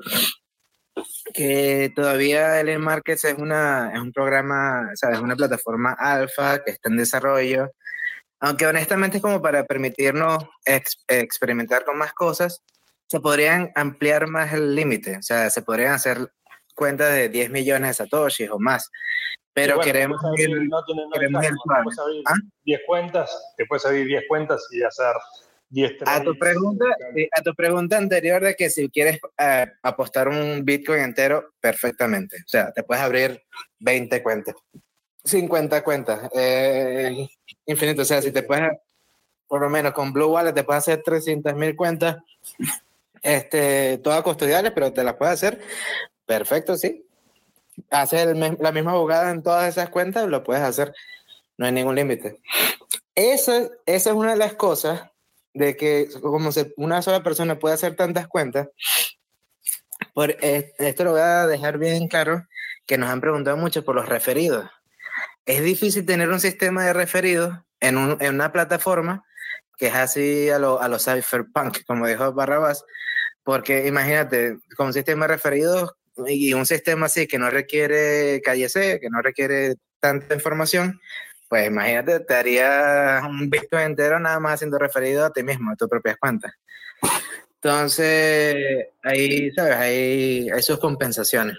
que 1.34 1.92
todavía 1.96 2.60
el 2.60 2.78
Markets 2.78 3.24
es, 3.24 3.34
una, 3.34 3.92
es 3.92 4.00
un 4.00 4.12
programa, 4.12 4.92
es 4.94 5.20
una 5.20 5.36
plataforma 5.36 5.94
alfa 5.94 6.64
que 6.64 6.72
está 6.72 6.90
en 6.90 6.98
desarrollo, 6.98 7.72
aunque 8.44 8.68
honestamente 8.68 9.18
es 9.18 9.24
como 9.24 9.42
para 9.42 9.64
permitirnos 9.66 10.44
experimentar 11.08 11.86
con 11.86 11.98
más 11.98 12.12
cosas, 12.12 12.62
se 13.08 13.22
podrían 13.22 13.72
ampliar 13.74 14.28
más 14.28 14.52
el 14.52 14.76
límite, 14.76 15.18
o 15.18 15.22
sea, 15.22 15.50
se 15.50 15.62
podrían 15.62 15.94
hacer 15.94 16.30
cuentas 16.76 17.14
de 17.14 17.30
10 17.30 17.52
millones 17.52 17.88
de 17.88 17.94
satoshis 17.94 18.50
o 18.50 18.60
más. 18.60 18.92
Pero 19.54 19.80
queremos 19.80 20.22
abrir, 20.26 20.50
no 20.50 20.84
queremos 21.14 21.42
10 21.42 21.54
¿Ah? 22.26 22.34
cuentas, 22.86 23.54
te 23.56 23.66
puedes 23.66 23.86
abrir 23.86 24.08
10 24.08 24.24
cuentas 24.28 24.68
y 24.72 24.84
hacer 24.84 25.16
10 25.70 25.94
a 26.06 26.22
tu 26.22 26.38
pregunta 26.38 26.86
A 27.38 27.42
tu 27.44 27.56
pregunta 27.56 27.98
anterior 27.98 28.44
de 28.44 28.56
que 28.56 28.70
si 28.70 28.90
quieres 28.90 29.20
eh, 29.38 29.68
apostar 29.84 30.28
un 30.28 30.66
Bitcoin 30.66 31.00
entero, 31.00 31.54
perfectamente. 31.62 32.38
O 32.46 32.48
sea, 32.48 32.74
te 32.74 32.84
puedes 32.84 33.04
abrir 33.04 33.42
20 33.80 34.22
cuentas, 34.22 34.56
50 35.24 35.84
cuentas, 35.84 36.30
eh, 36.34 37.30
infinito. 37.66 38.02
O 38.02 38.06
sea, 38.06 38.22
si 38.22 38.32
te 38.32 38.44
puedes, 38.44 38.72
por 39.48 39.62
lo 39.62 39.70
menos 39.70 39.94
con 39.94 40.12
Blue 40.12 40.28
Wallet, 40.28 40.54
te 40.54 40.64
puedes 40.64 40.84
hacer 40.84 41.02
300 41.04 41.56
mil 41.56 41.76
cuentas 41.76 42.18
este, 43.22 43.98
todas 44.00 44.22
custodiales, 44.22 44.72
pero 44.74 44.92
te 44.94 45.04
las 45.04 45.16
puedes 45.16 45.34
hacer. 45.34 45.62
Perfecto, 46.26 46.76
sí. 46.76 47.06
Hacer 47.90 48.36
la 48.36 48.72
misma 48.72 48.92
abogada 48.92 49.32
en 49.32 49.42
todas 49.42 49.68
esas 49.70 49.90
cuentas, 49.90 50.28
lo 50.28 50.44
puedes 50.44 50.64
hacer. 50.64 50.94
No 51.58 51.66
hay 51.66 51.72
ningún 51.72 51.96
límite. 51.96 52.40
Eso, 53.16 53.72
esa 53.86 54.10
es 54.10 54.16
una 54.16 54.32
de 54.32 54.38
las 54.38 54.54
cosas 54.54 55.10
de 55.54 55.78
que 55.78 56.10
como 56.22 56.50
una 56.78 57.02
sola 57.02 57.24
persona 57.24 57.60
puede 57.60 57.76
hacer 57.76 57.96
tantas 57.96 58.28
cuentas, 58.28 58.68
por, 60.14 60.32
eh, 60.32 60.74
esto 60.80 61.04
lo 61.04 61.12
voy 61.12 61.22
a 61.22 61.48
dejar 61.48 61.78
bien 61.78 62.08
claro, 62.08 62.46
que 62.86 62.98
nos 62.98 63.10
han 63.10 63.22
preguntado 63.22 63.56
mucho 63.58 63.86
por 63.86 63.96
los 63.96 64.10
referidos. 64.10 64.70
Es 65.46 65.64
difícil 65.64 66.06
tener 66.06 66.30
un 66.30 66.40
sistema 66.40 66.86
de 66.86 66.94
referidos 66.94 67.58
en, 67.80 67.98
un, 67.98 68.18
en 68.22 68.36
una 68.36 68.52
plataforma 68.52 69.26
que 69.78 69.88
es 69.88 69.96
así 69.96 70.50
a, 70.50 70.60
lo, 70.60 70.82
a 70.82 70.88
los 70.88 71.04
cypherpunk, 71.04 71.84
como 71.86 72.08
dijo 72.08 72.32
Barrabás, 72.34 72.86
porque 73.44 73.88
imagínate, 73.88 74.58
con 74.78 74.88
un 74.88 74.94
sistema 74.94 75.28
referido 75.28 75.98
y 76.28 76.54
un 76.54 76.66
sistema 76.66 77.08
así 77.08 77.28
que 77.28 77.40
no 77.40 77.50
requiere 77.50 78.42
calle 78.42 78.70
C, 78.70 79.00
que 79.02 79.10
no 79.10 79.22
requiere 79.22 79.76
tanta 80.00 80.36
información, 80.36 81.02
pues 81.50 81.68
imagínate, 81.68 82.20
te 82.22 82.36
haría 82.36 83.22
un 83.28 83.50
Bitcoin 83.50 83.84
entero 83.84 84.20
nada 84.20 84.40
más 84.40 84.56
haciendo 84.56 84.78
referido 84.78 85.26
a 85.26 85.34
ti 85.34 85.44
mismo, 85.44 85.72
a 85.72 85.76
tus 85.76 85.90
propias 85.90 86.18
cuentas. 86.18 86.54
Entonces, 87.56 88.88
ahí, 89.04 89.52
¿sabes? 89.52 89.76
Hay 89.78 90.62
sus 90.62 90.80
compensaciones. 90.80 91.58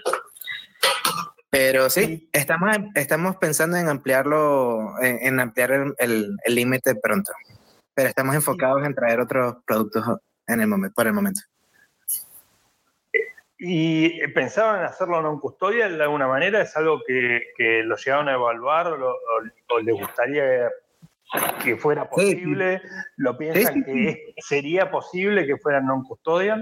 Pero 1.55 1.89
sí, 1.89 2.29
estamos, 2.33 2.75
estamos 2.95 3.37
pensando 3.37 3.77
en 3.77 3.87
ampliarlo, 3.87 5.01
en, 5.01 5.39
ampliar 5.39 5.95
el 5.97 6.37
límite 6.47 6.95
pronto. 6.95 7.31
Pero 7.93 8.09
estamos 8.09 8.35
enfocados 8.35 8.85
en 8.85 8.93
traer 8.93 9.21
otros 9.21 9.55
productos 9.65 10.03
en 10.47 10.59
el 10.59 10.67
momento, 10.67 10.93
por 10.93 11.07
el 11.07 11.13
momento. 11.13 11.39
¿Y 13.57 14.27
pensaban 14.33 14.81
en 14.81 14.85
hacerlo 14.91 15.23
non 15.23 15.39
custodial 15.39 15.95
de 15.95 16.03
alguna 16.03 16.27
manera? 16.27 16.59
¿Es 16.59 16.75
algo 16.75 16.99
que, 17.07 17.55
que 17.55 17.87
lo 17.87 17.95
llegaron 17.95 18.27
a 18.27 18.35
evaluar 18.35 18.87
o, 18.91 19.79
les 19.79 19.95
gustaría 19.95 20.67
que 21.63 21.77
fuera 21.77 22.09
posible? 22.09 22.81
¿Lo 23.15 23.37
piensan 23.37 23.81
que 23.85 24.35
sería 24.43 24.91
posible 24.91 25.47
que 25.47 25.55
fuera 25.55 25.79
non 25.79 26.03
custodial? 26.03 26.59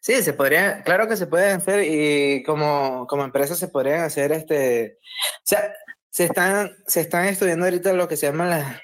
Sí, 0.00 0.22
se 0.22 0.32
podría, 0.32 0.82
claro 0.82 1.06
que 1.06 1.16
se 1.16 1.26
puede 1.26 1.50
hacer 1.50 1.84
y 1.84 2.42
como, 2.44 3.06
como 3.06 3.22
empresa 3.22 3.54
se 3.54 3.68
podrían 3.68 4.00
hacer 4.00 4.32
este, 4.32 4.98
o 4.98 5.42
sea, 5.44 5.74
se 6.10 6.24
están, 6.24 6.72
se 6.86 7.02
están 7.02 7.26
estudiando 7.26 7.66
ahorita 7.66 7.92
lo 7.92 8.08
que 8.08 8.16
se 8.16 8.26
llama 8.26 8.46
la 8.46 8.82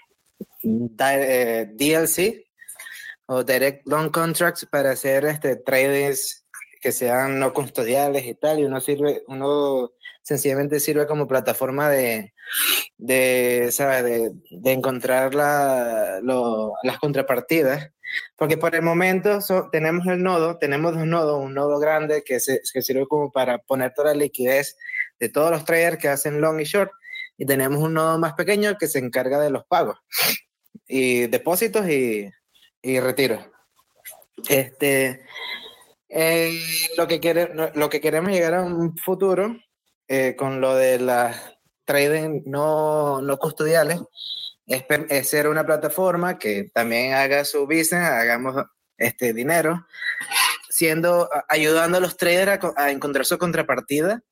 eh, 0.63 1.69
DLC 1.73 2.47
o 3.27 3.45
Direct 3.45 3.87
Long 3.87 4.11
Contracts 4.11 4.67
para 4.67 4.91
hacer 4.91 5.25
este 5.25 5.57
trades 5.57 6.47
que 6.81 6.93
sean 6.93 7.39
no 7.39 7.53
custodiales 7.53 8.27
y 8.27 8.35
tal, 8.35 8.61
y 8.61 8.65
uno 8.65 8.81
sirve, 8.81 9.25
uno 9.27 9.93
sencillamente 10.23 10.81
sirve 10.81 11.07
como 11.07 11.27
plataforma 11.27 11.89
de, 11.89 12.33
de, 12.97 13.71
¿sabes? 13.73 14.05
de, 14.05 14.73
encontrar 14.73 15.35
la, 15.35 16.21
las 16.83 16.99
contrapartidas, 16.99 17.91
porque 18.37 18.57
por 18.57 18.75
el 18.75 18.83
momento 18.83 19.39
tenemos 19.71 20.07
el 20.07 20.23
nodo, 20.23 20.59
tenemos 20.59 20.95
dos 20.95 21.07
nodos, 21.07 21.43
un 21.43 21.55
nodo 21.55 21.79
grande 21.79 22.23
que, 22.25 22.41
se, 22.41 22.61
sirve 22.65 23.07
como 23.07 23.31
para 23.33 23.59
poner 23.59 23.93
toda 23.95 24.15
la 24.15 24.23
liquidez 24.23 24.77
de 25.19 25.29
todos 25.29 25.51
los 25.51 25.65
traders 25.65 25.99
que 25.99 26.09
hacen 26.09 26.41
long 26.41 26.61
y 26.61 26.65
short, 26.65 26.91
y 27.37 27.47
tenemos 27.47 27.83
un 27.83 27.95
nodo 27.95 28.19
más 28.19 28.35
pequeño 28.35 28.77
que 28.79 28.89
se 28.89 28.99
encarga 28.99 29.39
de 29.41 29.51
los 29.51 29.65
pagos, 29.67 29.99
y 30.87 31.27
depósitos 31.27 31.89
y, 31.89 32.31
y 32.83 33.01
retiros. 33.01 33.45
Este, 34.49 35.25
eh, 36.09 36.61
lo, 36.97 37.07
que 37.07 37.21
quiere, 37.21 37.51
lo 37.75 37.89
que 37.89 38.01
queremos 38.01 38.31
llegar 38.31 38.55
a 38.55 38.63
un 38.63 38.97
futuro 38.97 39.57
eh, 40.09 40.37
con 40.37 40.61
lo 40.61 40.75
de 40.75 41.01
las 41.01 41.57
trading 41.85 42.43
no, 42.47 43.21
no 43.23 43.39
custodiales 43.39 44.01
es, 44.67 44.85
es, 45.09 45.29
ser 45.29 45.49
una 45.49 45.65
plataforma 45.65 46.39
que 46.39 46.71
también 46.73 47.15
haga 47.15 47.45
su 47.45 47.67
business, 47.67 47.95
hagamos 47.95 48.65
este 48.99 49.33
dinero 49.33 49.87
siendo, 50.77 51.31
ayudando 51.49 51.99
a 51.99 52.01
los 52.01 52.17
traders 52.17 52.63
a, 52.77 52.91
encontrar 52.91 53.25
su 53.25 53.39
contrapartida 53.39 54.23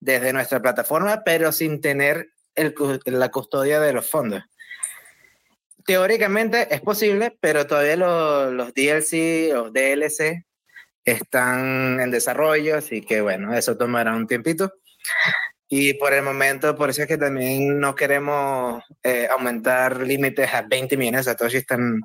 desde 0.00 0.32
nuestra 0.32 0.60
plataforma, 0.60 1.22
pero 1.24 1.50
sin 1.50 1.80
tener 1.80 2.28
el, 2.54 2.74
la 3.06 3.30
custodia 3.30 3.80
de 3.80 3.92
los 3.94 4.08
fondos. 4.08 4.42
Teóricamente 5.86 6.74
es 6.74 6.82
posible, 6.82 7.38
pero 7.40 7.66
todavía 7.66 7.96
los, 7.96 8.52
los 8.52 8.74
DLC 8.74 9.54
o 9.56 9.70
DLC 9.70 10.44
están 11.04 12.00
en 12.00 12.10
desarrollo, 12.10 12.76
así 12.76 13.00
que 13.00 13.22
bueno, 13.22 13.54
eso 13.54 13.78
tomará 13.78 14.14
un 14.14 14.26
tiempito. 14.26 14.74
Y 15.68 15.94
por 15.94 16.14
el 16.14 16.22
momento, 16.22 16.74
por 16.74 16.88
eso 16.88 17.02
es 17.02 17.08
que 17.08 17.18
también 17.18 17.78
no 17.78 17.94
queremos 17.94 18.82
eh, 19.02 19.28
aumentar 19.30 20.00
límites 20.00 20.52
a 20.54 20.62
20 20.62 20.96
millones 20.96 21.26
de 21.26 21.32
satoshis 21.32 21.66
tan, 21.66 22.00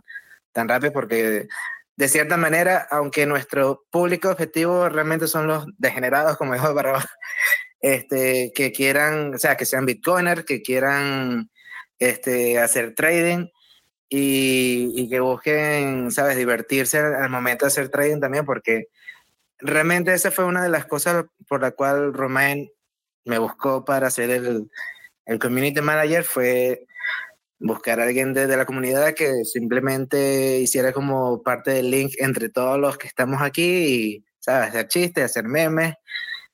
tan 0.51 0.67
rápido, 0.67 0.91
porque 0.91 1.47
de 1.95 2.07
cierta 2.09 2.35
manera, 2.35 2.87
aunque 2.91 3.25
nuestro 3.25 3.85
público 3.89 4.29
objetivo 4.29 4.89
realmente 4.89 5.27
son 5.27 5.47
los 5.47 5.65
degenerados, 5.77 6.37
como 6.37 6.53
dijo 6.53 6.73
Barra, 6.73 7.05
este, 7.79 8.51
que 8.53 8.73
quieran, 8.73 9.35
o 9.35 9.37
sea, 9.37 9.55
que 9.55 9.65
sean 9.65 9.85
bitcoiners, 9.85 10.43
que 10.43 10.61
quieran 10.61 11.49
este, 11.99 12.59
hacer 12.59 12.95
trading 12.95 13.47
y, 14.09 14.91
y 14.95 15.09
que 15.09 15.21
busquen, 15.21 16.11
sabes, 16.11 16.35
divertirse 16.35 16.97
al 16.99 17.29
momento 17.29 17.65
de 17.65 17.67
hacer 17.67 17.89
trading 17.89 18.19
también, 18.19 18.45
porque 18.45 18.87
realmente 19.59 20.13
esa 20.13 20.31
fue 20.31 20.45
una 20.45 20.63
de 20.63 20.69
las 20.69 20.85
cosas 20.85 21.25
por 21.47 21.61
la 21.61 21.71
cual 21.71 22.13
Romain 22.13 22.69
me 23.25 23.37
buscó 23.37 23.85
para 23.85 24.09
ser 24.09 24.29
el, 24.29 24.69
el 25.25 25.39
community 25.39 25.81
manager 25.81 26.23
fue 26.23 26.85
buscar 27.59 27.99
a 27.99 28.03
alguien 28.03 28.33
desde 28.33 28.57
la 28.57 28.65
comunidad 28.65 29.13
que 29.13 29.45
simplemente 29.45 30.59
hiciera 30.59 30.91
como 30.91 31.41
parte 31.41 31.71
del 31.71 31.89
link 31.89 32.13
entre 32.19 32.49
todos 32.49 32.77
los 32.77 32.97
que 32.97 33.07
estamos 33.07 33.41
aquí 33.41 33.63
y, 33.63 34.25
¿sabes? 34.39 34.69
Hacer 34.69 34.87
chistes, 34.89 35.23
hacer 35.23 35.45
memes, 35.45 35.95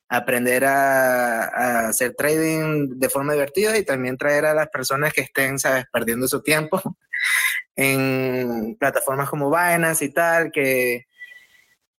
aprender 0.07 0.65
a, 0.65 1.87
hacer 1.89 2.13
trading 2.15 2.99
de 2.99 3.09
forma 3.09 3.33
divertida 3.33 3.77
y 3.77 3.83
también 3.83 4.17
traer 4.17 4.45
a 4.45 4.53
las 4.53 4.67
personas 4.69 5.13
que 5.13 5.21
estén, 5.21 5.57
¿sabes? 5.57 5.85
Perdiendo 5.91 6.27
su 6.27 6.41
tiempo 6.43 6.81
en 7.75 8.75
plataformas 8.79 9.29
como 9.29 9.49
Binance 9.49 10.05
y 10.05 10.13
tal, 10.13 10.51
que 10.51 11.07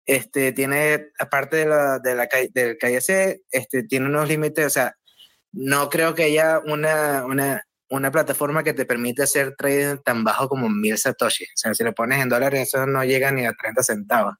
este, 0.05 0.51
tiene, 0.51 1.07
aparte 1.19 1.57
de 1.57 1.65
la, 1.65 1.99
de 1.99 2.15
la, 2.15 2.27
del 2.53 2.77
KIC, 2.77 3.41
este, 3.51 3.83
tiene 3.83 4.07
unos 4.07 4.27
límites, 4.27 4.65
o 4.65 4.69
sea, 4.69 4.95
no 5.51 5.89
creo 5.89 6.15
que 6.15 6.23
haya 6.23 6.59
una, 6.59 7.25
una, 7.25 7.63
una 7.89 8.11
plataforma 8.11 8.63
que 8.63 8.73
te 8.73 8.85
permita 8.85 9.23
hacer 9.23 9.55
trading 9.55 9.97
tan 10.03 10.23
bajo 10.23 10.47
como 10.47 10.69
mil 10.69 10.97
satoshi. 10.97 11.43
O 11.43 11.55
sea, 11.55 11.73
si 11.73 11.83
lo 11.83 11.93
pones 11.93 12.21
en 12.21 12.29
dólares, 12.29 12.69
eso 12.69 12.85
no 12.87 13.03
llega 13.03 13.31
ni 13.31 13.45
a 13.45 13.53
30 13.53 13.83
centavos. 13.83 14.35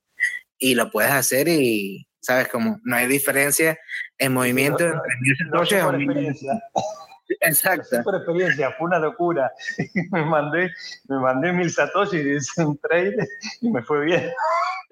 Y 0.58 0.76
lo 0.76 0.90
puedes 0.90 1.12
hacer 1.12 1.48
y, 1.48 2.08
¿sabes? 2.22 2.48
Como 2.48 2.80
no 2.84 2.96
hay 2.96 3.08
diferencia 3.08 3.78
en 4.18 4.34
movimiento 4.34 4.88
no, 4.88 4.96
no, 4.96 5.02
entre 5.04 5.16
mil 5.22 5.38
satoshi 5.38 5.76
no, 5.76 5.88
o 5.88 5.92
mil... 5.94 6.36
Exacto. 7.40 8.04
Por 8.04 8.16
experiencia, 8.16 8.72
fue 8.72 8.88
una 8.88 9.00
locura. 9.00 9.52
me 10.12 10.26
mandé, 10.26 10.72
me 11.08 11.20
mandé 11.20 11.54
mil 11.54 11.72
satoshi 11.72 12.18
y 12.18 12.36
hice 12.36 12.66
un 12.66 12.78
trade 12.78 13.28
y 13.62 13.72
me 13.72 13.82
fue 13.84 14.06
bien. 14.06 14.30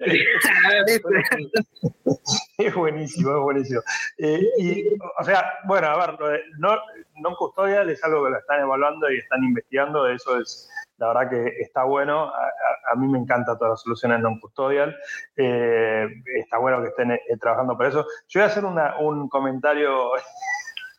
es 2.58 2.74
buenísimo, 2.74 3.30
es 3.36 3.42
buenísimo. 3.42 3.82
Eh, 4.18 4.40
y, 4.58 4.86
o 5.18 5.24
sea, 5.24 5.44
bueno, 5.66 5.88
a 5.88 6.06
ver, 6.06 6.42
no, 6.58 6.76
no 7.16 7.36
custodial 7.36 7.90
es 7.90 8.02
algo 8.02 8.24
que 8.24 8.30
lo 8.30 8.38
están 8.38 8.60
evaluando 8.60 9.10
y 9.10 9.18
están 9.18 9.44
investigando, 9.44 10.08
eso 10.08 10.40
es, 10.40 10.70
la 10.96 11.08
verdad 11.08 11.28
que 11.30 11.48
está 11.60 11.84
bueno. 11.84 12.24
A, 12.24 12.46
a, 12.46 12.80
a 12.90 12.94
mí 12.96 13.08
me 13.08 13.18
encantan 13.18 13.56
todas 13.56 13.72
las 13.72 13.82
soluciones 13.82 14.20
non 14.20 14.40
custodial. 14.40 14.96
Eh, 15.36 16.08
está 16.36 16.58
bueno 16.58 16.82
que 16.82 16.88
estén 16.88 17.12
eh, 17.12 17.20
trabajando 17.40 17.76
por 17.76 17.86
eso. 17.86 18.06
Yo 18.28 18.40
voy 18.40 18.48
a 18.48 18.50
hacer 18.50 18.64
una, 18.64 18.98
un 18.98 19.28
comentario 19.28 20.12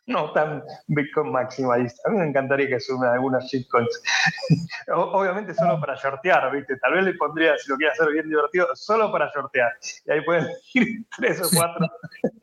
no 0.08 0.32
tan 0.34 0.64
Bitcoin 0.88 1.32
maximalista. 1.32 2.02
A 2.08 2.12
mí 2.12 2.20
me 2.20 2.28
encantaría 2.28 2.68
que 2.68 2.80
sume 2.80 3.08
algunas 3.08 3.46
shitcoins. 3.46 4.02
Obviamente 4.94 5.54
solo 5.54 5.80
para 5.80 5.96
shortear, 5.96 6.52
¿viste? 6.52 6.78
Tal 6.78 6.94
vez 6.94 7.04
le 7.06 7.14
pondría, 7.16 7.58
si 7.58 7.70
lo 7.70 7.78
quiere 7.78 7.94
hacer 7.94 8.10
bien 8.12 8.30
divertido, 8.30 8.68
solo 8.76 9.12
para 9.12 9.32
shortear. 9.34 9.72
Y 10.06 10.12
ahí 10.12 10.22
pueden 10.22 10.48
ir 10.74 11.06
tres 11.18 11.42
o 11.42 11.50
cuatro. 11.56 11.88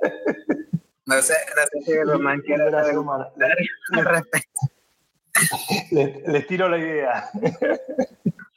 No 1.09 1.23
sé, 1.23 1.33
no 1.57 1.63
sé 1.63 1.91
si 1.91 2.03
Román 2.03 2.39
quiere 2.43 2.71
les, 5.91 6.29
les 6.29 6.47
tiro 6.47 6.69
la 6.69 6.77
idea. 6.77 7.31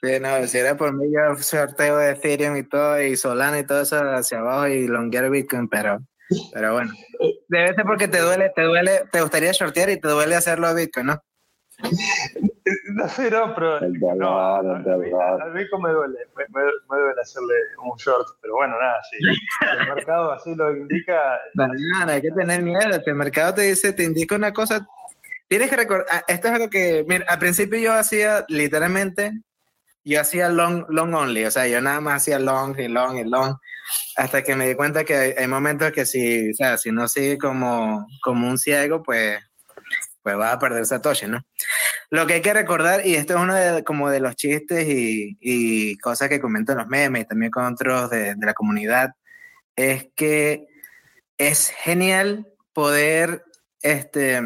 Sí, 0.02 0.20
no, 0.20 0.46
si 0.46 0.58
era 0.58 0.76
por 0.76 0.92
mí, 0.92 1.10
yo 1.10 1.34
sorteo 1.42 1.96
de 1.96 2.10
Ethereum 2.10 2.56
y 2.58 2.64
todo, 2.64 3.00
y 3.00 3.16
Solana 3.16 3.60
y 3.60 3.64
todo 3.64 3.80
eso 3.80 3.96
hacia 4.10 4.40
abajo 4.40 4.68
y 4.68 4.86
longuear 4.86 5.30
Bitcoin, 5.30 5.66
pero 5.66 6.02
pero 6.52 6.72
bueno, 6.74 6.92
debe 7.48 7.74
ser 7.74 7.84
porque 7.84 8.08
te 8.08 8.20
duele, 8.20 8.50
te 8.54 8.62
duele, 8.62 9.02
te 9.10 9.20
gustaría 9.20 9.52
shortear 9.52 9.90
y 9.90 10.00
te 10.00 10.08
duele 10.08 10.34
hacerlo 10.34 10.66
a 10.66 10.74
Bitcoin, 10.74 11.06
¿no? 11.06 11.22
No 12.94 13.08
sé, 13.08 13.30
no, 13.30 13.54
pero 13.54 13.78
el 13.78 13.98
no, 13.98 14.56
al 14.56 15.52
Bitcoin 15.52 15.82
me 15.82 15.90
duele, 15.90 16.18
me, 16.36 16.44
me, 16.48 16.64
me, 16.64 16.98
duele 16.98 17.20
hacerle 17.20 17.54
un 17.82 17.96
short, 17.96 18.28
pero 18.40 18.54
bueno, 18.54 18.74
nada, 18.78 19.00
si 19.10 19.16
el 19.66 19.94
mercado 19.94 20.32
así 20.32 20.54
lo 20.54 20.76
indica. 20.76 21.40
No, 21.54 21.66
hay 22.06 22.22
que 22.22 22.30
tener 22.30 22.62
miedo, 22.62 23.00
si 23.02 23.10
el 23.10 23.16
mercado 23.16 23.54
te 23.54 23.62
dice, 23.62 23.92
te 23.92 24.04
indica 24.04 24.36
una 24.36 24.52
cosa, 24.52 24.86
tienes 25.48 25.70
que 25.70 25.76
recordar, 25.76 26.06
ah, 26.10 26.22
esto 26.28 26.48
es 26.48 26.54
algo 26.54 26.70
que, 26.70 27.04
mira, 27.08 27.24
al 27.28 27.38
principio 27.38 27.78
yo 27.78 27.92
hacía 27.92 28.44
literalmente, 28.48 29.32
yo 30.04 30.20
hacía 30.20 30.48
long, 30.48 30.84
long 30.88 31.14
only, 31.14 31.44
o 31.44 31.50
sea, 31.50 31.66
yo 31.66 31.80
nada 31.80 32.00
más 32.00 32.22
hacía 32.22 32.38
long 32.38 32.78
y 32.78 32.88
long 32.88 33.18
y 33.18 33.24
long 33.24 33.56
hasta 34.16 34.42
que 34.42 34.56
me 34.56 34.68
di 34.68 34.74
cuenta 34.74 35.04
que 35.04 35.14
hay, 35.14 35.34
hay, 35.36 35.46
momentos 35.46 35.92
que 35.92 36.06
si, 36.06 36.50
o 36.50 36.54
sea, 36.54 36.78
si 36.78 36.90
no 36.92 37.08
sigue 37.08 37.38
como, 37.38 38.06
como 38.22 38.48
un 38.48 38.58
ciego, 38.58 39.02
pues, 39.02 39.38
pues 40.22 40.36
vas 40.36 40.54
a 40.54 40.58
perder 40.58 40.86
Satoshi, 40.86 41.26
¿no? 41.26 41.44
Lo 42.10 42.26
que 42.26 42.34
hay 42.34 42.42
que 42.42 42.54
recordar, 42.54 43.06
y 43.06 43.14
esto 43.14 43.34
es 43.34 43.40
uno 43.40 43.54
de, 43.54 43.84
como 43.84 44.10
de 44.10 44.20
los 44.20 44.36
chistes 44.36 44.86
y, 44.88 45.36
y 45.40 45.96
cosas 45.98 46.28
que 46.28 46.40
comentan 46.40 46.78
los 46.78 46.86
memes 46.88 47.22
y 47.22 47.26
también 47.26 47.50
con 47.50 47.64
otros 47.64 48.10
de, 48.10 48.34
de 48.34 48.46
la 48.46 48.54
comunidad, 48.54 49.10
es 49.76 50.08
que 50.14 50.66
es 51.38 51.70
genial 51.70 52.46
poder 52.72 53.44
este, 53.82 54.40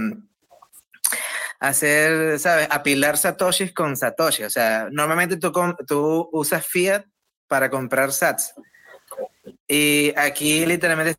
hacer, 1.60 2.38
¿sabes? 2.38 2.68
Apilar 2.70 3.16
satoshis 3.16 3.72
con 3.72 3.96
satoshi. 3.96 4.44
O 4.44 4.50
sea, 4.50 4.88
normalmente 4.90 5.36
tú, 5.36 5.52
tú 5.86 6.28
usas 6.32 6.66
fiat 6.66 7.04
para 7.48 7.70
comprar 7.70 8.12
sats. 8.12 8.54
Y 9.68 10.12
aquí 10.16 10.66
literalmente 10.66 11.16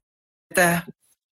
estás 0.49 0.83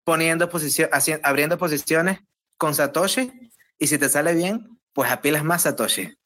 poniendo 0.04 0.50
posición, 0.50 0.89
haciendo, 0.91 1.28
abriendo 1.28 1.58
posiciones 1.58 2.20
con 2.58 2.74
Satoshi 2.74 3.32
y 3.78 3.88
si 3.88 3.97
te 3.97 4.10
sale 4.10 4.34
bien, 4.34 4.80
pues 4.93 5.12
apilas 5.12 5.43
más 5.43 5.64
Satoshi. 5.64 6.18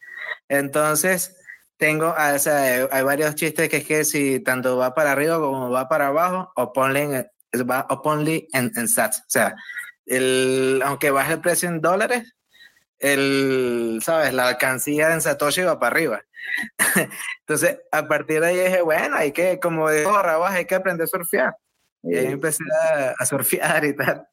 Entonces, 0.48 1.38
tengo, 1.78 2.14
o 2.14 2.40
sea, 2.40 2.88
hay 2.92 3.04
varios 3.04 3.36
chistes 3.36 3.70
que 3.70 3.78
es 3.78 3.86
que 3.86 4.06
si 4.06 4.40
tanto 4.40 4.78
va 4.78 4.94
para 4.94 5.12
arriba 5.12 5.38
como 5.38 5.70
va 5.70 5.88
para 5.88 6.08
abajo, 6.08 6.52
o 6.56 6.74
ponle 6.74 7.02
en, 7.02 7.28
o 7.90 8.02
ponle 8.02 8.48
en, 8.54 8.72
en 8.76 8.88
sats. 8.88 9.20
O 9.20 9.30
sea, 9.30 9.56
el, 10.06 10.82
aunque 10.86 11.12
baje 11.12 11.34
el 11.34 11.42
precio 11.42 11.70
en 11.70 11.82
dólares, 11.82 12.34
el, 13.04 14.00
¿sabes? 14.02 14.34
La 14.34 14.48
alcancía 14.48 15.14
en 15.14 15.22
Satoshi 15.22 15.62
va 15.62 15.80
para 15.80 15.96
arriba. 15.96 16.24
Entonces, 17.42 17.80
a 17.92 18.08
partir 18.08 18.40
de 18.40 18.48
ahí 18.48 18.58
dije, 18.58 18.82
bueno, 18.82 19.18
hay 19.18 19.32
que, 19.32 19.60
como 19.60 19.90
de 19.90 20.06
Rabas, 20.06 20.54
hay 20.54 20.66
que 20.66 20.76
aprender 20.76 21.04
a 21.04 21.08
surfear. 21.08 21.56
Y 22.02 22.16
ahí 22.16 22.28
empecé 22.28 22.64
a, 22.94 23.14
a 23.18 23.26
surfear 23.26 23.84
y 23.86 23.96
tal. 23.96 24.28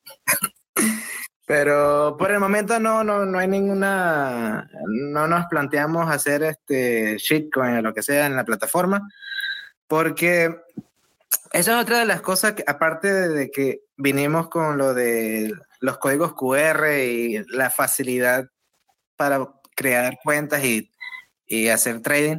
Pero 1.47 2.17
por 2.17 2.31
el 2.31 2.39
momento 2.39 2.79
no, 2.79 3.03
no, 3.03 3.27
no 3.27 3.39
hay 3.41 3.49
ninguna, 3.49 4.71
no 4.87 5.27
nos 5.27 5.47
planteamos 5.47 6.09
hacer 6.09 6.45
este 6.45 7.17
shitcoin 7.19 7.79
o 7.79 7.83
lo 7.83 7.93
que 7.93 8.05
sea 8.05 8.27
en 8.27 8.37
la 8.37 8.45
plataforma, 8.45 9.11
porque 9.89 10.61
esa 11.53 11.73
es 11.73 11.83
otra 11.83 11.99
de 11.99 12.05
las 12.05 12.21
cosas 12.21 12.53
que, 12.53 12.63
aparte 12.65 13.13
de 13.13 13.51
que 13.51 13.81
vinimos 13.97 14.49
con 14.49 14.79
lo 14.79 14.95
de 14.95 15.53
los 15.81 15.99
códigos 15.99 16.35
QR 16.35 16.87
y 17.01 17.43
la 17.49 17.69
facilidad 17.71 18.49
para 19.21 19.47
crear 19.77 20.19
cuentas 20.25 20.65
y 20.65 20.91
y 21.51 21.69
hacer 21.69 22.01
trading, 22.01 22.39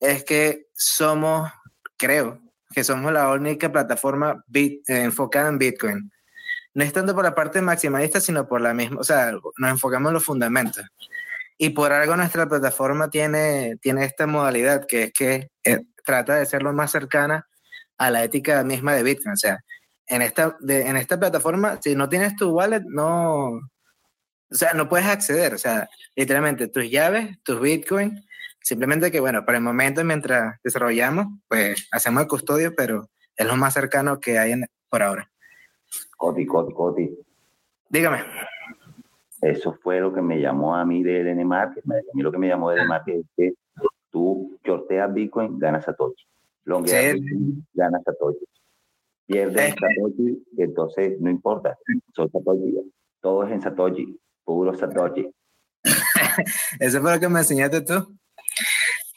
es 0.00 0.24
que 0.24 0.66
somos, 0.72 1.52
creo, 1.98 2.40
que 2.74 2.82
somos 2.82 3.12
la 3.12 3.28
única 3.30 3.70
plataforma 3.70 4.42
bit, 4.48 4.88
eh, 4.88 5.02
enfocada 5.02 5.50
en 5.50 5.58
Bitcoin. 5.58 6.10
No 6.72 6.82
es 6.82 6.92
tanto 6.92 7.14
por 7.14 7.22
la 7.22 7.34
parte 7.34 7.60
maximalista, 7.60 8.20
sino 8.20 8.48
por 8.48 8.62
la 8.62 8.72
misma, 8.72 9.00
o 9.00 9.04
sea, 9.04 9.32
nos 9.58 9.70
enfocamos 9.70 10.08
en 10.08 10.14
los 10.14 10.24
fundamentos. 10.24 10.84
Y 11.58 11.70
por 11.70 11.92
algo 11.92 12.16
nuestra 12.16 12.48
plataforma 12.48 13.10
tiene, 13.10 13.76
tiene 13.82 14.06
esta 14.06 14.26
modalidad, 14.26 14.86
que 14.86 15.04
es 15.04 15.12
que 15.12 15.50
eh, 15.64 15.80
trata 16.02 16.36
de 16.36 16.46
ser 16.46 16.62
lo 16.62 16.72
más 16.72 16.90
cercana 16.90 17.46
a 17.98 18.10
la 18.10 18.24
ética 18.24 18.64
misma 18.64 18.94
de 18.94 19.02
Bitcoin. 19.02 19.34
O 19.34 19.36
sea, 19.36 19.58
en 20.06 20.22
esta, 20.22 20.56
de, 20.60 20.86
en 20.86 20.96
esta 20.96 21.20
plataforma, 21.20 21.78
si 21.82 21.94
no 21.94 22.08
tienes 22.08 22.36
tu 22.36 22.50
wallet, 22.50 22.82
no, 22.86 23.60
o 24.50 24.54
sea, 24.54 24.72
no 24.74 24.88
puedes 24.88 25.06
acceder. 25.06 25.54
O 25.54 25.58
sea, 25.58 25.88
literalmente 26.16 26.68
tus 26.68 26.90
llaves, 26.90 27.42
tus 27.42 27.60
Bitcoin, 27.60 28.24
Simplemente 28.62 29.10
que, 29.10 29.20
bueno, 29.20 29.44
para 29.44 29.58
el 29.58 29.64
momento, 29.64 30.04
mientras 30.04 30.60
desarrollamos, 30.62 31.26
pues 31.48 31.88
hacemos 31.92 32.22
el 32.22 32.28
custodio, 32.28 32.74
pero 32.76 33.08
es 33.36 33.46
lo 33.46 33.56
más 33.56 33.74
cercano 33.74 34.20
que 34.20 34.38
hay 34.38 34.54
por 34.88 35.02
ahora. 35.02 35.30
Coti, 36.16 36.46
Coti, 36.46 36.74
Coti. 36.74 37.18
Dígame. 37.88 38.18
Eso 39.40 39.72
fue 39.82 40.00
lo 40.00 40.12
que 40.12 40.20
me 40.20 40.38
llamó 40.40 40.76
a 40.76 40.84
mí 40.84 41.02
de 41.02 41.24
LN 41.24 41.44
Market. 41.46 41.84
A 41.84 41.94
mí 42.14 42.22
lo 42.22 42.30
que 42.30 42.38
me 42.38 42.48
llamó 42.48 42.70
de 42.70 42.76
LN 42.76 42.88
Market 42.88 43.16
es 43.16 43.26
que 43.36 43.52
tú 44.10 44.58
shorteas 44.62 45.12
Bitcoin, 45.12 45.58
ganas 45.58 45.86
Satoshi. 45.86 46.26
Longeas 46.64 47.14
Sí. 47.14 47.20
Bitcoin, 47.20 47.66
ganas 47.72 48.02
Satoshi. 48.04 48.44
Pierdes 49.26 49.74
Satoshi, 49.74 50.44
entonces 50.58 51.18
no 51.20 51.30
importa. 51.30 51.78
Son 52.14 52.30
Satoshi. 52.30 52.92
Todo 53.22 53.44
es 53.44 53.52
en 53.52 53.62
Satoshi. 53.62 54.20
Puro 54.54 54.76
Satoshi. 54.76 55.30
Eso 56.80 57.00
fue 57.00 57.14
lo 57.14 57.20
que 57.20 57.28
me 57.28 57.38
enseñaste 57.40 57.82
tú. 57.82 58.16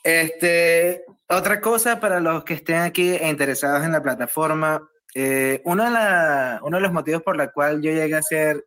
Este, 0.03 1.03
otra 1.27 1.59
cosa 1.61 1.99
para 1.99 2.19
los 2.19 2.43
que 2.43 2.53
estén 2.55 2.77
aquí 2.77 3.15
e 3.15 3.29
interesados 3.29 3.83
en 3.83 3.93
la 3.93 4.01
plataforma, 4.03 4.87
eh, 5.15 5.61
uno, 5.65 5.85
de 5.85 5.89
la- 5.91 6.59
uno 6.63 6.77
de 6.77 6.83
los 6.83 6.93
motivos 6.93 7.23
por 7.23 7.35
la 7.37 7.51
cual 7.51 7.81
yo 7.81 7.91
llegué 7.91 8.15
a 8.15 8.21
ser 8.21 8.65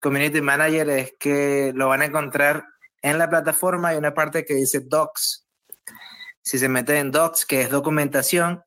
community 0.00 0.40
manager 0.42 0.90
es 0.90 1.14
que 1.18 1.72
lo 1.74 1.88
van 1.88 2.02
a 2.02 2.06
encontrar 2.06 2.64
en 3.02 3.18
la 3.18 3.28
plataforma. 3.30 3.88
Hay 3.88 3.96
una 3.96 4.12
parte 4.12 4.44
que 4.44 4.54
dice 4.54 4.80
docs. 4.80 5.46
Si 6.42 6.58
se 6.58 6.68
meten 6.68 6.96
en 6.96 7.10
docs, 7.10 7.46
que 7.46 7.62
es 7.62 7.70
documentación, 7.70 8.62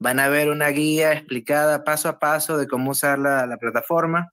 van 0.00 0.18
a 0.18 0.28
ver 0.28 0.48
una 0.50 0.68
guía 0.68 1.12
explicada 1.12 1.84
paso 1.84 2.08
a 2.08 2.18
paso 2.18 2.58
de 2.58 2.66
cómo 2.66 2.90
usar 2.90 3.18
la, 3.20 3.46
la 3.46 3.56
plataforma. 3.58 4.32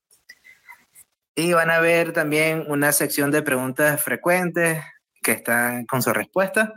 Y 1.39 1.53
van 1.53 1.69
a 1.69 1.79
ver 1.79 2.13
también 2.13 2.63
una 2.67 2.91
sección 2.91 3.29
de 3.29 3.43
preguntas 3.43 4.01
frecuentes 4.01 4.83
que 5.21 5.33
están 5.33 5.85
con 5.85 6.01
su 6.01 6.11
respuesta. 6.11 6.73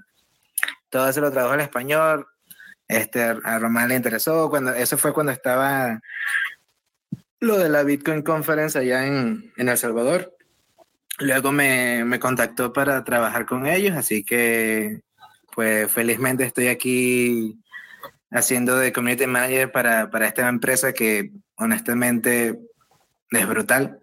Todo 0.91 1.09
eso 1.09 1.23
lo 1.23 1.33
tradujo 1.33 1.55
al 1.55 1.63
español. 1.63 2.27
Este, 2.87 3.23
a 3.23 3.59
Román 3.59 3.89
le 3.89 3.95
interesó. 3.95 4.51
Cuando, 4.51 4.75
eso 4.75 4.99
fue 4.99 5.15
cuando 5.15 5.33
estaba 5.33 5.99
lo 7.39 7.57
de 7.57 7.71
la 7.71 7.85
Bitcoin 7.85 8.21
Conference 8.21 8.79
allá 8.79 9.07
en, 9.07 9.51
en 9.57 9.71
El 9.71 9.79
Salvador. 9.79 10.37
Luego 11.21 11.53
me, 11.53 12.05
me 12.05 12.21
contactó 12.21 12.71
para 12.71 13.03
trabajar 13.03 13.47
con 13.47 13.67
ellos, 13.67 13.97
así 13.97 14.23
que 14.23 15.01
pues 15.55 15.91
felizmente 15.91 16.45
estoy 16.45 16.69
aquí 16.69 17.59
haciendo 18.31 18.77
de 18.77 18.93
community 18.93 19.27
manager 19.27 19.73
para, 19.73 20.11
para 20.11 20.27
esta 20.27 20.47
empresa 20.51 20.93
que 20.93 21.31
honestamente 21.57 22.61
es 23.31 23.49
brutal. 23.49 24.01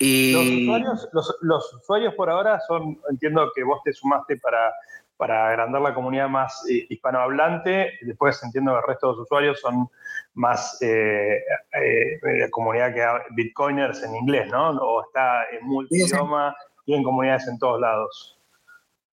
Los 0.00 0.46
usuarios, 0.46 1.08
los, 1.12 1.36
los 1.40 1.74
usuarios 1.74 2.14
por 2.14 2.30
ahora 2.30 2.60
son, 2.66 3.00
entiendo 3.10 3.50
que 3.54 3.64
vos 3.64 3.80
te 3.84 3.92
sumaste 3.92 4.36
para, 4.36 4.72
para 5.16 5.48
agrandar 5.48 5.82
la 5.82 5.94
comunidad 5.94 6.28
más 6.28 6.64
eh, 6.70 6.86
hispanohablante, 6.88 7.98
después 8.02 8.40
entiendo 8.42 8.72
que 8.72 8.78
el 8.78 8.86
resto 8.86 9.08
de 9.08 9.12
los 9.14 9.22
usuarios 9.24 9.60
son 9.60 9.88
más 10.34 10.80
eh, 10.80 11.38
eh, 11.72 12.20
eh, 12.22 12.50
comunidad 12.50 12.94
que 12.94 13.04
bitcoiners 13.34 14.02
en 14.04 14.14
inglés, 14.14 14.48
¿no? 14.50 14.70
O 14.70 15.02
está 15.02 15.42
en 15.50 15.66
multidioma, 15.66 16.56
tienen 16.84 17.02
comunidades 17.02 17.48
en 17.48 17.58
todos 17.58 17.80
lados. 17.80 18.38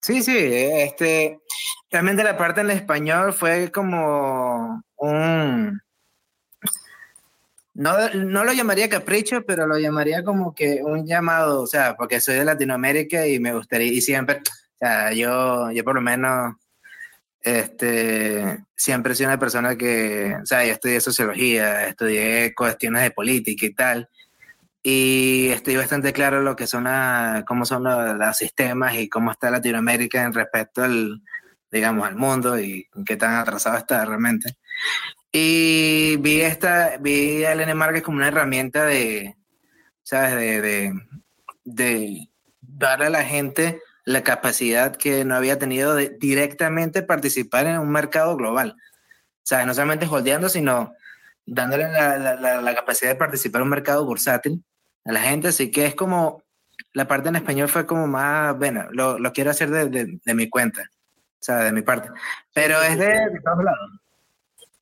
Sí, 0.00 0.22
sí, 0.22 0.36
este, 0.38 1.40
realmente 1.90 2.22
la 2.22 2.38
parte 2.38 2.60
en 2.60 2.70
español 2.70 3.32
fue 3.32 3.72
como 3.72 4.84
un, 4.98 5.80
no, 7.76 8.08
no 8.14 8.44
lo 8.44 8.52
llamaría 8.52 8.88
capricho, 8.88 9.44
pero 9.46 9.66
lo 9.66 9.78
llamaría 9.78 10.24
como 10.24 10.54
que 10.54 10.80
un 10.82 11.06
llamado, 11.06 11.60
o 11.62 11.66
sea, 11.66 11.94
porque 11.94 12.20
soy 12.20 12.36
de 12.36 12.44
Latinoamérica 12.44 13.26
y 13.26 13.38
me 13.38 13.52
gustaría, 13.52 13.92
y 13.92 14.00
siempre, 14.00 14.36
o 14.36 14.78
sea, 14.78 15.12
yo, 15.12 15.70
yo 15.70 15.84
por 15.84 15.94
lo 15.94 16.00
menos, 16.00 16.54
este, 17.42 18.64
siempre 18.74 19.14
soy 19.14 19.26
una 19.26 19.38
persona 19.38 19.76
que, 19.76 20.36
o 20.42 20.46
sea, 20.46 20.64
yo 20.64 20.72
estudié 20.72 21.00
sociología, 21.00 21.86
estudié 21.86 22.54
cuestiones 22.54 23.02
de 23.02 23.10
política 23.10 23.66
y 23.66 23.74
tal, 23.74 24.08
y 24.82 25.48
estoy 25.48 25.76
bastante 25.76 26.12
claro 26.12 26.40
lo 26.42 26.56
que 26.56 26.66
son 26.66 26.84
la- 26.84 27.44
cómo 27.46 27.66
son 27.66 27.84
los, 27.84 28.36
sistemas 28.38 28.94
y 28.94 29.08
cómo 29.08 29.32
está 29.32 29.50
Latinoamérica 29.50 30.22
en 30.22 30.32
respecto 30.32 30.82
al, 30.82 31.22
digamos, 31.70 32.06
al 32.06 32.16
mundo 32.16 32.58
y 32.58 32.88
qué 33.04 33.16
tan 33.16 33.34
atrasado 33.34 33.76
está 33.78 34.04
realmente. 34.04 34.56
Y 35.38 36.16
vi 36.16 36.40
esta, 36.40 36.96
vi 36.96 37.44
a 37.44 37.52
Elena 37.52 37.74
Márquez 37.74 38.02
como 38.02 38.16
una 38.16 38.28
herramienta 38.28 38.86
de, 38.86 39.36
¿sabes? 40.02 40.34
De, 40.34 40.62
de, 40.62 40.92
de 41.62 42.30
darle 42.62 43.04
a 43.04 43.10
la 43.10 43.22
gente 43.22 43.82
la 44.06 44.24
capacidad 44.24 44.96
que 44.96 45.26
no 45.26 45.34
había 45.34 45.58
tenido 45.58 45.94
de 45.94 46.08
directamente 46.08 47.02
participar 47.02 47.66
en 47.66 47.78
un 47.78 47.90
mercado 47.90 48.34
global. 48.34 48.76
O 48.78 49.42
sea, 49.42 49.66
no 49.66 49.74
solamente 49.74 50.06
holdeando, 50.06 50.48
sino 50.48 50.94
dándole 51.44 51.92
la, 51.92 52.16
la, 52.16 52.36
la, 52.36 52.62
la 52.62 52.74
capacidad 52.74 53.10
de 53.10 53.16
participar 53.16 53.60
en 53.60 53.64
un 53.64 53.70
mercado 53.70 54.06
bursátil 54.06 54.64
a 55.04 55.12
la 55.12 55.20
gente. 55.20 55.48
Así 55.48 55.70
que 55.70 55.84
es 55.84 55.94
como, 55.94 56.44
la 56.94 57.06
parte 57.06 57.28
en 57.28 57.36
español 57.36 57.68
fue 57.68 57.84
como 57.84 58.06
más, 58.06 58.56
bueno, 58.56 58.86
lo, 58.90 59.18
lo 59.18 59.32
quiero 59.34 59.50
hacer 59.50 59.68
de, 59.68 59.90
de, 59.90 60.18
de 60.24 60.34
mi 60.34 60.48
cuenta, 60.48 60.80
o 60.80 61.40
sea, 61.40 61.56
de 61.58 61.72
mi 61.72 61.82
parte. 61.82 62.08
Pero 62.54 62.80
es 62.80 62.96
de, 62.96 63.08
de 63.08 63.40
todos 63.44 63.62
lados. 63.62 64.00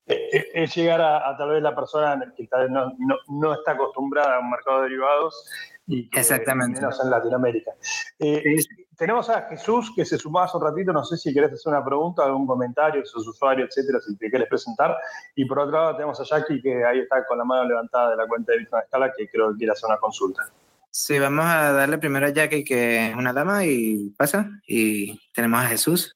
Es, 0.07 0.75
llegar 0.75 1.01
a, 1.01 1.29
a, 1.29 1.35
tal 1.35 1.49
vez 1.49 1.63
la 1.63 1.75
persona 1.75 2.33
que 2.37 2.45
tal 2.47 2.61
vez 2.63 2.71
no, 2.71 2.93
no, 2.99 3.15
no, 3.27 3.53
está 3.53 3.71
acostumbrada 3.71 4.35
a 4.35 4.39
un 4.39 4.51
mercado 4.51 4.77
de 4.77 4.83
derivados 4.83 5.49
y 5.87 6.09
que, 6.09 6.19
Exactamente. 6.19 6.79
menos 6.79 6.99
en 7.03 7.09
Latinoamérica. 7.09 7.71
Eh, 8.19 8.57
tenemos 8.97 9.29
a 9.29 9.43
Jesús 9.43 9.91
que 9.95 10.05
se 10.05 10.17
sumaba 10.17 10.45
hace 10.45 10.57
un 10.57 10.63
ratito, 10.63 10.93
no 10.93 11.03
sé 11.03 11.17
si 11.17 11.33
querés 11.33 11.53
hacer 11.53 11.73
una 11.73 11.83
pregunta, 11.83 12.23
algún 12.23 12.47
comentario, 12.47 13.05
sus 13.05 13.27
usuarios, 13.27 13.69
etcétera, 13.69 13.99
si 13.99 14.15
te 14.17 14.29
quieres 14.29 14.47
presentar. 14.47 14.95
Y 15.35 15.45
por 15.45 15.59
otro 15.59 15.77
lado 15.77 15.95
tenemos 15.95 16.19
a 16.19 16.23
Jackie 16.23 16.61
que 16.61 16.83
ahí 16.83 16.99
está 16.99 17.25
con 17.25 17.37
la 17.37 17.43
mano 17.43 17.65
levantada 17.65 18.11
de 18.11 18.17
la 18.17 18.27
cuenta 18.27 18.51
de 18.51 18.59
Bitcoin 18.59 18.83
Escala 18.83 19.11
que 19.15 19.27
creo 19.29 19.51
que 19.51 19.57
quiere 19.57 19.73
hacer 19.73 19.87
una 19.89 19.97
consulta. 19.97 20.43
Sí, 20.89 21.19
vamos 21.19 21.45
a 21.45 21.73
darle 21.73 21.97
primero 21.97 22.25
a 22.25 22.29
Jackie 22.29 22.63
que 22.63 23.09
es 23.09 23.15
una 23.15 23.33
dama 23.33 23.65
y 23.65 24.11
pasa. 24.17 24.49
Y 24.65 25.19
tenemos 25.33 25.61
a 25.61 25.67
Jesús. 25.67 26.15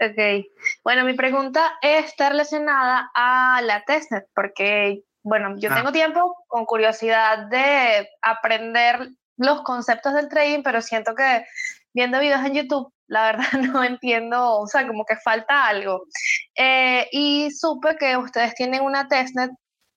Ok. 0.00 0.46
Bueno, 0.84 1.04
mi 1.04 1.14
pregunta 1.14 1.72
está 1.82 2.28
relacionada 2.28 3.10
a 3.14 3.60
la 3.62 3.82
testnet, 3.84 4.26
porque, 4.34 5.02
bueno, 5.22 5.56
yo 5.58 5.70
ah. 5.72 5.74
tengo 5.74 5.92
tiempo 5.92 6.36
con 6.46 6.66
curiosidad 6.66 7.48
de 7.48 8.08
aprender 8.22 9.10
los 9.36 9.62
conceptos 9.62 10.14
del 10.14 10.28
trading, 10.28 10.62
pero 10.62 10.82
siento 10.82 11.14
que 11.14 11.44
viendo 11.92 12.20
videos 12.20 12.44
en 12.44 12.54
YouTube, 12.54 12.92
la 13.08 13.24
verdad 13.24 13.52
no 13.74 13.82
entiendo, 13.82 14.60
o 14.60 14.66
sea, 14.68 14.86
como 14.86 15.04
que 15.04 15.16
falta 15.16 15.66
algo. 15.66 16.04
Eh, 16.56 17.08
y 17.10 17.50
supe 17.50 17.96
que 17.96 18.16
ustedes 18.16 18.54
tienen 18.54 18.82
una 18.82 19.08
testnet 19.08 19.50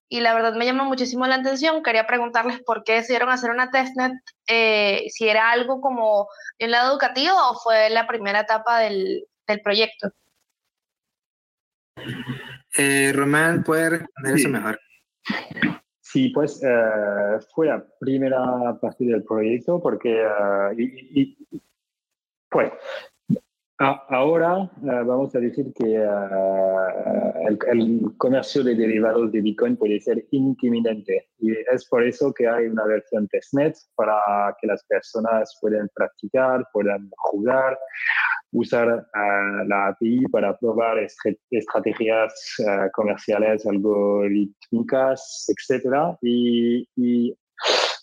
y 0.09 0.19
la 0.19 0.33
verdad 0.33 0.53
me 0.55 0.65
llamó 0.65 0.85
muchísimo 0.85 1.27
la 1.27 1.35
atención. 1.35 1.83
Quería 1.83 2.07
preguntarles 2.07 2.59
por 2.63 2.83
qué 2.83 2.95
decidieron 2.95 3.29
hacer 3.29 3.51
una 3.51 3.71
testnet, 3.71 4.13
eh, 4.47 5.05
si 5.09 5.29
era 5.29 5.51
algo 5.51 5.79
como 5.79 6.27
de 6.59 6.65
un 6.65 6.71
lado 6.71 6.91
educativo 6.91 7.35
o 7.35 7.59
fue 7.59 7.89
la 7.91 8.07
primera 8.07 8.41
etapa 8.41 8.79
del, 8.79 9.25
del 9.51 9.61
proyecto. 9.61 10.11
Eh, 12.77 13.11
Román, 13.13 13.63
puede 13.63 13.89
responder 13.89 14.35
sí. 14.35 14.41
eso 14.41 14.49
mejor. 14.49 14.79
Sí, 16.11 16.29
pues 16.29 16.61
uh, 16.61 17.39
fue 17.53 17.67
la 17.67 17.85
primera 17.99 18.77
parte 18.81 19.05
del 19.05 19.23
proyecto 19.23 19.81
porque, 19.81 20.21
uh, 20.25 20.77
y, 20.77 21.21
y, 21.21 21.61
pues, 22.49 22.69
a, 23.79 23.91
ahora 24.09 24.57
uh, 24.57 24.69
vamos 24.81 25.33
a 25.35 25.39
decir 25.39 25.71
que 25.73 25.95
el, 27.47 27.59
el, 27.65 28.01
comercio 28.17 28.61
de 28.61 28.75
derivados 28.75 29.31
de 29.31 29.39
Bitcoin 29.39 29.77
puede 29.77 30.01
ser 30.01 30.25
intimidante 30.31 31.29
y 31.39 31.51
es 31.51 31.87
por 31.87 32.03
eso 32.03 32.33
que 32.33 32.45
hay 32.45 32.65
una 32.65 32.85
versión 32.85 33.29
testnet 33.29 33.77
para 33.95 34.19
que 34.59 34.67
las 34.67 34.83
personas 34.83 35.57
puedan 35.61 35.89
practicar, 35.95 36.67
puedan 36.73 37.09
jugar, 37.15 37.79
usar 38.51 38.87
uh, 38.87 39.67
la 39.67 39.87
API 39.87 40.27
para 40.31 40.57
probar 40.57 40.97
est 40.99 41.17
estrategias 41.51 42.33
uh, 42.59 42.89
comerciales 42.93 43.65
algorítmicas, 43.65 45.47
etc. 45.49 46.17
Y, 46.21 46.87
y, 46.95 47.37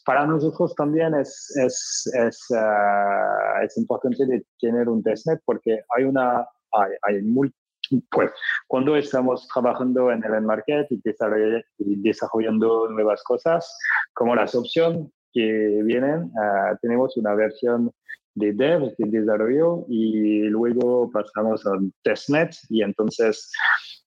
para 0.04 0.26
nosotros 0.26 0.74
también 0.74 1.14
es, 1.14 1.54
es, 1.56 2.10
es, 2.14 2.46
uh, 2.50 3.62
es, 3.62 3.76
importante 3.76 4.24
de 4.24 4.42
tener 4.58 4.88
un 4.88 5.02
testnet 5.02 5.40
porque 5.44 5.82
hay 5.94 6.04
una, 6.04 6.46
hay, 6.72 6.92
hay 7.02 7.22
multi, 7.22 7.54
pues, 8.10 8.30
cuando 8.66 8.96
estamos 8.96 9.46
trabajando 9.48 10.10
en 10.10 10.24
el 10.24 10.42
market 10.42 10.86
y 10.90 11.02
desarrollando 11.78 12.88
nuevas 12.88 13.22
cosas, 13.22 13.78
como 14.14 14.34
las 14.34 14.54
opciones 14.54 15.08
que 15.32 15.82
vienen, 15.84 16.32
tenemos 16.80 17.16
una 17.18 17.34
versión 17.34 17.92
de 18.38 18.52
dev, 18.52 18.94
de 18.96 19.20
desarrollo, 19.20 19.84
y 19.88 20.42
luego 20.48 21.10
pasamos 21.10 21.66
a 21.66 21.72
testnet 22.02 22.54
y 22.68 22.82
entonces 22.82 23.50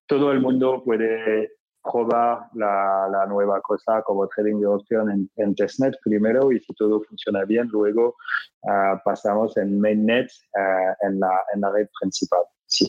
todo 0.08 0.32
el 0.32 0.42
mundo 0.42 0.82
puede 0.84 1.50
probar 1.84 2.48
la, 2.54 3.26
nueva 3.28 3.62
cosa 3.62 4.02
como 4.04 4.28
trading 4.28 4.60
de 4.60 4.68
opción 4.68 5.10
en, 5.10 5.30
en, 5.38 5.56
testnet 5.56 5.96
primero 6.04 6.52
y 6.52 6.60
si 6.60 6.74
todo 6.76 7.02
funciona 7.02 7.44
bien, 7.46 7.68
luego 7.72 8.16
uh, 8.64 8.98
pasamos 9.04 9.58
en 9.58 9.80
mainnet 9.80 10.30
uh, 10.56 11.08
en, 11.08 11.20
la, 11.20 11.44
en 11.54 11.62
la 11.62 11.72
red 11.72 11.88
principal. 12.00 12.44
Sí. 12.66 12.88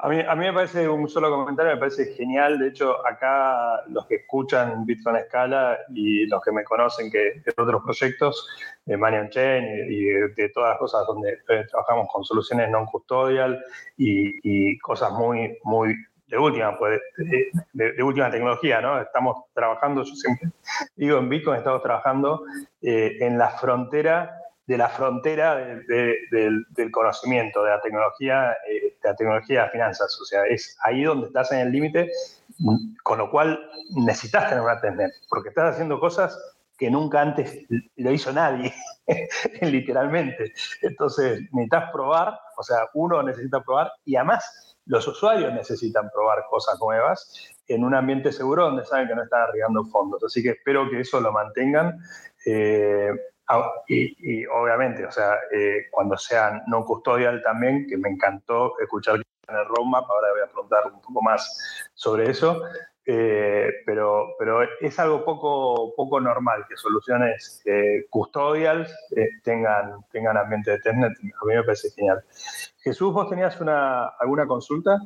A 0.00 0.08
mí, 0.08 0.20
a 0.20 0.34
mí 0.36 0.46
me 0.46 0.52
parece 0.52 0.88
un 0.88 1.08
solo 1.08 1.28
comentario, 1.28 1.72
me 1.72 1.78
parece 1.78 2.14
genial. 2.14 2.58
De 2.58 2.68
hecho, 2.68 3.04
acá 3.04 3.82
los 3.88 4.06
que 4.06 4.16
escuchan 4.16 4.86
Bitcoin 4.86 5.16
Escala 5.16 5.76
y 5.92 6.24
los 6.26 6.40
que 6.40 6.52
me 6.52 6.62
conocen 6.62 7.10
que 7.10 7.42
de 7.44 7.54
otros 7.56 7.82
proyectos, 7.82 8.46
de 8.84 8.96
Manion 8.96 9.28
Chain 9.28 9.64
y, 9.90 10.04
de, 10.04 10.48
todas 10.50 10.70
las 10.70 10.78
cosas 10.78 11.04
donde 11.06 11.38
eh, 11.48 11.66
trabajamos 11.68 12.06
con 12.12 12.24
soluciones 12.24 12.70
non 12.70 12.86
custodial 12.86 13.58
y, 13.96 14.78
cosas 14.78 15.10
muy, 15.12 15.58
muy 15.64 15.96
de 16.28 16.38
última, 16.38 16.78
pues, 16.78 17.00
de, 17.72 18.02
última 18.02 18.30
tecnología, 18.30 18.80
¿no? 18.80 19.00
Estamos 19.00 19.50
trabajando, 19.52 20.04
yo 20.04 20.14
siempre 20.14 20.50
digo, 20.94 21.18
en 21.18 21.28
Bitcoin 21.28 21.58
estamos 21.58 21.82
trabajando 21.82 22.44
eh, 22.82 23.16
en 23.20 23.36
la 23.36 23.50
frontera 23.50 24.30
de 24.68 24.76
la 24.76 24.90
frontera 24.90 25.56
del, 25.56 26.90
conocimiento, 26.92 27.64
de 27.64 27.70
la 27.70 27.80
tecnología, 27.80 28.52
eh, 28.70 28.98
de 29.02 29.08
la 29.08 29.16
tecnología 29.16 29.64
de 29.64 29.70
finanzas. 29.70 30.20
O 30.20 30.26
sea, 30.26 30.44
es 30.44 30.76
ahí 30.84 31.04
donde 31.04 31.28
estás 31.28 31.50
en 31.52 31.60
el 31.60 31.72
límite, 31.72 32.10
con 33.02 33.16
lo 33.16 33.30
cual 33.30 33.58
necesitas 33.96 34.50
tener 34.50 34.62
una 34.62 34.78
tended, 34.78 35.08
porque 35.30 35.48
estás 35.48 35.72
haciendo 35.72 35.98
cosas 35.98 36.38
que 36.76 36.90
nunca 36.90 37.22
antes 37.22 37.66
lo 37.96 38.12
hizo 38.12 38.30
nadie, 38.30 38.74
literalmente. 39.62 40.52
Entonces, 40.82 41.40
necesitas 41.50 41.90
probar, 41.90 42.38
o 42.58 42.62
sea, 42.62 42.80
uno 42.92 43.22
necesita 43.22 43.62
probar 43.62 43.90
y 44.04 44.16
además 44.16 44.76
los 44.84 45.08
usuarios 45.08 45.50
necesitan 45.54 46.10
probar 46.10 46.44
cosas 46.50 46.78
nuevas 46.78 47.54
en 47.68 47.84
un 47.84 47.94
ambiente 47.94 48.32
seguro 48.32 48.66
donde 48.66 48.84
saben 48.84 49.08
que 49.08 49.14
no 49.14 49.22
están 49.22 49.44
arriesgando 49.44 49.86
fondos. 49.86 50.22
Así 50.24 50.42
que 50.42 50.50
espero 50.50 50.90
que 50.90 51.00
eso 51.00 51.20
lo 51.20 51.32
mantengan. 51.32 51.98
Eh, 52.44 53.12
y, 53.86 54.46
obviamente, 54.46 55.04
o 55.06 55.10
sea, 55.10 55.34
eh, 55.52 55.86
cuando 55.90 56.16
sean 56.16 56.62
no 56.66 56.84
custodial 56.84 57.42
también, 57.42 57.86
que 57.88 57.96
me 57.96 58.10
encantó 58.10 58.78
escuchar 58.78 59.16
en 59.16 59.56
el 59.56 59.64
roadmap, 59.66 60.04
ahora 60.08 60.32
voy 60.32 60.42
a 60.42 60.46
preguntar 60.46 60.92
un 60.92 61.00
poco 61.00 61.22
más 61.22 61.90
sobre 61.94 62.30
eso, 62.30 62.62
eh, 63.06 63.70
pero, 63.86 64.34
pero 64.38 64.60
es 64.80 64.98
algo 64.98 65.24
poco, 65.24 65.94
poco 65.96 66.20
normal 66.20 66.66
que 66.68 66.76
soluciones 66.76 67.62
eh, 67.64 68.04
custodials 68.10 68.94
tengan, 69.42 70.04
tengan 70.12 70.36
ambiente 70.36 70.72
de 70.72 70.80
testnet. 70.80 71.12
A 71.12 71.44
mí 71.46 71.54
me 71.54 71.64
parece 71.64 71.90
genial. 71.92 72.22
Jesús, 72.80 73.14
¿vos 73.14 73.30
tenías 73.30 73.58
una, 73.62 74.08
alguna 74.20 74.46
consulta? 74.46 74.98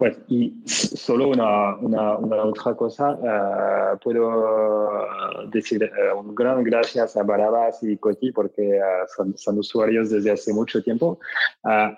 Pues, 0.00 0.16
y 0.28 0.62
solo 0.64 1.28
una, 1.28 1.76
una, 1.76 2.44
otra 2.44 2.74
cosa, 2.74 3.18
eh, 3.22 3.98
puedo 4.02 5.06
decir 5.52 5.82
eh, 5.82 6.12
un 6.14 6.34
gran 6.34 6.64
gracias 6.64 7.18
a 7.18 7.22
Barabas 7.22 7.82
y 7.82 7.98
Coti 7.98 8.32
porque 8.32 8.76
eh, 8.78 8.80
son, 9.14 9.36
son, 9.36 9.58
usuarios 9.58 10.08
desde 10.08 10.30
hace 10.30 10.54
mucho 10.54 10.82
tiempo. 10.82 11.20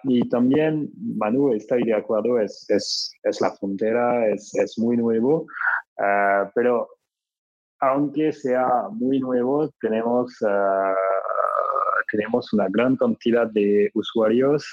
y 0.02 0.28
también, 0.28 0.90
Manu, 1.16 1.52
estoy 1.52 1.84
de 1.84 1.94
acuerdo, 1.94 2.40
es, 2.40 2.68
es, 2.70 3.12
es 3.22 3.40
la 3.40 3.52
frontera, 3.52 4.26
es, 4.30 4.52
es 4.56 4.76
muy 4.80 4.96
nuevo, 4.96 5.46
pero 6.56 6.88
aunque 7.78 8.32
sea 8.32 8.88
muy 8.90 9.20
nuevo, 9.20 9.70
tenemos, 9.80 10.36
tenemos 12.10 12.52
una 12.52 12.66
gran 12.68 12.96
cantidad 12.96 13.46
de 13.46 13.92
usuarios 13.94 14.64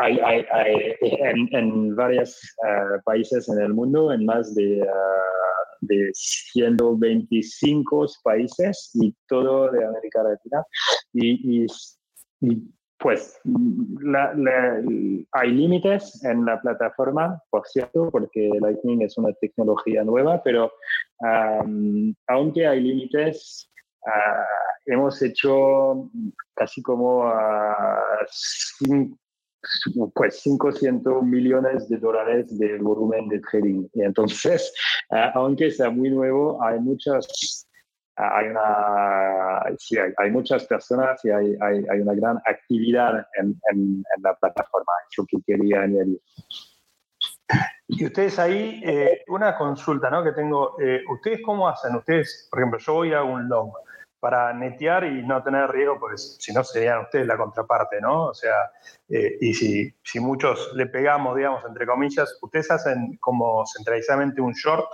hay, 0.00 0.46
hay, 0.50 0.96
en, 1.00 1.48
en, 1.54 1.96
varios 1.96 2.40
uh, 2.58 3.02
países 3.04 3.48
en 3.48 3.60
el 3.60 3.74
mundo, 3.74 4.12
en 4.12 4.24
más 4.24 4.54
de, 4.54 4.82
uh, 4.82 5.76
de 5.80 6.10
125 6.14 8.06
países 8.22 8.90
y 8.94 9.14
todo 9.28 9.70
de 9.70 9.84
América 9.84 10.22
Latina. 10.22 10.64
Y, 11.12 11.66
pues 12.98 13.40
la, 13.44 14.34
hay 15.32 15.50
límites 15.50 16.22
en 16.24 16.44
la 16.44 16.60
plataforma, 16.60 17.42
por 17.48 17.66
cierto, 17.66 18.10
porque 18.10 18.50
Lightning 18.60 19.00
es 19.00 19.16
una 19.16 19.32
tecnología 19.40 20.04
nueva, 20.04 20.42
pero 20.42 20.70
um, 21.20 22.14
aunque 22.26 22.66
hay 22.66 22.80
límites, 22.80 23.70
Uh, 24.02 24.92
hemos 24.92 25.20
hecho 25.20 26.10
casi 26.54 26.82
como 26.82 27.26
uh, 27.26 28.16
pues 30.14 30.40
500 30.42 31.22
millones 31.22 31.88
de 31.88 31.98
dólares 31.98 32.58
de 32.58 32.78
volumen 32.78 33.28
de 33.28 33.40
trading. 33.40 33.86
Y 33.94 34.02
entonces, 34.02 34.72
uh, 35.10 35.30
aunque 35.34 35.70
sea 35.70 35.90
muy 35.90 36.10
nuevo, 36.10 36.62
hay 36.62 36.78
muchas, 36.80 37.66
hay, 38.16 38.48
una, 38.48 39.62
sí, 39.78 39.96
hay, 39.98 40.30
muchas 40.30 40.64
personas 40.66 41.24
y 41.24 41.30
hay, 41.30 41.56
hay, 41.60 42.00
una 42.00 42.14
gran 42.14 42.38
actividad 42.46 43.26
en, 43.38 43.60
en, 43.72 44.04
la 44.22 44.34
plataforma. 44.34 44.92
Eso 45.10 45.26
que 45.28 45.38
quería 45.46 45.82
añadir. 45.82 46.20
Y 47.88 48.04
ustedes 48.04 48.38
ahí, 48.38 48.80
eh, 48.84 49.24
una 49.28 49.56
consulta 49.56 50.10
¿no? 50.10 50.22
que 50.22 50.32
tengo, 50.32 50.80
eh, 50.80 51.02
¿ustedes 51.10 51.40
cómo 51.44 51.68
hacen? 51.68 51.96
Ustedes, 51.96 52.46
por 52.48 52.60
ejemplo, 52.60 52.78
yo 52.78 52.94
voy 52.94 53.12
a 53.12 53.24
un 53.24 53.48
long 53.48 53.72
para 54.20 54.52
netear 54.52 55.04
y 55.04 55.26
no 55.26 55.42
tener 55.42 55.70
riesgo, 55.70 55.98
pues 55.98 56.36
si 56.38 56.52
no 56.52 56.62
serían 56.62 57.00
ustedes 57.00 57.26
la 57.26 57.38
contraparte, 57.38 58.00
¿no? 58.00 58.26
O 58.26 58.34
sea, 58.34 58.70
eh, 59.08 59.38
y 59.40 59.54
si, 59.54 59.92
si 60.02 60.20
muchos 60.20 60.72
le 60.74 60.86
pegamos, 60.86 61.36
digamos, 61.36 61.64
entre 61.66 61.86
comillas, 61.86 62.38
¿ustedes 62.42 62.70
hacen 62.70 63.16
como 63.18 63.64
centralizadamente 63.66 64.42
un 64.42 64.52
short 64.52 64.88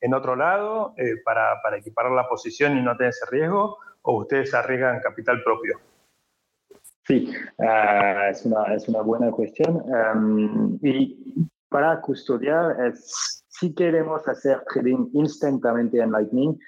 en 0.00 0.12
otro 0.12 0.36
lado 0.36 0.94
eh, 0.98 1.16
para, 1.24 1.60
para 1.62 1.78
equiparar 1.78 2.12
la 2.12 2.28
posición 2.28 2.76
y 2.76 2.82
no 2.82 2.96
tener 2.96 3.10
ese 3.10 3.26
riesgo? 3.30 3.78
¿O 4.02 4.18
ustedes 4.20 4.52
arriesgan 4.54 5.00
capital 5.00 5.42
propio? 5.42 5.80
Sí, 7.06 7.32
uh, 7.58 8.30
es, 8.30 8.44
una, 8.44 8.74
es 8.74 8.88
una 8.88 9.00
buena 9.00 9.30
cuestión. 9.30 9.82
Um, 9.90 10.78
y 10.82 11.48
para 11.68 12.00
custodiar, 12.00 12.80
es, 12.84 13.44
si 13.48 13.74
queremos 13.74 14.26
hacer 14.28 14.62
trading 14.72 15.08
instantáneamente 15.12 16.00
en 16.00 16.12
Lightning, 16.12 16.58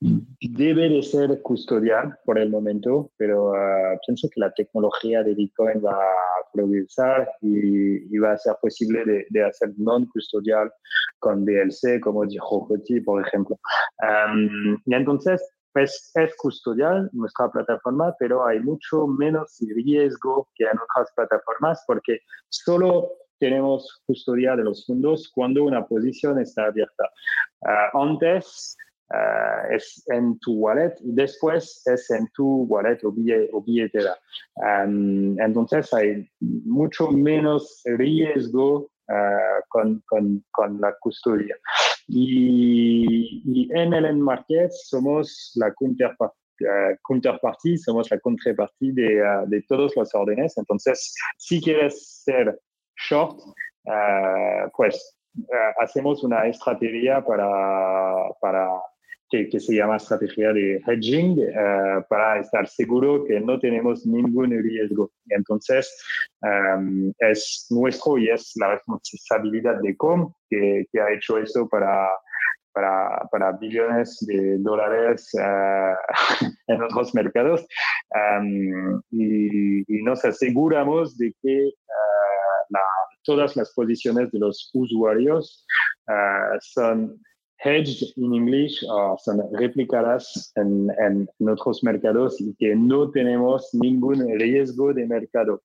Debe 0.00 0.90
de 0.90 1.02
ser 1.02 1.40
custodial 1.40 2.18
por 2.26 2.38
el 2.38 2.50
momento, 2.50 3.10
pero 3.16 3.52
uh, 3.52 3.98
pienso 4.06 4.28
que 4.28 4.40
la 4.40 4.52
tecnología 4.52 5.22
de 5.22 5.34
Bitcoin 5.34 5.82
va 5.82 5.94
a 5.94 6.52
progresar 6.52 7.30
y, 7.40 8.14
y 8.14 8.18
va 8.18 8.32
a 8.32 8.38
ser 8.38 8.56
posible 8.60 9.04
de, 9.06 9.26
de 9.30 9.44
hacer 9.44 9.72
non 9.78 10.04
custodial 10.12 10.70
con 11.18 11.44
DLC, 11.44 12.00
como 12.00 12.26
dijo 12.26 12.66
Joti, 12.66 13.00
por 13.00 13.26
ejemplo. 13.26 13.58
Um, 14.04 14.76
y 14.84 14.94
entonces, 14.94 15.40
pues 15.72 16.10
es 16.14 16.36
custodial 16.36 17.08
nuestra 17.12 17.50
plataforma, 17.50 18.14
pero 18.18 18.46
hay 18.46 18.60
mucho 18.60 19.06
menos 19.06 19.58
riesgo 19.60 20.48
que 20.54 20.64
en 20.64 20.78
otras 20.78 21.12
plataformas 21.14 21.82
porque 21.86 22.20
solo 22.48 23.12
tenemos 23.38 24.02
custodia 24.06 24.56
de 24.56 24.64
los 24.64 24.86
fondos 24.86 25.30
cuando 25.34 25.64
una 25.64 25.86
posición 25.86 26.38
está 26.38 26.66
abierta. 26.66 27.04
Uh, 27.60 28.02
antes, 28.02 28.76
Uh, 29.08 29.72
es 29.72 30.02
en 30.08 30.36
tu 30.40 30.54
wallet 30.54 30.92
y 31.00 31.12
después 31.14 31.80
es 31.86 32.10
en 32.10 32.26
tu 32.34 32.64
wallet 32.64 32.98
o, 33.04 33.14
o 33.52 33.62
billetera. 33.62 34.18
Um, 34.56 35.40
entonces 35.40 35.94
hay 35.94 36.28
mucho 36.40 37.12
menos 37.12 37.82
riesgo 37.84 38.90
uh, 39.08 39.62
con, 39.68 40.02
con, 40.06 40.44
con, 40.50 40.80
la 40.80 40.92
custodia. 40.98 41.56
Y, 42.08 43.70
en 43.72 43.94
el 43.94 44.16
market 44.16 44.72
somos 44.72 45.52
la 45.54 45.72
counterpart, 45.74 46.34
uh, 46.62 46.96
counterparty, 47.02 47.78
somos 47.78 48.10
la 48.10 48.18
contrapartida 48.18 49.42
de, 49.42 49.46
de 49.46 49.62
todos 49.68 49.94
los 49.94 50.12
órdenes. 50.16 50.58
Entonces, 50.58 51.14
si 51.38 51.60
quieres 51.60 52.24
ser 52.24 52.58
short, 53.08 53.38
pues 54.76 55.16
hacemos 55.80 56.24
una 56.24 56.48
estrategia 56.48 57.24
para, 57.24 58.32
para 58.40 58.68
que, 59.30 59.60
se 59.60 59.74
llama 59.74 59.96
estrategia 59.96 60.52
de 60.52 60.80
hedging 60.86 61.38
uh, 61.38 62.02
para 62.08 62.40
estar 62.40 62.66
seguro 62.68 63.24
que 63.24 63.40
no 63.40 63.58
tenemos 63.58 64.06
ningún 64.06 64.50
riesgo. 64.50 65.10
Entonces, 65.30 65.90
um, 66.42 67.12
es 67.18 67.66
nuestro 67.70 68.18
y 68.18 68.30
es 68.30 68.52
la 68.56 68.74
responsabilidad 68.74 69.80
de 69.82 69.96
Com 69.96 70.32
que, 70.48 70.86
ha 71.00 71.12
hecho 71.12 71.38
eso 71.38 71.68
para, 71.68 72.08
para, 72.72 73.52
billones 73.52 74.18
de 74.26 74.58
dólares 74.58 75.28
uh, 75.34 75.96
en 76.68 76.82
otros 76.82 77.14
mercados. 77.14 77.66
Um, 78.14 79.00
y, 79.10 79.84
nos 80.04 80.24
aseguramos 80.24 81.18
de 81.18 81.34
que 81.42 81.64
uh, 81.66 82.76
todas 83.24 83.56
las 83.56 83.72
posiciones 83.74 84.30
de 84.30 84.38
los 84.38 84.70
usuarios 84.72 85.66
son 86.60 87.20
hedged 87.58 88.12
in 88.16 88.34
English 88.34 88.82
uh, 88.84 89.16
son 89.18 89.40
replicadas 89.52 90.52
en, 90.56 90.90
en, 90.98 91.48
otros 91.48 91.82
mercados 91.82 92.40
y 92.40 92.54
que 92.58 92.74
no 92.74 93.10
tenemos 93.10 93.70
ningún 93.72 94.26
riesgo 94.38 94.92
de 94.92 95.06
mercado. 95.06 95.62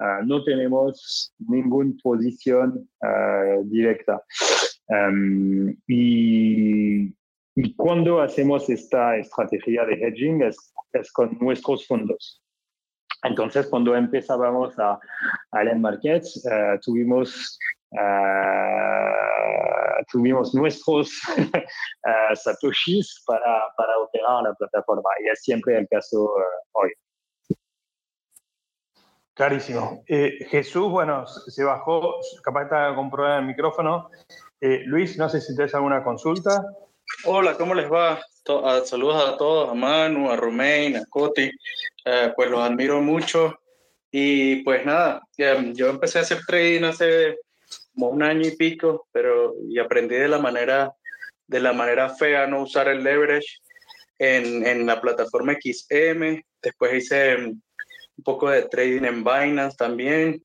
Uh, 0.00 0.24
no 0.24 0.44
tenemos 0.44 1.32
ninguna 1.38 1.92
posición 2.02 2.88
uh, 3.02 3.62
directa. 3.64 4.22
Um, 4.88 5.76
y, 5.86 7.12
y 7.56 7.74
cuando 7.76 8.20
hacemos 8.20 8.70
esta 8.70 9.16
estrategia 9.16 9.84
de 9.84 9.94
hedging 9.94 10.42
es, 10.42 10.72
con 11.12 11.36
nuestros 11.40 11.86
fondos. 11.86 12.42
Entonces, 13.24 13.66
cuando 13.66 13.96
empezábamos 13.96 14.78
a, 14.78 14.98
a 15.50 15.62
en 15.62 15.80
markets, 15.80 16.46
uh, 16.46 16.78
tuvimos, 16.80 17.58
uh, 17.92 19.18
tuvimos 20.10 20.54
nuestros 20.54 21.10
uh, 21.36 22.34
satoshis 22.34 23.22
para, 23.26 23.62
para 23.76 23.98
operar 23.98 24.42
la 24.44 24.54
plataforma 24.54 25.10
y 25.22 25.28
es 25.28 25.42
siempre 25.42 25.78
el 25.78 25.88
caso 25.88 26.32
hoy. 26.72 26.92
Clarísimo. 29.38 30.02
Eh, 30.08 30.48
Jesús, 30.50 30.90
bueno, 30.90 31.24
se 31.24 31.62
bajó, 31.62 32.16
capaz 32.42 32.64
está 32.64 32.92
con 32.96 33.08
problema 33.08 33.38
el 33.38 33.44
micrófono. 33.44 34.10
Eh, 34.60 34.82
Luis, 34.84 35.16
no 35.16 35.28
sé 35.28 35.40
si 35.40 35.54
tienes 35.54 35.72
alguna 35.76 36.02
consulta. 36.02 36.64
Hola, 37.24 37.54
¿cómo 37.54 37.72
les 37.72 37.88
va? 37.88 38.20
Saludos 38.84 39.28
a 39.28 39.36
todos, 39.36 39.70
a 39.70 39.74
Manu, 39.74 40.28
a 40.28 40.34
Romain, 40.34 40.96
a 40.96 41.04
Coti. 41.08 41.52
Eh, 42.04 42.32
pues 42.34 42.50
los 42.50 42.58
admiro 42.58 43.00
mucho. 43.00 43.54
Y 44.10 44.64
pues 44.64 44.84
nada, 44.84 45.22
yo 45.36 45.88
empecé 45.88 46.18
a 46.18 46.22
hacer 46.22 46.40
trading 46.44 46.82
hace 46.82 47.36
un 48.06 48.22
año 48.22 48.46
y 48.46 48.56
pico, 48.56 49.08
pero 49.12 49.54
y 49.68 49.78
aprendí 49.78 50.14
de 50.14 50.28
la 50.28 50.38
manera, 50.38 50.92
de 51.46 51.60
la 51.60 51.72
manera 51.72 52.10
fea 52.10 52.46
no 52.46 52.62
usar 52.62 52.88
el 52.88 53.02
leverage 53.02 53.58
en, 54.18 54.64
en 54.66 54.86
la 54.86 55.00
plataforma 55.00 55.54
XM. 55.54 56.40
Después 56.62 56.94
hice 56.94 57.36
un 57.36 57.62
poco 58.24 58.50
de 58.50 58.62
trading 58.62 59.04
en 59.04 59.24
Binance 59.24 59.76
también. 59.76 60.42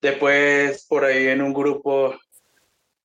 Después 0.00 0.86
por 0.88 1.04
ahí 1.04 1.28
en 1.28 1.42
un 1.42 1.52
grupo 1.52 2.18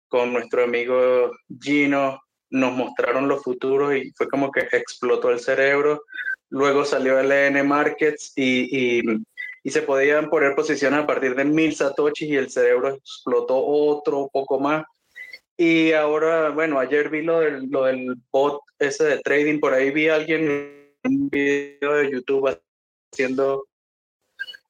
con 0.08 0.32
nuestro 0.32 0.64
amigo 0.64 1.32
Gino 1.62 2.22
nos 2.50 2.74
mostraron 2.74 3.28
los 3.28 3.44
futuros 3.44 3.96
y 3.96 4.12
fue 4.16 4.30
como 4.30 4.52
que 4.52 4.62
explotó 4.72 5.30
el 5.30 5.40
cerebro. 5.40 6.04
Luego 6.50 6.86
salió 6.86 7.20
el 7.20 7.32
N 7.32 7.64
Markets 7.64 8.32
y, 8.36 9.02
y, 9.66 9.72
se 9.72 9.82
podían 9.82 10.30
poner 10.30 10.56
posiciones 10.56 11.00
a 11.00 11.08
partir 11.08 11.36
de 11.36 11.44
mil 11.44 11.76
satoshis 11.76 12.30
y 12.30 12.36
el 12.36 12.52
cerebro 12.52 12.90
explotó 12.90 13.58
otro 13.58 14.30
poco 14.32 14.60
más. 14.60 14.86
Y 15.58 15.94
ahora, 15.94 16.50
bueno, 16.50 16.80
ayer 16.80 17.10
vi 17.10 17.24
lo 17.24 17.40
del, 17.40 17.70
lo 17.70 17.86
del 17.86 18.16
bot 18.32 18.62
ese 18.78 19.06
de 19.06 19.20
trading, 19.20 19.60
por 19.60 19.74
ahí 19.74 19.92
vi 19.92 20.10
a 20.10 20.16
alguien 20.16 20.94
en 21.04 21.22
un 21.22 21.30
video 21.30 21.94
de 21.96 22.12
YouTube 22.12 22.60
haciendo 23.12 23.68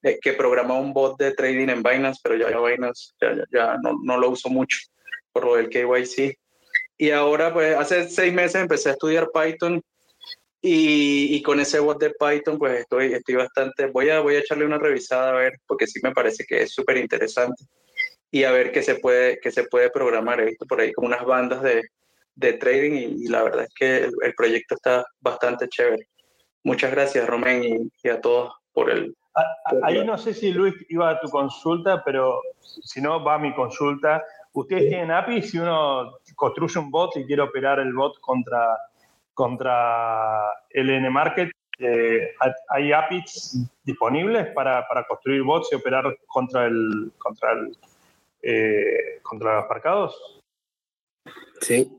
eh, 0.04 0.20
que 0.22 0.34
programa 0.34 0.78
un 0.78 0.94
bot 0.94 1.18
de 1.18 1.34
trading 1.34 1.70
en 1.70 1.84
Binance, 1.84 2.22
pero 2.24 2.36
ya, 2.36 2.50
ya 2.50 2.60
Binance 2.60 3.14
ya, 3.20 3.36
ya, 3.36 3.44
ya 3.52 3.78
no, 3.82 3.98
no, 4.04 4.18
lo 4.18 4.30
uso 4.30 4.50
mucho 4.50 4.78
por 5.32 5.46
lo 5.46 5.56
del 5.56 5.70
KYC. 5.70 6.38
Y 6.98 7.12
ahora, 7.12 7.54
pues 7.54 7.76
hace 7.76 8.08
seis 8.08 8.34
meses 8.34 8.62
empecé 8.62 8.90
a 8.90 8.92
estudiar 8.94 9.30
Python 9.34 9.82
y, 10.68 11.36
y, 11.36 11.42
con 11.44 11.60
ese 11.60 11.80
bot 11.80 12.00
de 12.00 12.10
Python, 12.10 12.58
pues 12.58 12.80
estoy, 12.80 13.14
estoy 13.14 13.36
bastante, 13.36 13.86
voy 13.86 14.10
a, 14.10 14.20
voy 14.20 14.36
a 14.36 14.40
echarle 14.40 14.66
una 14.66 14.80
revisada 14.80 15.30
a 15.30 15.34
ver, 15.34 15.54
porque 15.68 15.86
sí 15.86 16.00
me 16.02 16.12
parece 16.12 16.44
que 16.44 16.64
es 16.64 16.74
súper 16.74 16.98
interesante 16.98 17.66
y 18.32 18.44
a 18.44 18.52
ver 18.52 18.72
qué 18.72 18.82
se 18.82 18.96
puede, 18.96 19.40
qué 19.40 19.52
se 19.52 19.66
puede 19.66 19.92
programar. 19.92 20.40
He 20.40 20.46
visto 20.46 20.66
por 20.66 20.82
ahí 20.82 20.92
como 20.92 21.08
unas 21.08 21.24
bandas 21.24 21.62
de, 21.62 21.84
de 22.36 22.54
trading 22.54 22.94
y, 22.94 23.26
y, 23.26 23.28
la 23.28 23.44
verdad 23.44 23.66
es 23.66 23.74
que 23.76 23.98
el, 24.06 24.12
el, 24.24 24.34
proyecto 24.34 24.76
está 24.76 25.06
bastante 25.20 25.68
chévere. 25.70 26.08
Muchas 26.64 26.90
gracias, 26.90 27.28
Romén, 27.28 27.64
y, 27.64 28.08
y 28.08 28.10
a 28.10 28.20
todos 28.20 28.54
por 28.74 28.90
el... 28.90 29.16
Ahí 29.84 30.04
no 30.04 30.18
sé 30.18 30.34
si 30.34 30.52
Luis 30.52 30.74
iba 30.90 31.10
a 31.12 31.20
tu 31.20 31.30
consulta, 31.30 32.04
pero 32.04 32.42
si 32.62 33.02
no, 33.02 33.24
va 33.24 33.36
a 33.36 33.40
mi 33.40 33.54
consulta 33.54 34.24
ustedes 34.56 34.88
tienen 34.88 35.12
API, 35.12 35.42
si 35.42 35.60
uno 35.60 36.18
construye 36.36 36.80
un 36.80 36.90
bot 36.90 37.16
y 37.18 37.26
quiere 37.26 37.42
operar 37.42 37.80
el 37.80 37.94
bot 37.94 38.20
contra, 38.20 38.78
contra 39.36 40.40
LN 40.74 41.12
Market, 41.12 41.52
¿hay 42.70 42.92
APIs 42.92 43.60
disponibles 43.84 44.48
para, 44.56 44.88
para, 44.88 45.04
construir 45.04 45.44
bots 45.44 45.70
y 45.72 45.76
operar 45.76 46.18
contra, 46.26 46.66
el, 46.66 47.12
contra, 47.20 47.52
el, 47.52 47.78
eh, 48.42 49.20
contra 49.22 49.58
los 49.58 49.70
mercados? 49.70 50.42
Sí, 51.62 51.92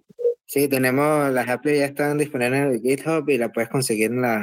sí, 0.46 0.66
tenemos 0.66 1.30
las 1.30 1.48
APIs 1.48 1.78
ya 1.78 1.84
están 1.84 2.18
disponibles 2.18 2.60
en 2.60 2.72
el 2.72 2.80
GitHub 2.80 3.28
y 3.28 3.38
la 3.38 3.52
puedes 3.52 3.70
conseguir 3.70 4.10
en 4.10 4.22
la, 4.22 4.36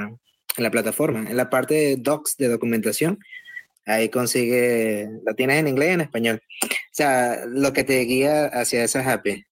en 0.57 0.63
la 0.63 0.71
plataforma, 0.71 1.19
en 1.19 1.35
la 1.35 1.49
parte 1.49 1.73
de 1.73 1.95
docs 1.97 2.37
de 2.37 2.47
documentación 2.47 3.19
Ahí 3.85 4.09
consigue, 4.09 5.09
lo 5.25 5.35
tienes 5.35 5.57
en 5.57 5.67
inglés 5.67 5.89
y 5.89 5.93
en 5.93 6.01
español. 6.01 6.41
O 6.63 6.67
sea, 6.91 7.45
lo 7.45 7.73
que 7.73 7.83
te 7.83 7.99
guía 8.01 8.45
hacia 8.45 8.83
esas 8.83 9.07
API. 9.07 9.45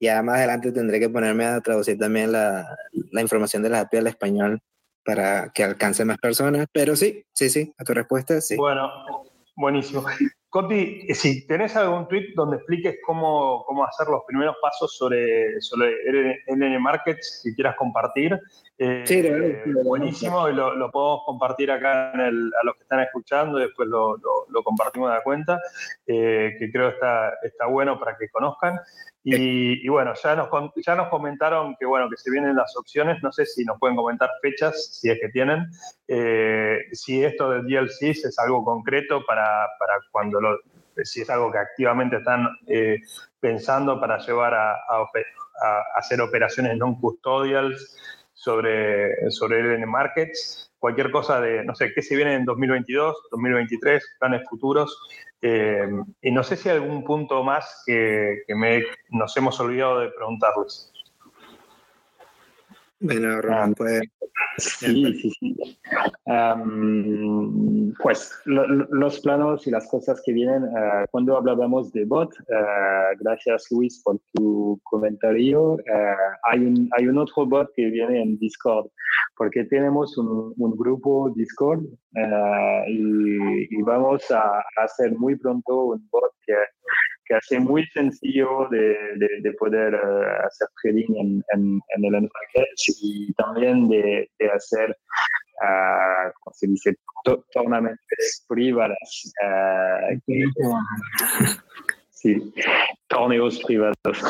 Ya 0.00 0.22
más 0.22 0.38
adelante 0.38 0.72
tendré 0.72 1.00
que 1.00 1.08
ponerme 1.08 1.44
a 1.44 1.60
traducir 1.60 1.98
también 1.98 2.32
la, 2.32 2.76
la 3.12 3.20
información 3.20 3.62
de 3.62 3.70
las 3.70 3.84
API 3.84 3.98
al 3.98 4.06
español 4.08 4.60
para 5.04 5.50
que 5.52 5.64
alcance 5.64 6.04
más 6.04 6.18
personas. 6.18 6.66
Pero 6.72 6.96
sí, 6.96 7.24
sí, 7.32 7.48
sí, 7.48 7.72
a 7.78 7.84
tu 7.84 7.94
respuesta, 7.94 8.40
sí. 8.40 8.56
Bueno, 8.56 8.90
buenísimo. 9.56 10.04
Coti, 10.54 11.12
si 11.14 11.44
tenés 11.48 11.74
algún 11.74 12.06
tweet 12.06 12.28
donde 12.36 12.58
expliques 12.58 12.98
cómo, 13.04 13.64
cómo 13.66 13.84
hacer 13.84 14.06
los 14.06 14.22
primeros 14.24 14.54
pasos 14.62 14.96
sobre, 14.96 15.60
sobre 15.60 15.96
LN 16.46 16.80
Markets 16.80 17.40
que 17.42 17.52
quieras 17.56 17.74
compartir, 17.74 18.38
eh, 18.78 19.02
sí, 19.04 19.18
eh, 19.18 19.64
buenísimo, 19.82 20.48
y 20.48 20.52
lo, 20.52 20.76
lo, 20.76 20.92
podemos 20.92 21.22
compartir 21.26 21.72
acá 21.72 22.12
el, 22.12 22.52
a 22.60 22.64
los 22.64 22.76
que 22.76 22.82
están 22.82 23.00
escuchando 23.00 23.58
y 23.58 23.62
después 23.62 23.88
lo, 23.88 24.16
lo, 24.16 24.46
lo 24.48 24.62
compartimos 24.62 25.10
de 25.10 25.16
la 25.16 25.24
cuenta, 25.24 25.60
eh, 26.06 26.54
que 26.56 26.70
creo 26.70 26.90
está, 26.90 27.32
está 27.42 27.66
bueno 27.66 27.98
para 27.98 28.16
que 28.16 28.28
conozcan. 28.28 28.78
Y, 29.26 29.86
y, 29.86 29.88
bueno, 29.88 30.12
ya 30.22 30.36
nos, 30.36 30.48
ya 30.84 30.94
nos 30.94 31.08
comentaron 31.08 31.74
que, 31.80 31.86
bueno, 31.86 32.10
que 32.10 32.16
se 32.18 32.30
vienen 32.30 32.56
las 32.56 32.76
opciones, 32.76 33.22
no 33.22 33.32
sé 33.32 33.46
si 33.46 33.64
nos 33.64 33.78
pueden 33.78 33.96
comentar 33.96 34.28
fechas, 34.42 35.00
si 35.00 35.08
es 35.10 35.18
que 35.18 35.30
tienen, 35.30 35.66
eh, 36.08 36.80
si 36.92 37.24
esto 37.24 37.50
de 37.50 37.62
DLCs 37.62 38.26
es 38.26 38.38
algo 38.38 38.62
concreto 38.62 39.24
para, 39.24 39.46
para 39.78 39.94
cuando 40.12 40.42
lo, 40.42 40.58
si 41.02 41.22
es 41.22 41.30
algo 41.30 41.50
que 41.50 41.56
activamente 41.56 42.16
están 42.16 42.46
eh, 42.66 43.00
pensando 43.40 43.98
para 43.98 44.18
llevar 44.18 44.52
a, 44.52 44.72
a, 44.72 45.08
a 45.62 45.82
hacer 45.96 46.20
operaciones 46.20 46.76
non-custodials 46.76 47.96
sobre, 48.34 49.30
sobre 49.30 49.62
LN 49.62 49.86
Markets, 49.86 50.70
cualquier 50.78 51.10
cosa 51.10 51.40
de, 51.40 51.64
no 51.64 51.74
sé, 51.74 51.92
qué 51.94 52.02
se 52.02 52.14
viene 52.14 52.34
en 52.34 52.44
2022, 52.44 53.16
2023, 53.30 54.16
planes 54.18 54.42
futuros, 54.48 54.94
eh, 55.46 55.86
y 56.22 56.30
no 56.30 56.42
sé 56.42 56.56
si 56.56 56.70
hay 56.70 56.76
algún 56.76 57.04
punto 57.04 57.44
más 57.44 57.82
que, 57.84 58.44
que 58.46 58.54
me, 58.54 58.82
nos 59.10 59.36
hemos 59.36 59.60
olvidado 59.60 60.00
de 60.00 60.08
preguntarles. 60.08 60.93
Bueno, 63.04 63.42
Román, 63.42 63.74
pues... 63.74 64.02
Sí, 64.56 65.04
sí, 65.20 65.30
sí. 65.38 65.78
Um, 66.24 67.92
pues 68.02 68.32
lo, 68.46 68.66
los 68.66 69.20
planos 69.20 69.66
y 69.66 69.70
las 69.70 69.86
cosas 69.88 70.22
que 70.24 70.32
vienen, 70.32 70.64
uh, 70.64 71.04
cuando 71.10 71.36
hablábamos 71.36 71.92
de 71.92 72.06
bot, 72.06 72.32
uh, 72.32 73.18
gracias 73.20 73.66
Luis 73.70 74.00
por 74.02 74.18
tu 74.32 74.80
comentario, 74.84 75.74
uh, 75.74 75.80
hay, 76.44 76.60
un, 76.60 76.88
hay 76.96 77.08
un 77.08 77.18
otro 77.18 77.46
bot 77.46 77.70
que 77.76 77.90
viene 77.90 78.22
en 78.22 78.38
Discord, 78.38 78.86
porque 79.36 79.64
tenemos 79.64 80.16
un, 80.16 80.54
un 80.56 80.76
grupo 80.76 81.30
Discord 81.36 81.84
y, 82.88 83.76
y, 83.76 83.82
vamos 83.82 84.30
a 84.30 84.62
hacer 84.76 85.12
muy 85.18 85.36
pronto 85.36 85.86
un 85.86 86.08
bot 86.10 86.32
que 86.46 86.54
que 87.26 87.34
hace 87.34 87.58
muy 87.58 87.86
sencillo 87.88 88.68
de, 88.70 88.96
de, 89.16 89.28
de 89.40 89.52
poder 89.52 89.94
uh, 89.94 90.46
hacer 90.46 90.68
trading 90.82 91.14
en, 91.16 91.44
en, 91.54 91.80
en, 91.96 92.04
el 92.04 92.12
market 92.12 92.68
y 93.00 93.32
también 93.34 93.88
de, 93.88 94.30
de 94.38 94.50
hacer, 94.50 94.90
uh, 94.90 96.30
¿cómo 96.40 96.54
se 96.54 96.66
dice?, 96.66 96.96
tornamentos 97.52 98.44
privadas. 98.48 99.32
Uh, 99.42 100.20
sí, 102.10 102.52
torneos 103.08 103.62
privados. 103.64 104.22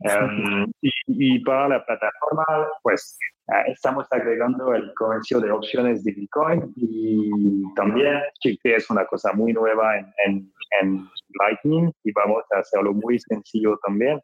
um, 0.00 0.72
y, 0.82 0.90
y, 1.06 1.38
para 1.40 1.68
la 1.68 1.84
plataforma, 1.84 2.44
pues 2.82 3.18
estamos 3.66 4.06
agregando 4.10 4.74
el 4.74 4.92
comercio 4.94 5.40
de 5.40 5.50
opciones 5.50 6.04
de 6.04 6.12
Bitcoin 6.12 6.72
y 6.76 7.30
también 7.74 8.20
que 8.40 8.58
es 8.62 8.90
una 8.90 9.06
cosa 9.06 9.32
muy 9.32 9.52
nueva 9.52 9.98
en, 9.98 10.12
en, 10.26 10.52
en 10.80 11.08
Lightning 11.40 11.90
y 12.04 12.12
vamos 12.12 12.44
a 12.54 12.58
hacerlo 12.58 12.92
muy 12.92 13.18
sencillo 13.18 13.78
también. 13.84 14.20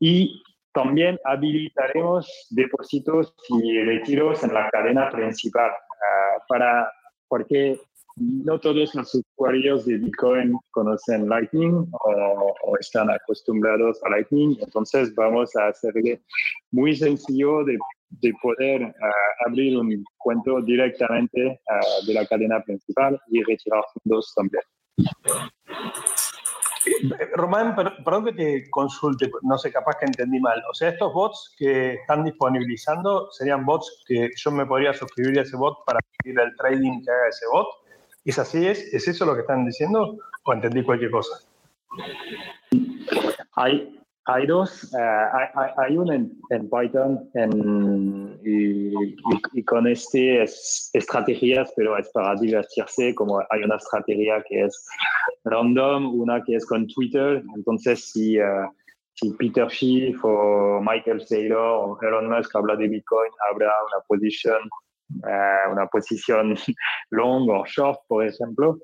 Y 0.00 0.42
también 0.72 1.18
habilitaremos 1.24 2.48
depósitos 2.50 3.34
y 3.48 3.82
retiros 3.82 4.44
en 4.44 4.54
la 4.54 4.68
cadena 4.70 5.10
principal 5.10 5.70
uh, 5.70 6.40
para, 6.48 6.92
porque 7.28 7.80
no 8.16 8.58
todos 8.60 8.94
los 8.94 9.14
usuarios 9.14 9.86
de 9.86 9.96
Bitcoin 9.98 10.56
conocen 10.70 11.28
Lightning 11.28 11.86
o, 11.92 12.54
o, 12.64 12.78
están 12.78 13.10
acostumbrados 13.10 14.02
a 14.04 14.10
Lightning. 14.10 14.56
Entonces 14.60 15.14
vamos 15.14 15.54
a 15.56 15.68
hacerle 15.68 16.20
muy 16.70 16.94
sencillo 16.94 17.64
de, 17.64 17.78
de 18.10 18.32
poder 18.42 18.82
uh, 18.82 19.46
abrir 19.46 19.78
un 19.78 20.04
cuento 20.16 20.60
directamente 20.62 21.60
uh, 21.70 22.06
de 22.06 22.14
la 22.14 22.26
cadena 22.26 22.60
principal 22.62 23.20
y 23.28 23.42
retirar 23.42 23.82
fondos 23.94 24.32
también. 24.34 24.62
Román, 27.34 27.76
perdón 28.04 28.24
que 28.26 28.32
te 28.32 28.70
consulte, 28.70 29.30
no 29.42 29.58
sé, 29.58 29.70
capaz 29.70 29.96
que 29.98 30.06
entendí 30.06 30.40
mal. 30.40 30.62
O 30.70 30.74
sea, 30.74 30.88
estos 30.90 31.12
bots 31.12 31.54
que 31.58 31.94
están 31.94 32.24
disponibilizando 32.24 33.30
serían 33.32 33.64
bots 33.64 34.04
que 34.06 34.30
yo 34.34 34.50
me 34.50 34.66
podría 34.66 34.92
suscribir 34.94 35.38
a 35.38 35.42
ese 35.42 35.56
bot 35.56 35.84
para 35.84 36.00
seguir 36.22 36.40
el 36.40 36.56
trading 36.56 37.02
que 37.02 37.10
haga 37.10 37.28
ese 37.28 37.46
bot. 37.52 37.66
¿Es 38.24 38.38
así? 38.38 38.66
¿Es, 38.66 38.92
¿Es 38.92 39.06
eso 39.08 39.26
lo 39.26 39.34
que 39.34 39.42
están 39.42 39.66
diciendo? 39.66 40.16
¿O 40.44 40.52
entendí 40.52 40.82
cualquier 40.82 41.10
cosa? 41.10 41.44
Hay, 43.52 44.00
hay 44.28 44.46
dos, 44.46 44.84
eh, 44.94 44.98
hay, 44.98 45.70
hay, 45.78 45.96
uno 45.96 46.12
en, 46.12 46.70
Python 46.70 47.30
y, 48.44 49.64
con 49.64 49.86
este 49.86 50.42
es 50.42 50.90
estrategias, 50.92 51.72
pero 51.74 51.96
es 51.96 52.10
para 52.10 52.38
divertirse, 52.38 53.14
como 53.14 53.40
hay 53.48 53.62
una 53.62 53.76
estrategia 53.76 54.44
que 54.46 54.64
es 54.64 54.86
random, 55.44 56.20
una 56.20 56.42
que 56.44 56.56
es 56.56 56.66
con 56.66 56.86
Twitter, 56.88 57.42
entonces 57.56 58.10
si, 58.12 58.36
eh, 58.36 58.68
si 59.14 59.30
Peter 59.32 59.70
Schiff 59.70 60.22
o 60.22 60.80
Michael 60.82 61.26
Saylor 61.26 61.58
o 61.58 61.98
Elon 62.02 62.28
Musk 62.28 62.54
habla 62.54 62.76
de 62.76 62.86
Bitcoin, 62.86 63.30
habrá 63.50 63.72
una 63.86 64.04
posición 64.06 64.58
eh, 65.26 65.70
una 65.72 65.86
posición 65.86 66.54
long 67.10 67.48
o 67.48 67.64
short, 67.66 67.98
por 68.08 68.26
ejemplo, 68.26 68.78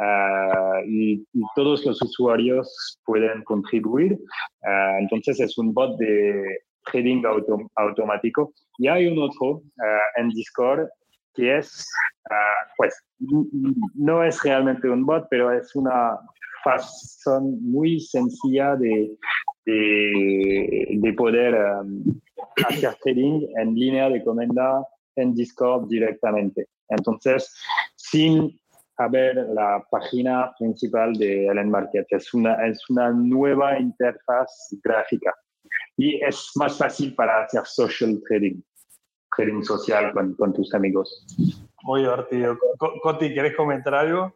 eh, 0.00 0.84
y, 0.86 1.24
todos 1.54 1.84
los 1.86 2.02
usuarios 2.02 3.00
pueden 3.04 3.42
contribuir. 3.44 4.12
Eh, 4.12 4.96
entonces 5.00 5.40
es 5.40 5.56
un 5.56 5.72
bot 5.72 5.96
de 5.98 6.58
trading 6.90 7.22
automático. 7.76 8.52
Y 8.78 8.88
hay 8.88 9.06
un 9.06 9.18
otro 9.18 9.62
en 10.16 10.28
Discord 10.30 10.88
que 11.34 11.58
es, 11.58 11.88
pues, 12.76 12.94
no 13.94 14.24
es 14.24 14.42
realmente 14.42 14.88
un 14.88 15.04
bot, 15.04 15.26
pero 15.30 15.52
es 15.52 15.74
una 15.76 16.18
razón 16.64 17.58
muy 17.62 18.00
sencilla 18.00 18.74
de, 18.76 19.16
de, 19.64 20.88
de 20.90 21.12
poder 21.12 21.56
hacer 22.66 22.96
trading 23.02 23.46
en 23.56 23.74
línea 23.74 24.08
de 24.08 24.24
comanda 24.24 24.84
en 25.18 25.34
Discord 25.34 25.88
directamente. 25.88 26.68
Entonces, 26.88 27.52
sin 27.96 28.58
haber 28.96 29.36
la 29.54 29.84
página 29.90 30.52
principal 30.58 31.14
de 31.14 31.46
Ellen 31.46 31.70
Market, 31.70 32.06
es 32.10 32.34
una, 32.34 32.66
es 32.66 32.78
una 32.90 33.10
nueva 33.10 33.78
interfaz 33.78 34.68
gráfica 34.82 35.34
y 35.96 36.22
es 36.24 36.50
más 36.56 36.78
fácil 36.78 37.14
para 37.14 37.44
hacer 37.44 37.64
social 37.66 38.20
trading, 38.28 38.60
trading 39.36 39.62
social 39.62 40.12
con, 40.12 40.34
con 40.34 40.52
tus 40.52 40.72
amigos. 40.74 41.24
Muy 41.82 42.02
divertido. 42.02 42.58
Coti, 43.02 43.32
¿quieres 43.32 43.56
comentar 43.56 43.94
algo? 43.94 44.32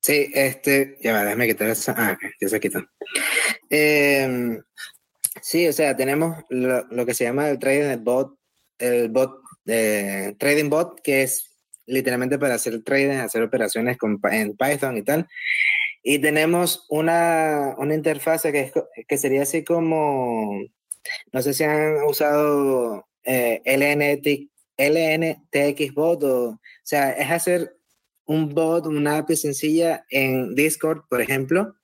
Sí, 0.00 0.30
este, 0.32 0.98
ya 1.02 1.12
va, 1.12 1.24
déjame 1.24 1.48
quitar 1.48 1.68
esa. 1.68 1.94
Ah, 1.96 2.18
ya 2.40 2.48
se 2.48 2.60
quitó. 2.60 2.80
Eh, 3.68 4.60
sí, 5.42 5.66
o 5.66 5.72
sea, 5.72 5.96
tenemos 5.96 6.36
lo, 6.48 6.86
lo, 6.86 7.04
que 7.04 7.14
se 7.14 7.24
llama 7.24 7.48
el 7.48 7.58
trading 7.58 8.04
bot 8.04 8.38
el 8.78 9.08
bot, 9.08 9.40
eh, 9.66 10.34
Trading 10.38 10.68
Bot, 10.70 11.00
que 11.02 11.22
es 11.22 11.56
literalmente 11.86 12.38
para 12.38 12.54
hacer 12.54 12.82
trading, 12.82 13.16
hacer 13.16 13.42
operaciones 13.42 13.96
con, 13.96 14.20
en 14.30 14.56
Python 14.56 14.96
y 14.96 15.02
tal. 15.02 15.26
Y 16.02 16.18
tenemos 16.18 16.86
una, 16.88 17.74
una 17.78 17.94
interfaz 17.94 18.42
que, 18.42 18.72
que 19.08 19.18
sería 19.18 19.42
así 19.42 19.64
como, 19.64 20.60
no 21.32 21.42
sé 21.42 21.54
si 21.54 21.64
han 21.64 22.02
usado 22.04 23.06
eh, 23.24 23.60
LNT, 23.64 24.50
LNTX 24.76 25.94
Bot, 25.94 26.22
o, 26.24 26.48
o 26.50 26.60
sea, 26.82 27.12
es 27.12 27.30
hacer 27.30 27.76
un 28.26 28.54
bot, 28.54 28.86
una 28.86 29.18
API 29.18 29.36
sencilla 29.36 30.04
en 30.10 30.54
Discord, 30.54 31.02
por 31.08 31.20
ejemplo, 31.20 31.74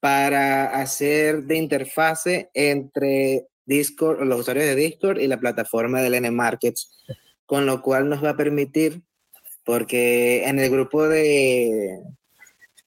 para 0.00 0.76
hacer 0.80 1.44
de 1.44 1.56
interfase 1.56 2.50
entre 2.52 3.46
Discord, 3.66 4.22
los 4.22 4.40
usuarios 4.40 4.66
de 4.66 4.74
Discord 4.74 5.18
y 5.18 5.26
la 5.26 5.40
plataforma 5.40 6.02
del 6.02 6.14
N 6.14 6.30
Markets, 6.30 6.90
con 7.46 7.66
lo 7.66 7.82
cual 7.82 8.08
nos 8.08 8.22
va 8.22 8.30
a 8.30 8.36
permitir, 8.36 9.02
porque 9.64 10.44
en 10.46 10.58
el 10.58 10.70
grupo 10.70 11.08
de, 11.08 11.98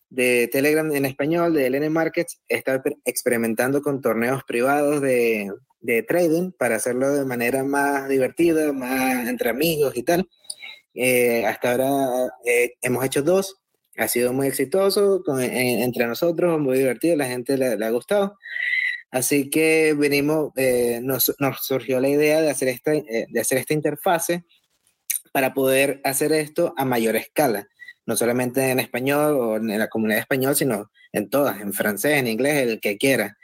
de 0.09 0.47
Telegram 0.51 0.91
en 0.93 1.05
español 1.05 1.53
de 1.53 1.67
N 1.67 1.89
Markets 1.89 2.39
está 2.47 2.81
experimentando 3.05 3.81
con 3.81 4.01
torneos 4.01 4.43
privados 4.43 5.01
de, 5.01 5.51
de, 5.81 6.03
trading 6.03 6.51
para 6.51 6.75
hacerlo 6.75 7.11
de 7.11 7.25
manera 7.25 7.63
más 7.63 8.07
divertida, 8.07 8.71
más 8.73 9.27
entre 9.27 9.49
amigos 9.49 9.97
y 9.97 10.03
tal. 10.03 10.29
Eh, 10.93 11.45
hasta 11.45 11.71
ahora 11.71 12.33
eh, 12.45 12.73
hemos 12.81 13.05
hecho 13.05 13.21
dos, 13.21 13.57
ha 13.97 14.07
sido 14.07 14.33
muy 14.33 14.47
exitoso 14.47 15.23
entre 15.39 16.05
nosotros, 16.05 16.59
muy 16.59 16.77
divertido, 16.77 17.15
la 17.15 17.25
gente 17.25 17.57
le 17.57 17.83
ha 17.83 17.89
gustado. 17.89 18.37
Así 19.11 19.49
que 19.49 19.95
venimos, 19.97 20.51
eh, 20.57 20.99
nos, 21.01 21.33
nos, 21.39 21.65
surgió 21.65 21.99
la 21.99 22.09
idea 22.09 22.41
de 22.41 22.49
hacer, 22.49 22.67
esta, 22.67 22.93
eh, 22.93 23.27
de 23.29 23.39
hacer 23.39 23.57
esta 23.57 23.73
interfase 23.73 24.43
para 25.31 25.53
poder 25.53 26.01
hacer 26.03 26.31
esto 26.33 26.73
a 26.77 26.83
mayor 26.83 27.15
escala, 27.15 27.67
no 28.05 28.17
solamente 28.17 28.69
en 28.69 28.79
español 28.79 29.37
o 29.39 29.55
en 29.57 29.79
la 29.79 29.87
comunidad 29.87 30.19
español, 30.19 30.55
sino 30.55 30.91
en 31.13 31.29
todas, 31.29 31.61
en 31.61 31.73
francés, 31.73 32.17
en 32.17 32.27
inglés, 32.27 32.67
el 32.67 32.79
que 32.79 32.97
quiera, 32.97 33.37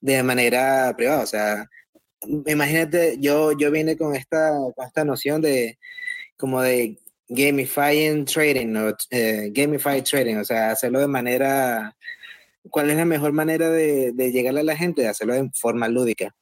de 0.00 0.22
manera 0.22 0.94
privada. 0.96 1.22
O 1.22 1.26
sea, 1.26 1.66
imagínate, 2.46 3.16
yo, 3.20 3.52
yo 3.58 3.70
vine 3.70 3.96
con 3.96 4.14
esta, 4.14 4.52
con 4.74 4.86
esta 4.86 5.04
noción 5.04 5.40
de 5.40 5.78
como 6.36 6.62
de 6.62 6.96
gamifying 7.28 8.24
trading, 8.24 8.74
o 8.76 8.96
eh, 9.10 9.50
gamified 9.52 10.04
trading, 10.04 10.36
o 10.36 10.44
sea, 10.44 10.70
hacerlo 10.70 11.00
de 11.00 11.08
manera 11.08 11.96
¿Cuál 12.70 12.90
es 12.90 12.96
la 12.96 13.04
mejor 13.04 13.32
manera 13.32 13.70
de, 13.70 14.12
de 14.12 14.32
llegarle 14.32 14.60
a 14.60 14.64
la 14.64 14.76
gente? 14.76 15.02
De 15.02 15.08
hacerlo 15.08 15.34
de 15.34 15.50
forma 15.54 15.88
lúdica. 15.88 16.34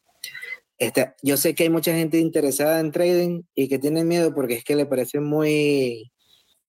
Este, 0.79 1.15
yo 1.23 1.37
sé 1.37 1.55
que 1.55 1.65
hay 1.65 1.71
mucha 1.71 1.95
gente 1.95 2.19
interesada 2.19 2.81
en 2.81 2.93
trading 2.93 3.43
y 3.55 3.69
que 3.69 3.79
tiene 3.79 4.05
miedo 4.05 4.35
porque 4.35 4.55
es 4.55 4.65
que 4.65 4.77
le 4.77 4.85
parece 4.85 5.21
muy, 5.21 6.13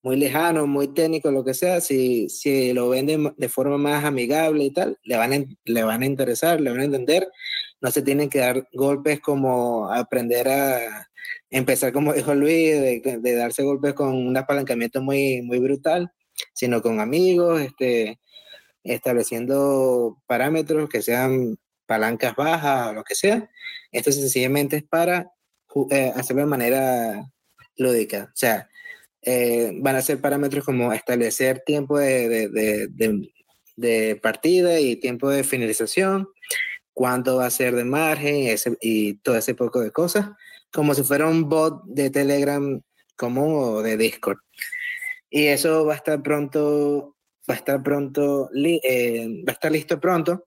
muy 0.02 0.16
lejano, 0.16 0.66
muy 0.66 0.88
técnico, 0.88 1.30
lo 1.30 1.44
que 1.44 1.54
sea. 1.54 1.80
Si, 1.80 2.28
si 2.30 2.72
lo 2.72 2.88
venden 2.88 3.34
de 3.36 3.48
forma 3.48 3.76
más 3.76 4.04
amigable 4.04 4.64
y 4.64 4.70
tal, 4.70 4.98
le 5.02 5.16
van, 5.16 5.32
a, 5.34 5.44
le 5.64 5.82
van 5.82 6.02
a 6.02 6.06
interesar, 6.06 6.60
le 6.60 6.70
van 6.70 6.80
a 6.80 6.84
entender. 6.84 7.28
No 7.80 7.90
se 7.90 8.02
tienen 8.02 8.30
que 8.30 8.38
dar 8.38 8.66
golpes 8.72 9.20
como 9.20 9.92
aprender 9.92 10.48
a 10.48 11.08
empezar, 11.50 11.92
como 11.92 12.14
dijo 12.14 12.34
Luis, 12.34 12.80
de, 12.80 13.18
de 13.20 13.34
darse 13.34 13.62
golpes 13.62 13.94
con 13.94 14.14
un 14.14 14.36
apalancamiento 14.36 15.02
muy, 15.02 15.42
muy 15.42 15.58
brutal, 15.58 16.10
sino 16.54 16.80
con 16.82 17.00
amigos, 17.00 17.60
este, 17.60 18.18
estableciendo 18.84 20.20
parámetros 20.26 20.88
que 20.88 21.02
sean 21.02 21.58
palancas 21.86 22.36
bajas 22.36 22.88
o 22.88 22.92
lo 22.92 23.04
que 23.04 23.14
sea. 23.14 23.50
Esto 23.92 24.12
sencillamente 24.12 24.76
es 24.76 24.84
para 24.84 25.32
eh, 25.90 26.12
hacerlo 26.14 26.42
de 26.42 26.48
manera 26.48 27.30
lúdica. 27.76 28.30
O 28.32 28.36
sea, 28.36 28.68
eh, 29.22 29.72
van 29.74 29.96
a 29.96 30.02
ser 30.02 30.20
parámetros 30.20 30.64
como 30.64 30.92
establecer 30.92 31.62
tiempo 31.64 31.98
de, 31.98 32.48
de, 32.48 33.30
de, 33.76 34.16
partida 34.16 34.80
y 34.80 34.96
tiempo 34.96 35.28
de 35.28 35.44
finalización, 35.44 36.28
cuánto 36.92 37.36
va 37.36 37.46
a 37.46 37.50
ser 37.50 37.74
de 37.74 37.84
margen 37.84 38.56
y 38.80 39.14
todo 39.14 39.36
ese 39.36 39.54
poco 39.54 39.80
de 39.80 39.90
cosas, 39.90 40.30
como 40.72 40.94
si 40.94 41.02
fuera 41.02 41.26
un 41.26 41.48
bot 41.48 41.84
de 41.84 42.10
Telegram 42.10 42.80
común 43.16 43.54
o 43.54 43.82
de 43.82 43.96
Discord. 43.96 44.38
Y 45.30 45.46
eso 45.46 45.84
va 45.84 45.94
a 45.94 45.96
estar 45.96 46.22
pronto 46.22 47.16
va 47.48 47.54
a 47.54 47.56
estar 47.56 47.82
pronto, 47.82 48.50
eh, 48.54 49.42
va 49.46 49.52
a 49.52 49.54
estar 49.54 49.72
listo 49.72 49.98
pronto. 50.00 50.44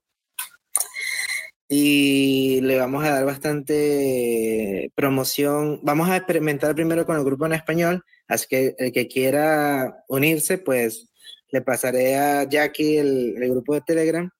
Y 1.68 2.60
le 2.60 2.76
vamos 2.76 3.02
a 3.04 3.10
dar 3.10 3.24
bastante 3.24 4.92
promoción. 4.94 5.80
Vamos 5.82 6.08
a 6.10 6.16
experimentar 6.16 6.74
primero 6.74 7.06
con 7.06 7.16
el 7.16 7.24
grupo 7.24 7.46
en 7.46 7.54
español, 7.54 8.04
así 8.28 8.46
que 8.48 8.74
el 8.78 8.92
que 8.92 9.08
quiera 9.08 10.04
unirse, 10.08 10.58
pues 10.58 11.08
le 11.50 11.62
pasaré 11.62 12.16
a 12.16 12.44
Jackie 12.48 12.98
el, 12.98 13.34
grupo 13.50 13.74
de 13.74 13.80
Telegram. 13.82 14.30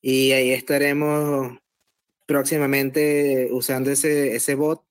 Y 0.00 0.32
ahí 0.32 0.50
estaremos 0.52 1.58
próximamente 2.26 3.48
usando 3.52 3.90
ese, 3.90 4.36
ese 4.36 4.54
bot. 4.54 4.82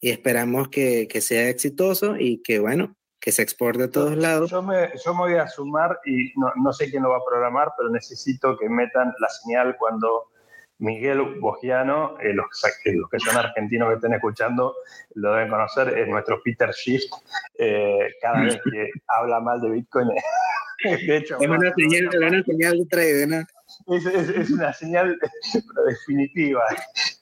Y 0.00 0.10
esperamos 0.10 0.68
que, 0.68 1.08
que 1.08 1.20
sea 1.20 1.48
exitoso 1.48 2.16
y 2.18 2.42
que, 2.42 2.58
bueno, 2.58 2.96
que 3.26 3.32
se 3.32 3.42
exporte 3.42 3.82
a 3.82 3.90
todos 3.90 4.16
lados. 4.16 4.48
Yo 4.52 4.62
me, 4.62 4.88
yo 5.04 5.12
me 5.12 5.20
voy 5.22 5.34
a 5.34 5.48
sumar 5.48 5.98
y 6.06 6.32
no, 6.36 6.52
no, 6.62 6.72
sé 6.72 6.88
quién 6.88 7.02
lo 7.02 7.10
va 7.10 7.16
a 7.16 7.24
programar, 7.28 7.72
pero 7.76 7.90
necesito 7.90 8.56
que 8.56 8.68
metan 8.68 9.12
la 9.18 9.28
señal 9.28 9.74
cuando 9.76 10.30
Miguel 10.78 11.40
Bogiano, 11.40 12.16
eh, 12.20 12.32
los, 12.32 12.46
los, 12.84 13.10
que 13.10 13.18
son 13.18 13.36
argentinos 13.36 13.88
que 13.88 13.94
estén 13.96 14.14
escuchando 14.14 14.76
lo 15.14 15.32
deben 15.32 15.50
conocer, 15.50 15.98
es 15.98 16.06
nuestro 16.06 16.40
Peter 16.44 16.70
Shift. 16.70 17.12
Eh, 17.58 18.14
cada 18.22 18.42
vez 18.42 18.60
que 18.62 18.90
habla 19.18 19.40
mal 19.40 19.60
de 19.60 19.70
Bitcoin, 19.70 20.06
de 20.84 21.16
hecho, 21.16 21.36
es 21.40 21.48
una 21.48 21.74
señal, 21.74 22.08
una 22.16 22.44
señal 22.44 22.78
de 22.78 22.86
trade, 22.86 23.26
¿no? 23.26 23.40
Es, 23.92 24.06
es, 24.06 24.50
una 24.50 24.72
señal 24.72 25.18
definitiva. 25.88 26.62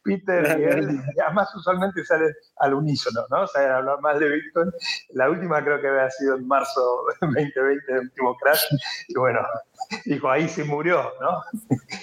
Peter 0.04 0.58
y 0.60 0.64
él, 0.64 1.00
además 1.24 1.52
usualmente 1.54 2.04
sale 2.04 2.26
al 2.58 2.74
unísono, 2.74 3.22
¿no? 3.30 3.42
O 3.42 3.46
sea, 3.46 3.78
hablar 3.78 4.00
más 4.00 4.20
de 4.20 4.28
Bitcoin. 4.28 4.70
La 5.10 5.30
última 5.30 5.64
creo 5.64 5.80
que 5.80 5.88
había 5.88 6.10
sido 6.10 6.36
en 6.36 6.46
marzo 6.46 6.80
2020, 7.20 7.92
el 7.92 7.98
último 8.00 8.36
crash. 8.36 8.62
Y 9.08 9.18
bueno, 9.18 9.40
dijo, 10.04 10.30
ahí 10.30 10.48
se 10.48 10.64
murió, 10.64 11.12
¿no? 11.20 11.42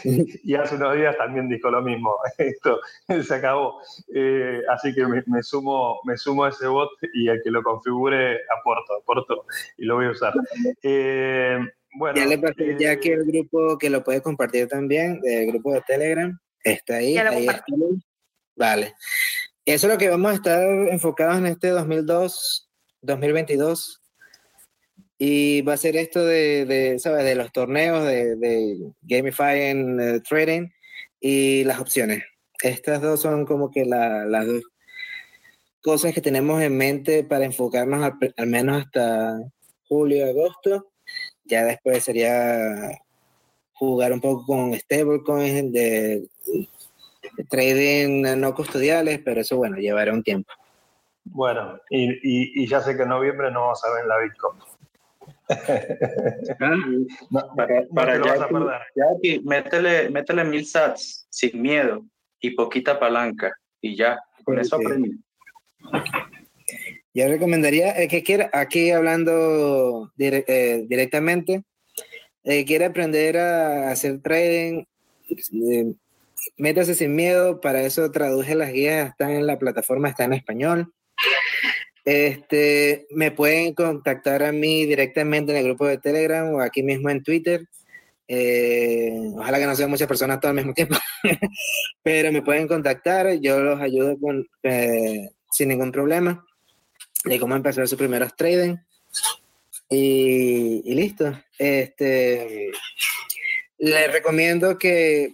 y 0.03 0.55
hace 0.55 0.75
unos 0.75 0.95
días 0.95 1.17
también 1.17 1.47
dijo 1.47 1.69
lo 1.69 1.81
mismo, 1.81 2.17
esto 2.37 2.79
se 3.07 3.33
acabó. 3.33 3.81
Eh, 4.13 4.61
así 4.69 4.93
que 4.93 5.05
me, 5.05 5.43
sumo, 5.43 5.99
me 6.05 6.17
sumo 6.17 6.45
a 6.45 6.49
ese 6.49 6.67
bot 6.67 6.89
y 7.13 7.29
el 7.29 7.41
que 7.43 7.51
lo 7.51 7.63
configure 7.63 8.39
aporto, 8.59 8.97
aporto 9.01 9.45
y 9.77 9.85
lo 9.85 9.95
voy 9.95 10.07
a 10.07 10.11
usar. 10.11 10.33
Eh, 10.83 11.59
bueno, 11.93 12.15
ya 12.15 12.25
le 12.25 12.37
pasé 12.37 12.75
ya 12.79 12.97
que 12.97 13.13
el 13.13 13.25
grupo 13.25 13.77
que 13.77 13.89
lo 13.89 14.03
puede 14.03 14.21
compartir 14.21 14.67
también, 14.67 15.19
el 15.23 15.47
grupo 15.47 15.73
de 15.73 15.81
Telegram, 15.81 16.39
está 16.63 16.95
ahí. 16.95 17.17
ahí 17.17 17.47
Vale. 18.55 18.93
Eso 19.65 19.87
es 19.87 19.93
lo 19.93 19.97
que 19.97 20.09
vamos 20.09 20.31
a 20.31 20.35
estar 20.35 20.63
enfocados 20.89 21.37
en 21.37 21.45
este 21.45 21.69
2002, 21.69 22.69
2022 23.01 24.01
y 25.23 25.61
va 25.61 25.73
a 25.73 25.77
ser 25.77 25.95
esto 25.97 26.25
de, 26.25 26.65
de 26.65 26.97
¿sabes? 26.97 27.23
De 27.25 27.35
los 27.35 27.51
torneos, 27.51 28.05
de, 28.05 28.35
de 28.37 28.91
gamifying 29.03 29.99
uh, 29.99 30.19
trading 30.21 30.69
y 31.19 31.63
las 31.63 31.79
opciones. 31.79 32.23
Estas 32.63 33.01
dos 33.01 33.21
son 33.21 33.45
como 33.45 33.69
que 33.69 33.85
la, 33.85 34.25
las 34.25 34.47
dos 34.47 34.63
cosas 35.81 36.13
que 36.13 36.21
tenemos 36.21 36.59
en 36.63 36.75
mente 36.75 37.23
para 37.23 37.45
enfocarnos 37.45 38.03
al, 38.35 38.47
menos 38.47 38.83
hasta 38.83 39.37
julio, 39.87 40.25
agosto. 40.25 40.91
Ya 41.43 41.65
después 41.65 42.03
sería 42.03 42.99
jugar 43.81 44.13
un 44.13 44.21
poco 44.21 44.45
con 44.45 44.75
stablecoins 44.75 45.73
de, 45.73 46.27
de 47.35 47.43
trading 47.49 48.21
no 48.37 48.53
custodiales, 48.53 49.19
pero 49.25 49.41
eso, 49.41 49.57
bueno, 49.57 49.77
llevará 49.77 50.13
un 50.13 50.21
tiempo. 50.21 50.53
Bueno, 51.23 51.79
y, 51.89 52.11
y, 52.11 52.63
y, 52.63 52.67
ya 52.67 52.81
sé 52.81 52.95
que 52.95 53.01
en 53.03 53.09
noviembre 53.09 53.51
no 53.51 53.61
vamos 53.61 53.83
a 53.83 53.93
ver 53.95 54.05
la 54.05 54.19
Bitcoin 54.19 54.59
para, 57.55 57.87
para 57.93 58.17
ya, 58.95 59.05
métele, 59.43 60.09
métele 60.11 60.43
mil 60.43 60.65
sats 60.65 61.25
sin 61.31 61.59
miedo 61.59 62.05
y 62.39 62.51
poquita 62.51 62.99
palanca 62.99 63.51
y 63.81 63.95
ya, 63.95 64.19
con 64.43 64.59
eso 64.59 64.75
aprende. 64.75 65.17
Yo 67.15 67.27
recomendaría 67.27 67.93
el 67.93 68.07
que 68.07 68.21
quiera, 68.21 68.51
aquí 68.53 68.91
hablando 68.91 70.11
eh, 70.19 70.85
directamente, 70.87 71.63
el 72.43 72.59
que 72.59 72.65
quiera 72.65 72.87
aprender 72.87 73.37
a 73.37 73.91
hacer 73.91 74.19
trading, 74.21 74.83
eh, 75.29 75.93
métase 76.57 76.95
sin 76.95 77.15
miedo, 77.15 77.61
para 77.61 77.81
eso 77.83 78.11
traduje 78.11 78.55
las 78.55 78.73
guías, 78.73 79.09
están 79.09 79.31
en 79.31 79.47
la 79.47 79.59
plataforma, 79.59 80.09
está 80.09 80.25
en 80.25 80.33
español. 80.33 80.93
Este, 82.03 83.05
me 83.11 83.29
pueden 83.29 83.73
contactar 83.75 84.41
a 84.43 84.51
mí 84.51 84.85
directamente 84.85 85.51
en 85.51 85.59
el 85.59 85.65
grupo 85.65 85.85
de 85.85 85.99
Telegram 85.99 86.51
o 86.53 86.61
aquí 86.61 86.81
mismo 86.81 87.09
en 87.09 87.21
Twitter. 87.21 87.67
Eh, 88.27 89.11
ojalá 89.35 89.59
que 89.59 89.65
no 89.65 89.75
sean 89.75 89.89
muchas 89.89 90.07
personas 90.07 90.39
todo 90.39 90.49
al 90.49 90.55
mismo 90.55 90.73
tiempo, 90.73 90.95
pero 92.03 92.31
me 92.31 92.41
pueden 92.41 92.67
contactar, 92.67 93.33
yo 93.41 93.59
los 93.59 93.79
ayudo 93.81 94.17
con, 94.17 94.47
eh, 94.63 95.29
sin 95.51 95.67
ningún 95.67 95.91
problema 95.91 96.43
de 97.25 97.39
cómo 97.39 97.55
empezar 97.55 97.87
sus 97.87 97.97
primeros 97.97 98.35
trading. 98.35 98.77
Y, 99.93 100.95
listo. 100.95 101.37
Este, 101.59 102.71
les 103.77 104.11
recomiendo 104.13 104.77
que 104.77 105.33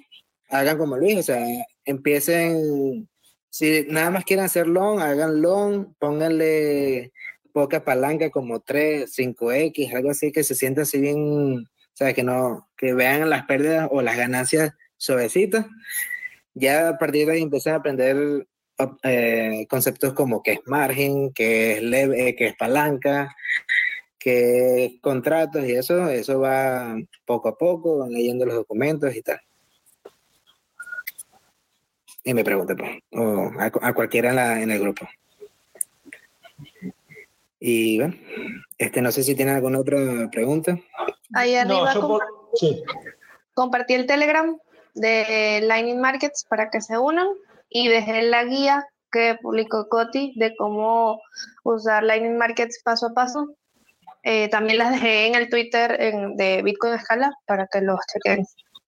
hagan 0.49 0.80
como 0.80 0.97
Luis, 0.97 1.20
o 1.20 1.24
sea, 1.24 1.45
empiecen 1.86 3.08
si 3.51 3.86
nada 3.88 4.10
más 4.10 4.26
quieren 4.26 4.45
hacer 4.45 4.68
long, 4.68 4.99
hagan 4.99 5.41
long, 5.41 5.93
pónganle 5.99 7.12
poca 7.53 7.84
palanca 7.84 8.32
como 8.32 8.60
3, 8.60 9.12
5X, 9.16 9.93
algo 9.95 10.10
así 10.10 10.32
que 10.32 10.43
se 10.43 10.55
sienta 10.55 10.82
así 10.82 10.99
bien, 10.99 11.60
o 11.60 11.95
sea, 11.95 12.14
que 12.14 12.24
no, 12.24 12.68
que 12.78 12.93
vean 12.93 13.30
las 13.30 13.45
pérdidas 13.45 13.88
o 13.91 14.01
las 14.01 14.18
ganancias 14.18 14.74
suavecitas. 14.97 15.68
Ya 16.55 16.89
a 16.89 16.97
partir 16.97 17.28
de 17.28 17.34
ahí 17.34 17.41
empiezan 17.43 17.74
a 17.74 17.78
aprender 17.78 18.47
eh, 19.03 19.68
conceptos 19.70 20.14
como 20.14 20.41
qué 20.41 20.53
es 20.53 20.60
margen, 20.66 21.32
qué 21.34 21.74
es 21.74 21.84
leve, 21.84 22.36
qué 22.36 22.47
es 22.47 22.55
palanca, 22.55 23.36
qué 24.28 24.86
es 24.86 25.01
contratos 25.01 25.65
y 25.65 25.73
eso, 25.73 26.09
eso 26.09 26.39
va 26.39 26.97
poco 27.25 27.49
a 27.49 27.57
poco, 27.57 27.99
van 27.99 28.11
leyendo 28.11 28.45
los 28.45 28.55
documentos 28.55 29.15
y 29.15 29.21
tal 29.21 29.39
y 32.28 32.34
me 32.34 32.43
pregunte, 32.43 32.75
pues, 32.75 32.91
o 33.13 33.51
a, 33.57 33.93
cualquiera 33.93 34.32
en, 34.32 34.36
la, 34.36 34.61
en, 34.61 34.69
el 34.69 34.82
grupo. 34.82 35.07
Y 37.57 37.97
bueno, 37.99 38.15
este, 38.78 39.01
no 39.01 39.13
sé 39.13 39.23
si 39.23 39.34
tiene 39.34 39.51
alguna 39.51 39.80
otra 39.80 40.30
pregunta. 40.30 40.78
Ahí 41.34 41.55
arriba 41.55 41.93
compartí 43.53 43.93
el 43.93 44.07
Telegram 44.07 44.57
de 44.93 45.61
Lightning 45.63 46.01
Markets 46.01 46.45
para 46.49 46.69
que 46.69 46.82
se 46.82 46.97
unan 46.97 47.30
y 47.69 47.88
dejé 47.88 48.23
la 48.23 48.43
guía 48.43 48.86
que 49.09 49.38
publicó 49.41 49.88
Coti 49.88 50.34
de 50.36 50.53
cómo 50.57 51.21
usar 51.63 52.03
Lightning 52.03 52.38
Markets 52.38 52.82
paso 52.84 53.07
a 53.07 53.13
paso. 53.13 53.55
Eh, 54.24 54.49
también 54.49 54.80
las 54.80 54.91
dejé 54.91 55.28
en 55.28 55.36
el 55.36 55.49
Twitter 55.49 55.95
en, 55.99 56.36
de 56.36 56.61
Bitcoin 56.61 56.93
Escala 56.93 57.32
para 57.45 57.68
que 57.68 57.82
los 57.82 57.99
chequen 58.11 58.45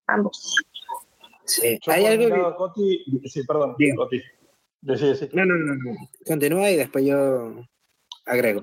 ambos. 0.07 0.55
Sí, 1.45 1.79
hay 1.87 2.05
algo 2.05 2.73
sí, 3.25 3.43
perdón, 3.47 3.75
Coti. 3.95 4.21
No, 4.81 5.45
no, 5.45 5.55
no, 5.55 5.75
no. 5.75 5.95
Continúa 6.25 6.69
y 6.71 6.77
después 6.77 7.05
yo 7.05 7.65
agrego. 8.25 8.61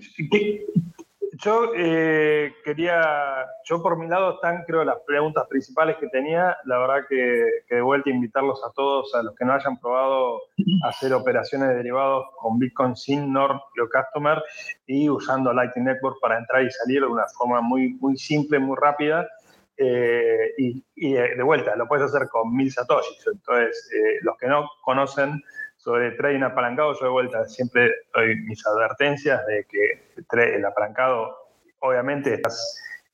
Yo 1.42 1.72
eh, 1.76 2.54
quería, 2.64 3.46
yo 3.64 3.82
por 3.82 3.98
mi 3.98 4.06
lado 4.08 4.34
están 4.34 4.64
creo 4.64 4.84
las 4.84 4.98
preguntas 5.06 5.46
principales 5.48 5.96
que 5.98 6.08
tenía, 6.08 6.56
la 6.64 6.78
verdad 6.78 7.06
que, 7.08 7.64
de 7.68 7.80
vuelta 7.82 8.10
invitarlos 8.10 8.62
a 8.64 8.72
todos, 8.72 9.14
a 9.14 9.22
los 9.22 9.34
que 9.34 9.44
no 9.44 9.52
hayan 9.52 9.78
probado 9.78 10.40
hacer 10.84 11.12
operaciones 11.12 11.68
de 11.68 11.74
derivados 11.74 12.26
con 12.38 12.58
Bitcoin 12.58 12.96
sin 12.96 13.32
NOR 13.32 13.60
Customer 13.92 14.42
y 14.86 15.08
usando 15.08 15.52
Lightning 15.52 15.84
Network 15.84 16.18
para 16.20 16.38
entrar 16.38 16.62
y 16.62 16.70
salir 16.70 17.00
de 17.00 17.06
una 17.06 17.26
forma 17.36 17.60
muy, 17.60 17.94
muy 17.94 18.16
simple, 18.16 18.58
muy 18.58 18.76
rápida 18.80 19.26
eh, 19.78 20.54
y, 20.56 20.84
eh, 20.96 21.34
de 21.36 21.42
vuelta, 21.42 21.76
lo 21.76 21.86
puedes 21.86 22.06
hacer 22.06 22.28
con 22.28 22.54
mil 22.54 22.72
satoshis. 22.72 23.26
Entonces, 23.30 23.90
eh, 23.94 24.18
los 24.22 24.36
que 24.38 24.46
no 24.46 24.70
conocen 24.82 25.42
sobre 25.86 26.10
trading 26.16 26.42
apalancado, 26.42 26.94
yo 26.98 27.04
de 27.04 27.12
vuelta 27.12 27.44
siempre 27.44 27.92
doy 28.12 28.34
mis 28.40 28.66
advertencias 28.66 29.46
de 29.46 29.64
que 29.70 30.02
el 30.56 30.64
apalancado, 30.64 31.36
obviamente, 31.78 32.42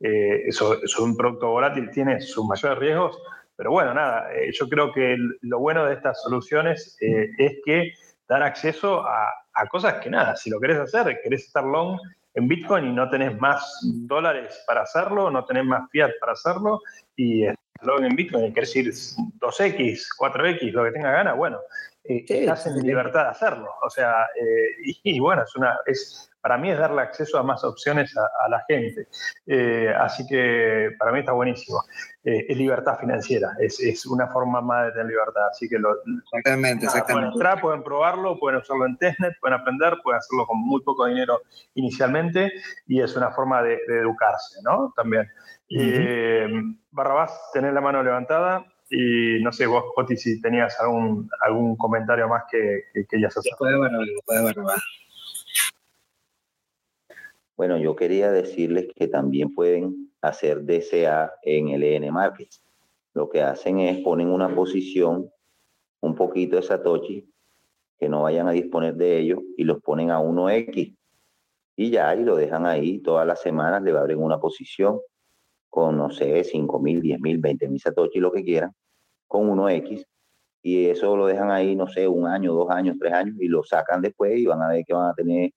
eso, 0.01 0.83
es 0.83 0.99
un 0.99 1.15
producto 1.15 1.51
volátil, 1.51 1.91
tiene 1.91 2.19
sus 2.23 2.47
mayores 2.47 2.79
riesgos, 2.79 3.23
pero 3.57 3.73
bueno, 3.73 3.93
nada, 3.93 4.27
yo 4.51 4.67
creo 4.71 4.91
que 4.91 5.19
lo 5.43 5.59
bueno 5.59 5.85
de 5.85 5.93
estas 5.93 6.23
soluciones 6.23 6.97
es 6.99 7.53
que 7.63 7.93
dan 8.27 8.43
acceso 8.43 9.07
a, 9.07 9.29
a 9.53 9.67
cosas 9.67 10.01
que 10.01 10.09
nada, 10.09 10.35
si 10.35 10.49
lo 10.49 10.59
querés 10.59 10.79
hacer, 10.79 11.21
querés 11.23 11.45
estar 11.45 11.65
long, 11.65 12.01
en 12.33 12.49
Bitcoin 12.49 12.87
y 12.87 12.93
no 12.95 13.11
tenés 13.11 13.39
más 13.39 13.81
dólares 13.83 14.65
para 14.67 14.81
hacerlo, 14.81 15.31
no 15.31 15.45
tenés 15.45 15.67
más 15.67 15.91
fiat 15.91 16.13
para 16.19 16.33
hacerlo 16.33 16.81
y 17.17 17.45
luego 17.83 18.03
en 18.03 18.17
Bitcoin, 18.17 18.55
querés 18.55 18.75
ir 18.77 18.91
2X, 18.91 20.07
4X, 20.19 20.73
lo 20.73 20.85
que 20.85 20.93
tenga 20.93 21.13
gana, 21.13 21.35
bueno, 21.35 21.59
eh, 22.05 22.25
estás 22.27 22.67
en 22.67 22.79
libertad 22.83 23.25
de 23.25 23.31
hacerlo. 23.31 23.71
O 23.83 23.89
sea, 23.89 24.27
eh, 24.35 24.99
y, 25.05 25.21
bueno, 25.21 25.43
es 25.43 25.55
una, 25.55 25.79
es, 25.87 26.31
para 26.41 26.59
mí 26.59 26.71
es 26.71 26.79
darle 26.79 27.03
acceso 27.03 27.39
a 27.39 27.45
más 27.45 27.63
opciones 27.63 28.13
a, 28.17 28.49
la 28.49 28.65
gente. 28.69 29.07
Eh, 29.47 29.93
así 29.97 30.27
que 30.27 30.91
para 30.99 31.13
mí 31.13 31.21
está 31.21 31.33
buenísimo. 31.33 31.81
es 32.25 32.57
libertad 32.57 32.99
financiera, 32.99 33.51
es, 33.61 33.79
es, 33.81 34.05
una 34.07 34.27
forma 34.29 34.61
más 34.61 34.87
de 34.87 34.93
tener 34.93 35.07
libertad. 35.07 35.47
Así 35.51 35.69
que 35.69 35.79
lo, 35.79 35.91
exactamente, 36.25 36.87
exactamente. 36.87 37.13
Pueden 37.13 37.33
entrar, 37.33 37.61
pueden 37.61 37.83
probarlo, 37.85 38.39
pueden 38.39 38.61
usarlo 38.61 38.87
en 38.87 38.97
testnet, 38.99 39.35
pueden 39.41 39.61
aprender, 39.61 39.95
pueden 40.03 40.19
hacerlo 40.19 40.47
con 40.47 40.59
muy 40.59 40.83
poco 40.83 41.07
dinero 41.07 41.43
inicialmente 41.75 42.53
y 42.89 43.01
es 43.01 43.15
una 43.17 43.31
forma 43.31 43.63
de, 43.63 43.79
educarse, 43.87 44.59
¿no? 44.65 44.93
También. 44.97 45.29
Barrabás, 46.91 47.51
tener 47.53 47.73
la 47.73 47.81
mano 47.81 48.03
levantada. 48.03 48.67
Y 48.95 49.43
no 49.43 49.51
sé, 49.53 49.67
vos, 49.67 49.85
Joti, 49.95 50.19
si 50.19 50.39
tenías 50.39 50.79
algún, 50.79 51.27
algún 51.41 51.77
comentario 51.77 52.29
más 52.29 52.43
que, 52.51 52.85
que 52.93 53.07
querías 53.07 53.35
hacer. 53.35 53.55
Puede 53.59 53.79
puede 54.27 54.55
Bueno, 57.57 57.79
yo 57.79 57.97
quería 57.97 58.31
decirles 58.31 58.89
que 58.95 59.09
también 59.09 59.55
pueden 59.55 60.13
hacer 60.21 60.67
DCA 60.67 61.33
en 61.43 61.71
el 61.71 61.85
EN 61.85 62.13
Markets. 62.13 62.63
Lo 63.15 63.31
que 63.31 63.41
hacen 63.41 63.81
es 63.81 64.03
ponen 64.03 64.29
una 64.29 64.55
posición, 64.55 65.31
un 66.01 66.15
poquito 66.15 66.57
de 66.57 66.63
Satoshi, 66.63 67.33
que 67.99 68.11
no 68.11 68.25
vayan 68.25 68.47
a 68.47 68.53
disponer 68.53 68.95
de 68.95 69.21
ellos, 69.21 69.39
y 69.57 69.65
los 69.65 69.81
ponen 69.81 70.11
a 70.11 70.21
1X. 70.21 70.95
Y 71.77 71.91
ya, 71.91 72.15
y 72.15 72.25
lo 72.25 72.37
dejan 72.37 72.67
ahí 72.67 72.99
todas 72.99 73.27
las 73.27 73.41
semanas, 73.41 73.83
le 73.83 73.93
abren 73.93 74.23
una 74.23 74.39
posición 74.39 75.01
con, 75.71 75.97
no 75.97 76.11
sé, 76.11 76.45
5 76.45 76.79
mil, 76.79 77.01
10 77.01 77.21
mil, 77.21 77.39
20 77.39 77.69
mil 77.71 77.81
Satoshi, 77.81 78.21
lo 78.21 78.31
que 78.31 78.45
quieran, 78.45 78.75
con 79.33 79.49
1X, 79.49 80.07
y 80.63 80.87
eso 80.87 81.17
lo 81.17 81.27
dejan 81.27 81.51
ahí, 81.51 81.75
no 81.75 81.89
sé, 81.89 82.07
un 82.07 82.27
año, 82.27 82.53
dos 82.53 82.71
años, 82.71 82.97
tres 83.01 83.13
años, 83.15 83.35
y 83.41 83.49
lo 83.49 83.65
sacan 83.65 84.03
después 84.03 84.39
y 84.39 84.45
van 84.45 84.63
a 84.63 84.69
ver 84.69 84.85
que 84.85 84.93
van 84.93 85.11
a 85.11 85.15
tener 85.15 85.51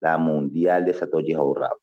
la 0.00 0.16
mundial 0.16 0.84
de 0.84 0.94
Satoshi 0.94 1.34
ahorrados. 1.34 1.78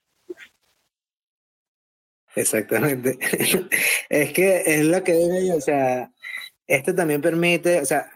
Exactamente. 2.36 3.18
es 4.10 4.34
que 4.34 4.64
es 4.66 4.86
lo 4.86 5.04
que 5.04 5.14
digo 5.14 5.36
yo, 5.48 5.56
o 5.56 5.62
sea, 5.62 6.12
esto 6.68 6.94
también 6.94 7.22
permite, 7.22 7.80
o 7.80 7.86
sea, 7.86 8.12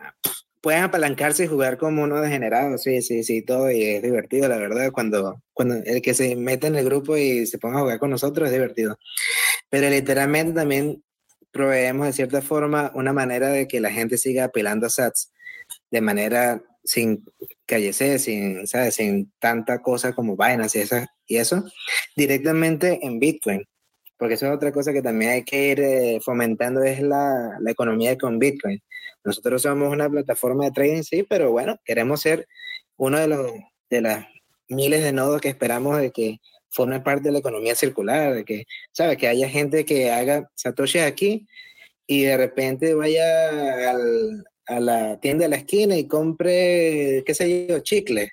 pueden 0.62 0.84
apalancarse 0.84 1.46
y 1.46 1.48
jugar 1.48 1.78
como 1.78 2.04
uno 2.04 2.20
degenerado, 2.20 2.78
sí, 2.78 3.02
sí, 3.02 3.24
sí, 3.24 3.44
todo, 3.44 3.72
y 3.72 3.84
es 3.84 4.02
divertido, 4.04 4.50
la 4.50 4.58
verdad, 4.58 4.92
cuando, 4.92 5.42
cuando 5.54 5.76
el 5.76 6.02
que 6.02 6.14
se 6.14 6.36
mete 6.36 6.68
en 6.68 6.76
el 6.76 6.86
grupo 6.86 7.16
y 7.16 7.46
se 7.46 7.60
ponga 7.60 7.78
a 7.78 7.82
jugar 7.82 8.00
con 8.00 8.10
nosotros 8.10 8.48
es 8.48 8.54
divertido. 8.54 8.98
Pero 9.70 9.90
literalmente 9.90 10.54
también 10.54 11.04
proveemos 11.52 12.08
de 12.08 12.14
cierta 12.14 12.42
forma 12.42 12.92
una 12.96 13.14
manera 13.14 13.50
de 13.50 13.68
que 13.68 13.80
la 13.80 13.92
gente 13.92 14.18
siga 14.18 14.46
apelando 14.46 14.88
a 14.88 14.90
sats 14.90 15.32
de 15.92 16.02
manera 16.02 16.62
sin 16.84 17.26
callecer, 17.66 18.20
sin, 18.20 18.66
¿sabes? 18.68 18.96
sin 18.96 19.32
tanta 19.40 19.82
cosa 19.82 20.14
como 20.14 20.36
vainas 20.36 20.76
y, 20.76 20.80
esa, 20.80 21.08
y 21.28 21.38
eso, 21.38 21.64
directamente 22.16 23.00
en 23.06 23.20
Bitcoin. 23.20 23.66
Porque 24.18 24.34
eso 24.34 24.48
es 24.48 24.54
otra 24.54 24.72
cosa 24.72 24.92
que 24.92 25.02
también 25.02 25.32
hay 25.32 25.44
que 25.44 25.70
ir 25.70 25.80
eh, 25.80 26.20
fomentando, 26.24 26.84
es 26.84 27.02
la, 27.02 27.58
la 27.60 27.72
economía 27.72 28.18
con 28.18 28.40
Bitcoin. 28.40 28.82
Nosotros 29.24 29.62
somos 29.62 29.92
una 29.92 30.10
plataforma 30.10 30.66
de 30.66 30.72
trading, 30.72 31.04
sí, 31.04 31.24
pero 31.24 31.52
bueno, 31.52 31.78
queremos 31.86 32.22
ser 32.22 32.48
uno 32.98 33.18
de 33.18 33.28
los 33.28 33.52
de 33.90 34.02
las 34.02 34.26
miles 34.68 35.04
de 35.04 35.12
nodos 35.12 35.42
que 35.42 35.50
esperamos 35.50 36.00
de 36.00 36.12
que 36.12 36.40
forme 36.70 37.00
parte 37.00 37.24
de 37.24 37.32
la 37.32 37.40
economía 37.40 37.76
circular, 37.76 38.34
de 38.34 38.46
que, 38.46 38.66
¿sabes? 38.92 39.18
Que 39.18 39.28
haya 39.28 39.50
gente 39.50 39.86
que 39.86 40.12
haga 40.12 40.50
satoshi 40.56 41.00
aquí 41.00 41.48
y 42.08 42.24
de 42.24 42.38
repente 42.38 42.94
vaya 42.94 43.92
a 44.68 44.80
la 44.80 45.20
tienda 45.20 45.46
de 45.46 45.50
la 45.50 45.56
esquina 45.58 45.98
y 45.98 46.08
compre, 46.08 47.24
qué 47.26 47.34
sé 47.34 47.68
yo, 47.68 47.80
chicle, 47.80 48.32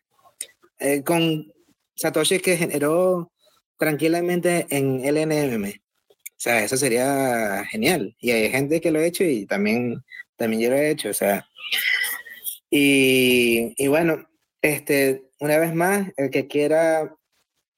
eh, 0.78 1.02
con 1.02 1.52
satoshi 1.94 2.38
que 2.40 2.56
generó 2.56 3.32
tranquilamente 3.78 4.66
en 4.70 5.00
LNM. 5.04 5.64
O 5.68 6.38
sea, 6.38 6.62
eso 6.62 6.76
sería 6.76 7.64
genial. 7.70 8.14
Y 8.20 8.30
hay 8.30 8.50
gente 8.50 8.80
que 8.80 8.90
lo 8.90 8.98
ha 8.98 9.04
hecho 9.04 9.24
y 9.24 9.46
también, 9.46 10.04
también 10.36 10.62
yo 10.62 10.70
lo 10.70 10.76
he 10.76 10.90
hecho. 10.90 11.08
O 11.08 11.14
sea, 11.14 11.48
y, 12.70 13.74
y 13.82 13.88
bueno, 13.88 14.28
este, 14.60 15.30
una 15.40 15.58
vez 15.58 15.74
más, 15.74 16.08
el 16.16 16.30
que 16.30 16.46
quiera, 16.46 17.15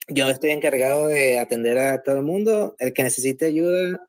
yo 0.09 0.29
estoy 0.29 0.51
encargado 0.51 1.07
de 1.07 1.39
atender 1.39 1.79
a 1.79 2.03
todo 2.03 2.17
el 2.17 2.23
mundo. 2.23 2.75
El 2.79 2.93
que 2.93 3.03
necesite 3.03 3.47
ayuda, 3.47 4.09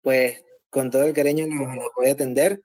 pues 0.00 0.44
con 0.70 0.90
todo 0.90 1.04
el 1.04 1.12
cariño 1.12 1.46
lo, 1.46 1.90
voy 1.96 2.08
a 2.08 2.12
atender. 2.12 2.62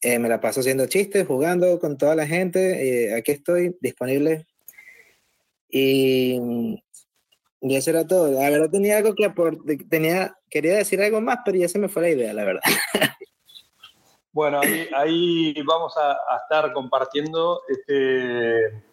Eh, 0.00 0.18
me 0.18 0.28
la 0.28 0.40
paso 0.40 0.60
haciendo 0.60 0.86
chistes, 0.86 1.26
jugando 1.26 1.78
con 1.78 1.96
toda 1.96 2.14
la 2.14 2.26
gente. 2.26 3.14
aquí 3.14 3.32
estoy 3.32 3.76
disponible. 3.80 4.46
Y, 5.68 6.38
y, 7.60 7.76
eso 7.76 7.90
era 7.90 8.06
todo. 8.06 8.30
La 8.30 8.50
verdad 8.50 8.70
tenía 8.70 8.98
algo 8.98 9.14
que 9.14 9.30
tenía, 9.90 10.36
quería 10.48 10.76
decir 10.76 11.02
algo 11.02 11.20
más, 11.20 11.38
pero 11.44 11.58
ya 11.58 11.68
se 11.68 11.78
me 11.78 11.88
fue 11.88 12.02
la 12.02 12.10
idea, 12.10 12.32
la 12.32 12.44
verdad. 12.44 12.62
Bueno, 14.32 14.60
ahí, 14.60 14.86
ahí 14.94 15.54
vamos 15.62 15.96
a, 15.96 16.12
a, 16.12 16.36
estar 16.42 16.70
compartiendo 16.74 17.62
este, 17.70 18.84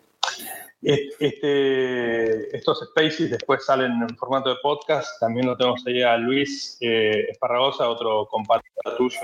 este, 0.84 2.56
estos 2.56 2.90
spaces 2.90 3.32
después 3.32 3.66
salen 3.66 3.92
en 3.92 4.18
formato 4.18 4.50
de 4.50 4.56
podcast. 4.62 5.20
También 5.20 5.48
lo 5.48 5.56
tenemos 5.56 5.86
ahí 5.88 6.02
a 6.02 6.18
Luis 6.18 6.78
eh, 6.82 7.28
Esparragosa, 7.30 7.90
otro 7.90 8.28
compañero 8.30 8.66
tuyo, 8.98 9.20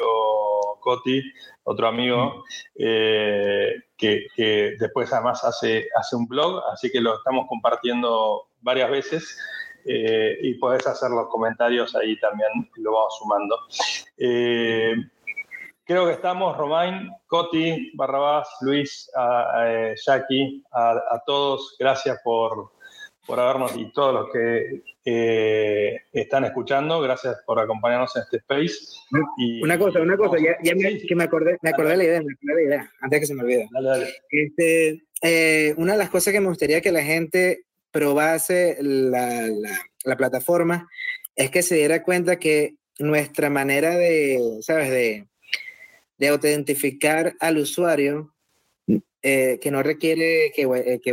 Coti, 0.79 1.21
otro 1.63 1.87
amigo, 1.87 2.43
eh, 2.75 3.73
que, 3.97 4.27
que, 4.35 4.75
después 4.79 5.11
además 5.11 5.43
hace, 5.43 5.87
hace 5.95 6.15
un 6.15 6.27
blog, 6.27 6.63
así 6.71 6.89
que 6.89 7.01
lo 7.01 7.17
estamos 7.17 7.45
compartiendo 7.47 8.47
varias 8.61 8.89
veces. 8.89 9.37
Eh, 9.85 10.37
y 10.41 10.55
puedes 10.55 10.85
hacer 10.85 11.09
los 11.09 11.29
comentarios 11.29 11.95
ahí 11.95 12.19
también, 12.19 12.49
lo 12.75 12.91
vamos 12.91 13.17
sumando. 13.17 13.57
Eh, 15.89 15.93
Creo 15.93 16.05
que 16.05 16.13
estamos, 16.13 16.55
Romain, 16.55 17.09
Coti, 17.25 17.91
Barrabás, 17.95 18.47
Luis, 18.61 19.09
a, 19.15 19.89
a 19.89 19.95
Jackie, 19.95 20.63
a, 20.71 21.21
todos, 21.25 21.75
gracias 21.79 22.19
por, 22.23 22.71
por 23.25 23.39
habernos 23.39 23.75
y 23.75 23.91
todos 23.91 24.13
los 24.13 24.31
que 24.31 24.83
eh, 25.05 26.01
están 26.13 26.45
escuchando, 26.45 27.01
gracias 27.01 27.37
por 27.43 27.59
acompañarnos 27.59 28.15
en 28.15 28.21
este 28.21 28.37
space. 28.37 28.77
Y, 29.37 29.63
una 29.63 29.79
cosa, 29.79 29.99
una 29.99 30.15
cosa, 30.15 30.37
ya, 30.37 30.57
ya 30.61 30.75
me, 30.75 30.99
que 30.99 31.15
me 31.15 31.23
acordé, 31.23 31.57
me 31.61 31.71
acordé 31.71 31.97
la 31.97 32.03
idea, 32.03 32.21
me 32.21 32.33
acordé 32.33 32.53
la 32.53 32.61
idea, 32.61 32.91
antes 33.01 33.19
que 33.21 33.25
se 33.25 33.33
me 33.33 33.43
olvide. 33.43 33.67
Dale, 33.71 33.89
dale. 33.89 34.13
Este, 34.29 35.03
eh, 35.23 35.73
una 35.77 35.93
de 35.93 35.97
las 35.97 36.09
cosas 36.11 36.33
que 36.33 36.39
me 36.39 36.49
gustaría 36.49 36.81
que 36.81 36.91
la 36.91 37.03
gente 37.03 37.63
probase 37.91 38.77
la, 38.79 39.47
la, 39.47 39.79
la 40.03 40.15
plataforma 40.17 40.87
es 41.35 41.49
que 41.49 41.63
se 41.63 41.75
diera 41.75 42.03
cuenta 42.03 42.37
que 42.37 42.75
nuestra 42.99 43.49
manera 43.49 43.95
de, 43.95 44.59
¿sabes? 44.61 44.91
De, 44.91 45.28
de 46.19 46.27
autentificar 46.27 47.35
al 47.39 47.57
usuario 47.57 48.33
eh, 49.21 49.59
que 49.61 49.71
no 49.71 49.83
requiere 49.83 50.51
que, 50.55 50.63
eh, 50.63 51.01
que, 51.01 51.11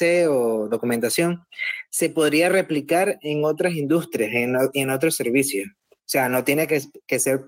eh, 0.00 0.26
o 0.28 0.68
documentación, 0.68 1.44
se 1.90 2.10
podría 2.10 2.48
replicar 2.48 3.18
en 3.22 3.44
otras 3.44 3.74
industrias, 3.74 4.30
en, 4.34 4.56
en 4.72 4.90
otros 4.90 5.16
servicios. 5.16 5.68
O 5.90 6.06
sea, 6.06 6.28
no 6.28 6.44
tiene 6.44 6.66
que, 6.66 7.18
ser 7.18 7.40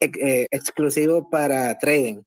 exclusivo 0.00 1.30
para 1.30 1.78
trading, 1.78 2.22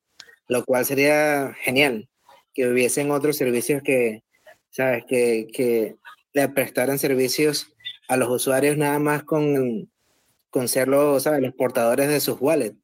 lo 0.48 0.64
cual 0.64 0.86
sería 0.86 1.54
genial, 1.60 2.10
que 2.54 2.68
hubiesen 2.68 3.12
otros 3.12 3.38
servicios 3.38 3.82
que, 3.84 4.24
¿sabes? 4.70 5.04
Que, 5.08 5.96
le 6.34 6.50
prestaran 6.50 7.00
servicios 7.00 7.74
a 8.08 8.16
los 8.16 8.30
usuarios 8.30 8.78
nada 8.78 9.00
más 9.00 9.24
con, 9.24 9.90
con 10.52 10.68
ser 10.68 10.88
¿sabes? 11.20 11.42
los 11.42 11.54
portadores 11.56 12.08
de 12.10 12.20
sus 12.20 12.38
wallets 12.40 12.78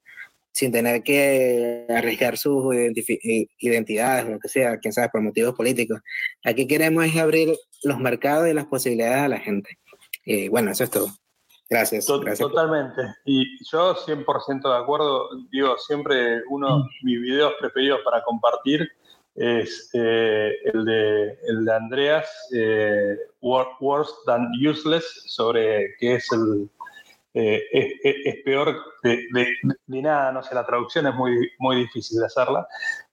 sin 0.53 0.71
tener 0.71 1.01
que 1.01 1.85
arriesgar 1.89 2.38
sus 2.38 2.73
identidades 3.57 4.25
o 4.25 4.30
lo 4.30 4.39
que 4.39 4.47
sea, 4.47 4.77
quién 4.77 4.93
sabe, 4.93 5.09
por 5.09 5.21
motivos 5.21 5.55
políticos. 5.55 5.99
Aquí 6.45 6.67
queremos 6.67 7.05
es 7.05 7.17
abrir 7.17 7.55
los 7.84 7.99
mercados 7.99 8.47
y 8.47 8.53
las 8.53 8.67
posibilidades 8.67 9.23
a 9.23 9.27
la 9.27 9.39
gente. 9.39 9.77
Y 10.25 10.47
bueno, 10.49 10.71
eso 10.71 10.84
es 10.84 10.91
todo. 10.91 11.07
Gracias. 11.69 12.05
Totalmente. 12.05 13.01
Y 13.25 13.45
yo 13.71 13.95
100% 13.95 14.61
de 14.61 14.77
acuerdo. 14.77 15.27
Digo, 15.51 15.75
siempre 15.80 16.43
uno 16.49 16.84
de 16.84 16.84
mis 17.01 17.21
videos 17.21 17.53
preferidos 17.59 18.01
para 18.05 18.23
compartir 18.23 18.88
es 19.35 19.89
eh, 19.93 20.51
el, 20.65 20.85
de, 20.85 21.39
el 21.47 21.65
de 21.65 21.73
Andreas, 21.73 22.30
eh, 22.53 23.17
Worse 23.41 24.13
Than 24.27 24.51
Useless, 24.63 25.23
sobre 25.25 25.95
qué 25.99 26.15
es 26.15 26.31
el, 26.31 26.69
eh, 27.34 27.64
es, 27.72 28.43
peor 28.43 28.77
de, 29.01 29.26
nada, 29.88 30.31
no 30.31 30.43
sé, 30.43 30.53
la 30.53 30.65
traducción 30.65 31.07
es 31.07 31.15
muy, 31.15 31.49
muy 31.57 31.77
difícil 31.77 32.19
de 32.19 32.27
hacerla, 32.27 32.68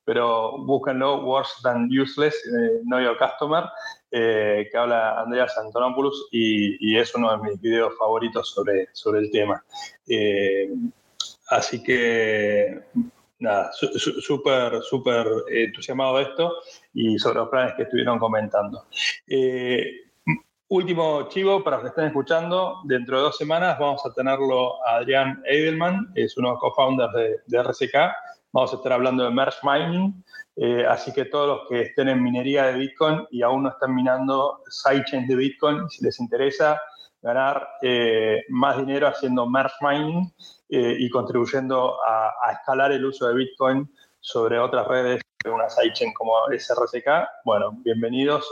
pero 0.05 0.59
búsquenlo, 0.59 1.25
Worse 1.25 1.55
Than 1.63 1.89
Useless, 1.91 2.35
eh, 2.47 2.81
Know 2.85 3.01
Your 3.01 3.17
Customer, 3.17 3.65
eh, 4.11 4.69
que 4.71 4.77
habla 4.77 5.21
Andreas 5.23 5.57
Antonopoulos 5.57 6.29
y, 6.33 6.93
y, 6.93 6.99
es 6.99 7.15
uno 7.15 7.31
de 7.33 7.51
mis 7.51 7.61
videos 7.61 7.97
favoritos 7.99 8.51
sobre, 8.51 8.89
sobre 8.93 9.21
el 9.21 9.31
tema. 9.31 9.65
así 11.49 11.83
que, 11.83 12.79
nada, 13.39 13.71
súper, 13.73 14.83
súper 14.83 15.27
entusiasmado 15.49 16.19
de 16.19 16.25
esto 16.25 16.57
y 16.93 17.19
sobre 17.19 17.39
los 17.39 17.49
planes 17.49 17.75
que 17.75 17.85
estuvieron 17.85 18.19
comentando. 18.19 18.87
Último 20.73 21.29
chivo 21.29 21.65
para 21.65 21.79
los 21.79 21.83
que 21.83 21.89
estén 21.89 22.05
escuchando, 22.05 22.77
dentro 22.85 23.17
de 23.17 23.23
dos 23.25 23.37
semanas 23.37 23.77
vamos 23.77 24.07
a 24.07 24.15
tenerlo 24.15 24.77
a 24.87 24.99
Adrián 24.99 25.43
Edelman, 25.45 26.13
es 26.15 26.37
uno 26.37 26.47
de 26.47 26.53
los 26.53 26.61
co-founders 26.61 27.13
de, 27.49 27.59
RCK. 27.59 27.97
Vamos 28.53 28.73
a 28.73 28.77
estar 28.77 28.93
hablando 28.93 29.25
de 29.25 29.31
merge 29.31 29.59
mining, 29.65 30.25
eh, 30.55 30.87
así 30.89 31.13
que 31.13 31.25
todos 31.25 31.49
los 31.49 31.69
que 31.69 31.83
estén 31.83 32.09
en 32.09 32.23
minería 32.23 32.67
de 32.67 32.79
Bitcoin 32.79 33.27
y 33.33 33.43
aún 33.43 33.65
no 33.65 33.71
están 33.71 33.97
minando 33.97 34.63
sidechains 34.69 35.27
de 35.27 35.35
Bitcoin, 35.35 35.91
si 35.91 36.05
les 36.05 36.21
interesa 36.21 36.81
ganar 37.21 37.67
eh, 37.83 38.45
más 38.51 38.79
dinero 38.79 39.09
haciendo 39.09 39.51
merge 39.51 39.75
mining 39.81 40.33
eh, 40.69 40.95
y 41.01 41.11
contribuyendo 41.11 41.97
a 42.07 42.53
escalar 42.53 42.93
el 42.93 43.05
uso 43.05 43.27
de 43.27 43.35
Bitcoin 43.35 43.91
sobre 44.33 44.59
otras 44.59 44.87
redes 44.87 45.21
una 45.47 45.71
sidechain 45.71 46.13
como 46.13 46.35
SRCK, 46.51 47.09
bueno, 47.45 47.73
bienvenidos 47.83 48.47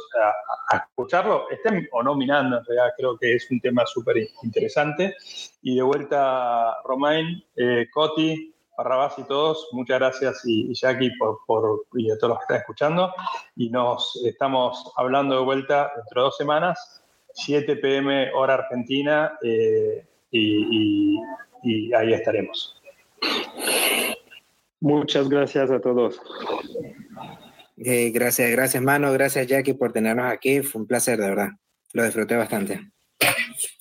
a, 0.73 0.77
escucharlo. 0.79 1.49
Estén 1.51 1.87
o 1.93 2.03
no 2.03 2.15
minando, 2.15 2.59
en 2.59 2.65
realidad 2.65 2.95
creo 2.97 3.19
que 3.19 3.35
es 3.35 3.51
un 3.51 3.61
tema 3.61 3.85
súper 3.85 4.17
interesante. 4.43 5.15
Y 5.61 5.77
de 5.77 5.83
vuelta, 5.83 6.77
Romain, 6.85 7.45
eh, 7.57 7.87
Coti, 7.93 8.55
Barrabás 8.77 9.19
y 9.19 9.25
todos, 9.25 9.69
muchas 9.73 9.99
gracias 9.99 10.43
y, 10.47 10.73
Jackie 10.75 11.11
por, 11.19 11.41
por, 11.47 11.87
y 11.95 12.11
a 12.11 12.17
todos 12.17 12.31
los 12.31 12.39
que 12.39 12.45
están 12.45 12.57
escuchando. 12.59 13.15
Y 13.57 13.69
nos 13.69 14.17
estamos 14.25 14.91
hablando 14.97 15.37
de 15.37 15.45
vuelta 15.45 15.93
dentro 15.95 16.23
de 16.23 16.25
dos 16.25 16.37
semanas, 16.39 17.03
7 17.35 17.77
pm 17.77 18.33
hora 18.33 18.55
argentina, 18.55 19.39
eh, 19.43 20.07
y, 20.31 21.19
y 21.63 21.93
ahí 21.93 22.15
estaremos. 22.15 22.81
Muchas 24.81 25.29
gracias 25.29 25.71
a 25.71 25.81
todos. 25.81 26.21
Eh, 27.77 28.11
gracias, 28.11 28.51
gracias, 28.51 28.83
mano. 28.83 29.13
Gracias, 29.13 29.47
Jackie, 29.47 29.75
por 29.75 29.93
tenernos 29.93 30.31
aquí. 30.31 30.63
Fue 30.63 30.83
un 30.83 30.87
placer, 30.87 31.19
de 31.19 31.29
verdad. 31.29 31.49
Lo 31.93 32.05
disfruté 32.05 32.37
bastante. 32.37 32.91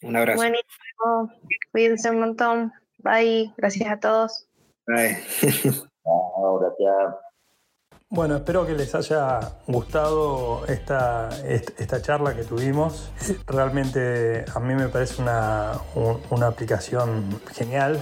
Un 0.01 0.15
abrazo. 0.15 0.37
Buenísimo. 0.37 1.31
Cuídense 1.71 2.09
un 2.09 2.19
montón. 2.19 2.73
Bye. 2.99 3.53
Gracias 3.57 3.89
a 3.89 3.99
todos. 3.99 4.47
Bye. 4.85 5.17
Chao, 6.03 6.59
gracias. 6.59 7.26
Bueno, 8.09 8.37
espero 8.37 8.65
que 8.65 8.73
les 8.73 8.95
haya 8.95 9.39
gustado 9.67 10.65
esta, 10.67 11.27
est- 11.45 11.77
esta 11.77 12.01
charla 12.01 12.33
que 12.33 12.43
tuvimos. 12.45 13.11
Realmente 13.45 14.45
a 14.55 14.59
mí 14.61 14.75
me 14.75 14.87
parece 14.87 15.21
una, 15.21 15.73
un- 15.93 16.21
una 16.29 16.47
aplicación 16.47 17.41
genial, 17.53 17.99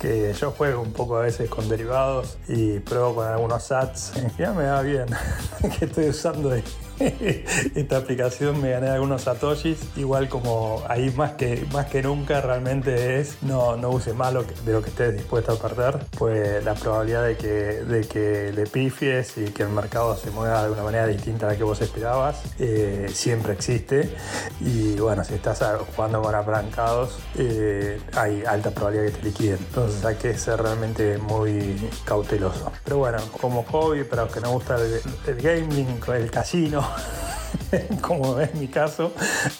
que 0.00 0.32
yo 0.32 0.52
juego 0.52 0.80
un 0.80 0.94
poco 0.94 1.18
a 1.18 1.20
veces 1.20 1.50
con 1.50 1.68
derivados 1.68 2.38
y 2.48 2.78
pruebo 2.80 3.16
con 3.16 3.26
algunos 3.28 3.62
sats. 3.64 4.16
En 4.16 4.30
general 4.30 4.54
me 4.56 4.64
va 4.64 4.80
bien 4.80 5.06
que 5.78 5.84
estoy 5.84 6.08
usando 6.08 6.54
esta 7.74 7.96
aplicación, 7.96 8.60
me 8.60 8.70
gané 8.70 8.88
algunos 8.88 9.22
satoshis. 9.22 9.78
Igual 9.96 10.28
como 10.28 10.82
ahí 10.88 11.10
más 11.16 11.32
que, 11.32 11.66
más 11.72 11.86
que 11.86 12.02
nunca 12.02 12.40
realmente 12.40 13.20
es 13.20 13.38
no, 13.42 13.76
no 13.76 13.90
use 13.90 14.12
más 14.12 14.32
de 14.32 14.72
lo 14.72 14.82
que 14.82 14.90
estés 14.90 15.14
dispuesto 15.14 15.52
a 15.52 15.56
perder, 15.56 15.98
pues 16.18 16.64
la 16.64 16.74
probabilidad 16.74 17.24
de 17.24 17.36
que, 17.36 17.48
de 17.48 18.06
que 18.06 18.52
le 18.52 18.66
pifies 18.66 19.36
y 19.38 19.46
que 19.46 19.64
el 19.64 19.70
mercado 19.70 20.16
se 20.16 20.30
mueva 20.30 20.64
de 20.64 20.70
una 20.70 20.82
manera 20.82 21.06
distinta 21.06 21.46
a 21.46 21.50
la 21.50 21.56
que 21.56 21.64
vos 21.64 21.80
esperabas 21.80 22.42
eh, 22.58 23.08
siempre 23.12 23.52
existe. 23.52 24.14
Y 24.60 24.96
bueno, 24.96 25.24
si 25.24 25.34
estás 25.34 25.62
jugando 25.94 26.22
con 26.22 26.34
apalancado, 26.34 27.08
eh, 27.36 28.00
hay 28.14 28.44
alta 28.44 28.70
probabilidad 28.70 29.12
que 29.12 29.18
te 29.18 29.22
liquiden. 29.24 29.58
Entonces 29.58 30.04
hay 30.04 30.16
que 30.16 30.36
ser 30.38 30.62
realmente 30.62 31.18
muy 31.18 31.90
cauteloso. 32.04 32.70
Pero 32.84 32.98
bueno, 32.98 33.18
como 33.40 33.62
hobby, 33.64 34.04
para 34.04 34.24
los 34.24 34.32
que 34.32 34.40
nos 34.40 34.52
gusta 34.52 34.76
el, 34.76 35.00
el 35.26 35.42
gaming, 35.42 36.00
el 36.14 36.30
casino, 36.30 36.82
como 38.00 38.38
es 38.40 38.54
mi 38.54 38.68
caso, 38.68 39.12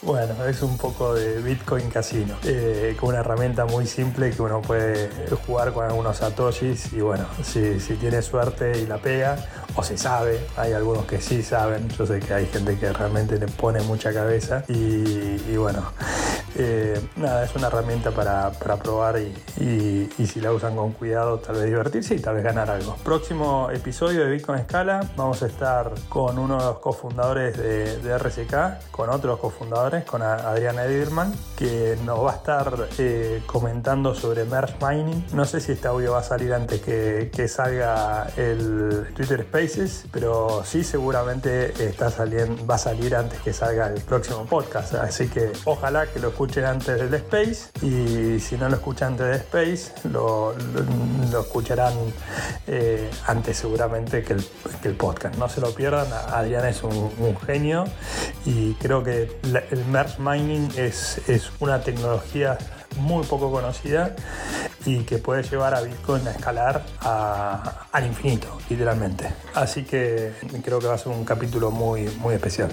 bueno, 0.02 0.44
es 0.46 0.62
un 0.62 0.76
poco 0.76 1.14
de 1.14 1.40
Bitcoin 1.40 1.90
Casino, 1.90 2.36
eh, 2.44 2.96
con 2.98 3.10
una 3.10 3.20
herramienta 3.20 3.64
muy 3.64 3.86
simple 3.86 4.30
que 4.30 4.42
uno 4.42 4.60
puede 4.62 5.10
jugar 5.46 5.72
con 5.72 5.84
algunos 5.84 6.18
satoshis 6.18 6.92
y 6.92 7.00
bueno, 7.00 7.26
si, 7.42 7.80
si 7.80 7.94
tiene 7.94 8.22
suerte 8.22 8.80
y 8.80 8.86
la 8.86 8.98
pega, 8.98 9.36
o 9.74 9.82
se 9.82 9.96
sabe, 9.96 10.40
hay 10.56 10.72
algunos 10.72 11.04
que 11.06 11.20
sí 11.20 11.42
saben, 11.42 11.88
yo 11.90 12.06
sé 12.06 12.20
que 12.20 12.34
hay 12.34 12.46
gente 12.46 12.78
que 12.78 12.92
realmente 12.92 13.38
le 13.38 13.46
pone 13.48 13.80
mucha 13.82 14.12
cabeza 14.12 14.64
y, 14.68 15.56
bueno, 15.56 15.92
eh, 16.56 17.00
nada, 17.16 17.44
es 17.44 17.54
una 17.54 17.68
herramienta 17.68 18.10
para, 18.10 18.50
probar 18.50 19.18
y, 19.18 19.32
si 20.26 20.40
la 20.40 20.52
usan 20.52 20.76
con 20.76 20.92
cuidado, 20.92 21.38
tal 21.40 21.56
vez 21.56 21.66
divertirse 21.66 22.14
y 22.14 22.18
tal 22.20 22.36
vez 22.36 22.44
ganar 22.44 22.70
algo. 22.70 22.96
Próximo 23.04 23.68
episodio 23.70 24.24
de 24.24 24.30
Bitcoin 24.30 24.60
Escala, 24.60 25.10
vamos 25.16 25.42
a 25.42 25.46
estar 25.46 25.92
con 26.08 26.38
uno 26.38 26.58
de 26.58 26.64
los 26.64 26.78
cofundadores 26.78 27.56
de, 27.58 27.98
de 27.98 28.18
RSK, 28.18 28.90
con 28.90 29.10
otros 29.10 29.38
cofundadores, 29.38 30.04
con 30.04 30.22
a- 30.22 30.34
Adrián 30.34 30.78
Edirman, 30.78 31.34
que 31.56 31.98
nos 32.04 32.24
va 32.24 32.32
a 32.32 32.36
estar 32.36 32.88
eh, 32.98 33.42
comentando 33.46 34.14
sobre 34.14 34.44
Merge 34.44 34.74
Mining. 34.80 35.26
No 35.34 35.44
sé 35.44 35.60
si 35.60 35.72
este 35.72 35.88
audio 35.88 36.12
va 36.12 36.20
a 36.20 36.22
salir 36.22 36.52
antes 36.54 36.80
que, 36.80 37.30
salga 37.48 38.28
el 38.36 39.08
Twitter 39.14 39.44
Pero 40.10 40.64
sí 40.64 40.82
seguramente 40.82 41.72
está 41.86 42.10
saliendo, 42.10 42.66
va 42.66 42.74
a 42.74 42.78
salir 42.78 43.14
antes 43.14 43.40
que 43.40 43.52
salga 43.52 43.86
el 43.86 44.00
próximo 44.00 44.44
podcast. 44.44 44.94
Así 44.94 45.28
que 45.28 45.52
ojalá 45.64 46.06
que 46.06 46.18
lo 46.18 46.28
escuchen 46.28 46.64
antes 46.64 46.98
del 46.98 47.14
Space 47.14 47.70
y 47.80 48.40
si 48.40 48.56
no 48.56 48.68
lo 48.68 48.76
escuchan 48.76 49.12
antes 49.12 49.26
del 49.26 49.36
Space, 49.36 50.08
lo, 50.08 50.54
escucharán 51.40 51.92
eh, 52.66 53.08
antes 53.26 53.56
seguramente 53.56 54.22
que 54.24 54.32
el, 54.32 54.44
que 54.82 54.88
el 54.88 54.96
podcast. 54.96 55.36
No 55.36 55.48
se 55.48 55.60
lo 55.60 55.72
pierdan, 55.72 56.06
Adrián 56.12 56.66
es 56.66 56.82
un, 56.82 57.12
genio 57.46 57.84
y 58.44 58.74
creo 58.74 59.02
que 59.02 59.30
el 59.70 59.84
merge 59.86 60.20
mining 60.20 60.70
es 60.76 61.20
una 61.60 61.80
tecnología 61.80 62.58
muy 62.96 63.24
poco 63.24 63.50
conocida 63.50 64.14
y 64.84 65.04
que 65.04 65.18
puede 65.18 65.42
llevar 65.42 65.74
a 65.74 65.80
Bitcoin 65.80 66.26
a 66.26 66.32
escalar 66.32 66.84
al 67.00 68.06
infinito, 68.06 68.58
literalmente. 68.68 69.32
Así 69.54 69.84
que 69.84 70.32
creo 70.64 70.78
que 70.78 70.86
va 70.86 70.94
a 70.94 70.98
ser 70.98 71.12
un 71.12 71.24
capítulo 71.24 71.70
muy, 71.70 72.04
muy 72.20 72.34
especial. 72.34 72.72